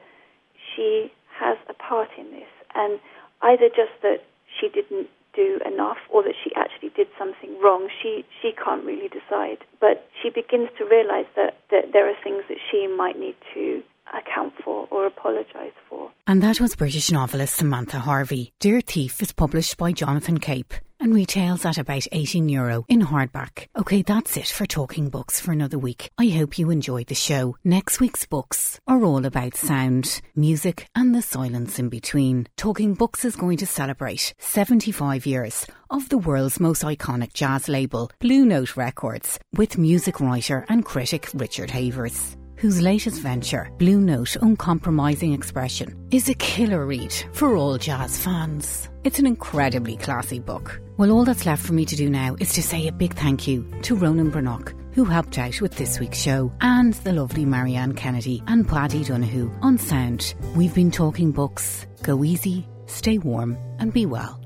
she 0.55 1.11
has 1.38 1.57
a 1.69 1.74
part 1.74 2.09
in 2.17 2.32
this, 2.32 2.49
and 2.74 2.99
either 3.41 3.69
just 3.69 3.93
that 4.01 4.24
she 4.47 4.69
didn't 4.69 5.07
do 5.36 5.59
enough 5.65 5.97
or 6.09 6.23
that 6.23 6.36
she 6.43 6.51
actually 6.55 6.89
did 6.89 7.07
something 7.17 7.59
wrong. 7.61 7.89
She 8.01 8.25
she 8.41 8.51
can't 8.53 8.84
really 8.84 9.09
decide, 9.09 9.59
but 9.79 10.07
she 10.21 10.29
begins 10.29 10.69
to 10.77 10.86
realize 10.86 11.25
that, 11.36 11.57
that 11.71 11.91
there 11.93 12.09
are 12.09 12.15
things 12.23 12.43
that 12.49 12.57
she 12.71 12.88
might 12.88 13.19
need 13.19 13.36
to 13.53 13.84
account 14.13 14.53
for 14.63 14.88
or 14.91 15.05
apologise 15.05 15.73
for. 15.89 16.11
And 16.27 16.41
that 16.43 16.59
was 16.59 16.75
British 16.75 17.11
novelist 17.11 17.55
Samantha 17.55 17.99
Harvey. 17.99 18.53
Dear 18.59 18.81
Thief 18.81 19.21
is 19.21 19.31
published 19.31 19.77
by 19.77 19.91
Jonathan 19.91 20.39
Cape 20.39 20.73
and 21.04 21.14
retails 21.14 21.66
at 21.66 21.78
about 21.78 22.08
18 22.14 22.47
euro 22.47 22.86
in 22.88 23.01
hardback. 23.01 23.68
Okay, 23.76 24.01
that's 24.01 24.38
it 24.38 24.47
for 24.47 24.66
Talking 24.66 25.10
Books 25.10 25.39
for 25.39 25.51
another 25.51 25.78
week. 25.78 26.10
I 26.18 26.30
hope 26.30 26.58
you 26.58 26.70
enjoyed 26.70 27.08
the 27.08 27.16
show. 27.16 27.58
Next 27.64 27.99
week's 27.99 28.26
books 28.26 28.80
are 28.88 29.04
all 29.04 29.26
about 29.26 29.56
sound, 29.56 30.22
music, 30.34 30.88
and 30.95 31.14
the 31.14 31.22
silence 31.22 31.78
in 31.78 31.89
between. 31.89 32.47
Talking 32.56 32.93
Books 32.93 33.26
is 33.26 33.36
going 33.36 33.58
to 33.58 33.68
celebrate 33.68 34.34
75 34.39 35.26
years 35.26 35.68
of 35.89 36.08
the 36.08 36.18
world's 36.18 36.62
most 36.62 36.84
iconic 36.84 37.34
jazz 37.34 37.68
label, 37.68 38.10
Blue 38.20 38.45
Note 38.45 38.78
Records, 38.78 39.38
with 39.54 39.78
music 39.78 40.22
writer 40.22 40.66
and 40.70 40.86
critic 40.86 41.30
Richard 41.34 41.70
Havers 41.70 42.38
whose 42.56 42.82
latest 42.82 43.20
venture, 43.20 43.70
Blue 43.78 43.99
Note 43.99 44.38
Uncompromising 44.38 45.34
Expression, 45.34 46.08
is 46.12 46.30
a 46.30 46.34
killer 46.36 46.86
read 46.86 47.14
for 47.34 47.58
all 47.58 47.78
jazz 47.78 48.18
fans. 48.18 48.88
It's 49.04 49.20
an 49.20 49.28
incredibly 49.28 49.97
classy 49.97 50.39
book. 50.39 50.80
Well, 50.95 51.12
all 51.12 51.26
that's 51.26 51.45
left 51.45 51.66
for 51.66 51.74
me 51.74 51.84
to 51.86 51.95
do 51.95 52.10
now 52.10 52.36
is 52.39 52.54
to 52.54 52.64
say 52.64 52.88
a 52.88 52.91
big 52.93 53.14
thank 53.16 53.47
you 53.47 53.70
to 53.82 53.95
Ronan 53.95 54.32
Brannock, 54.32 54.74
who 54.93 55.04
helped 55.04 55.38
out 55.38 55.60
with 55.60 55.76
this 55.76 55.99
week's 55.99 56.20
show, 56.20 56.54
and 56.62 56.93
the 56.93 57.12
lovely 57.12 57.43
Marianne 57.43 57.95
Kennedy 57.95 58.41
and 58.47 58.66
Paddy 58.66 59.04
Donoghue 59.04 59.51
on 59.62 59.78
sound. 59.78 60.36
We've 60.56 60.74
been 60.74 60.91
talking 60.91 61.32
books. 61.32 61.86
Go 62.04 62.24
easy, 62.24 62.66
stay 62.86 63.18
warm, 63.18 63.58
and 63.78 63.91
be 63.91 64.06
well. 64.06 64.39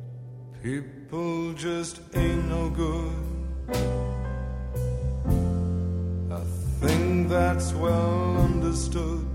People 0.63 1.53
just 1.53 2.01
ain't 2.15 2.49
no 2.49 2.71
good 2.71 3.27
thing 6.79 7.27
that's 7.27 7.73
well 7.73 8.37
understood. 8.37 9.26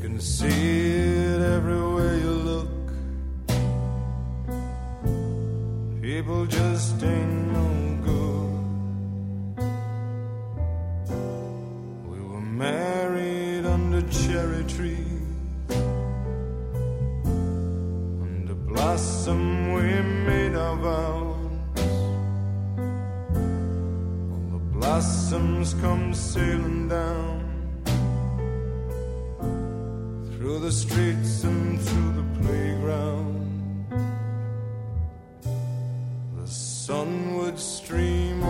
Can 0.00 0.20
see 0.20 0.46
it 0.46 1.40
everywhere 1.40 2.16
you 2.18 2.30
look. 2.30 2.68
People 6.02 6.46
just 6.46 7.02
ain't 7.02 7.52
no 7.52 7.68
good. 8.08 8.52
We 12.10 12.18
were 12.20 12.40
married 12.40 13.64
under 13.66 14.02
cherry 14.02 14.64
trees, 14.64 15.22
under 18.20 18.54
blossom 18.54 19.72
we 19.72 19.82
made 20.30 20.54
our 20.54 20.76
vows. 20.76 21.36
All 24.30 24.46
the 24.52 24.62
blossoms 24.76 25.74
come 25.74 26.12
sailing 26.12 26.88
down 26.88 27.35
through 30.46 30.60
the 30.60 30.70
streets 30.70 31.42
and 31.42 31.80
through 31.80 32.12
the 32.12 32.40
playground. 32.40 33.84
The 36.36 36.46
sun 36.46 37.36
would 37.36 37.58
stream 37.58 38.44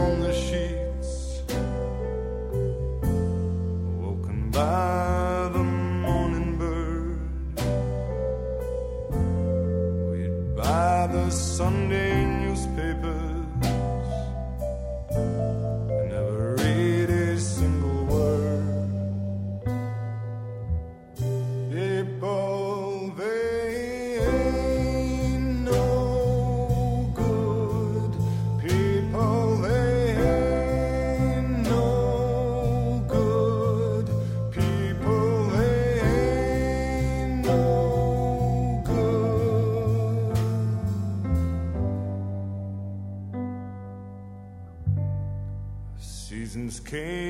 came. 46.80 47.25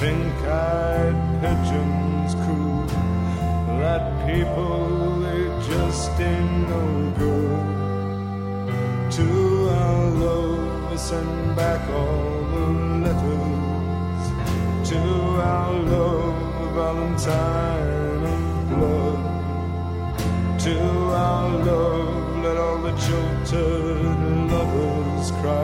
pink-eyed 0.00 1.18
pigeons 1.40 2.34
coo. 2.42 2.86
That 3.80 4.04
people 4.26 5.18
they 5.24 5.42
just 5.68 6.20
ain't 6.20 6.68
no 6.68 6.84
good 7.18 7.78
to 9.16 9.28
our 9.70 10.10
love 10.24 11.00
send 11.00 11.56
back 11.56 11.82
all 11.90 12.44
the 12.54 12.66
letters. 13.04 14.24
To 14.90 15.00
our 15.54 15.72
love 15.94 16.74
valentine 16.74 18.24
and 18.34 18.68
blood. 18.70 19.20
To 20.60 20.76
our 21.26 21.48
love 21.70 22.44
let 22.44 22.56
all 22.56 22.78
the 22.78 22.92
jilted 23.04 24.04
lovers 24.52 25.30
cry. 25.40 25.57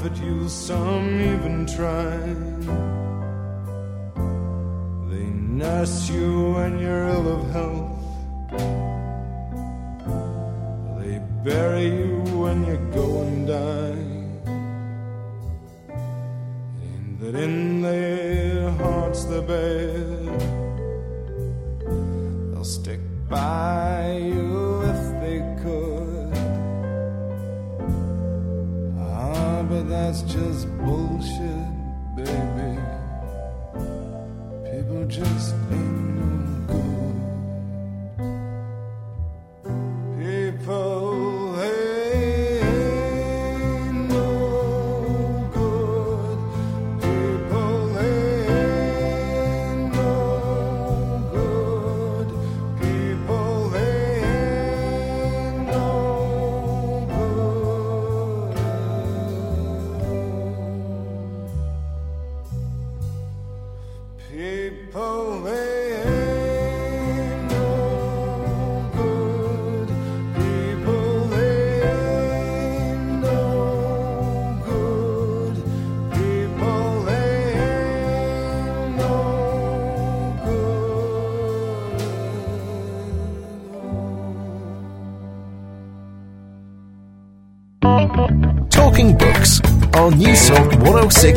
comfort 0.00 0.24
you, 0.24 0.48
some 0.48 1.20
even 1.20 1.66
try. 1.66 2.16
They 5.10 5.26
nurse 5.60 6.08
you 6.08 6.52
when 6.52 6.78
you're 6.78 7.08
ill 7.08 7.28
of 7.36 7.50
health. 7.50 7.98
They 11.00 11.20
bury 11.44 11.86
you 11.86 12.22
when 12.38 12.64
you 12.66 12.78
go 12.94 13.22
and 13.22 13.46
die. 13.46 14.06
And 16.80 17.20
that 17.20 17.34
in 17.34 17.82
their 17.82 18.70
hearts 18.70 19.24
they're. 19.24 19.40
They'll 22.52 22.64
stick 22.64 23.00
by 23.28 23.89
that's 30.10 30.22
just 30.22 30.66
bullshit, 30.78 32.16
baby. 32.16 32.49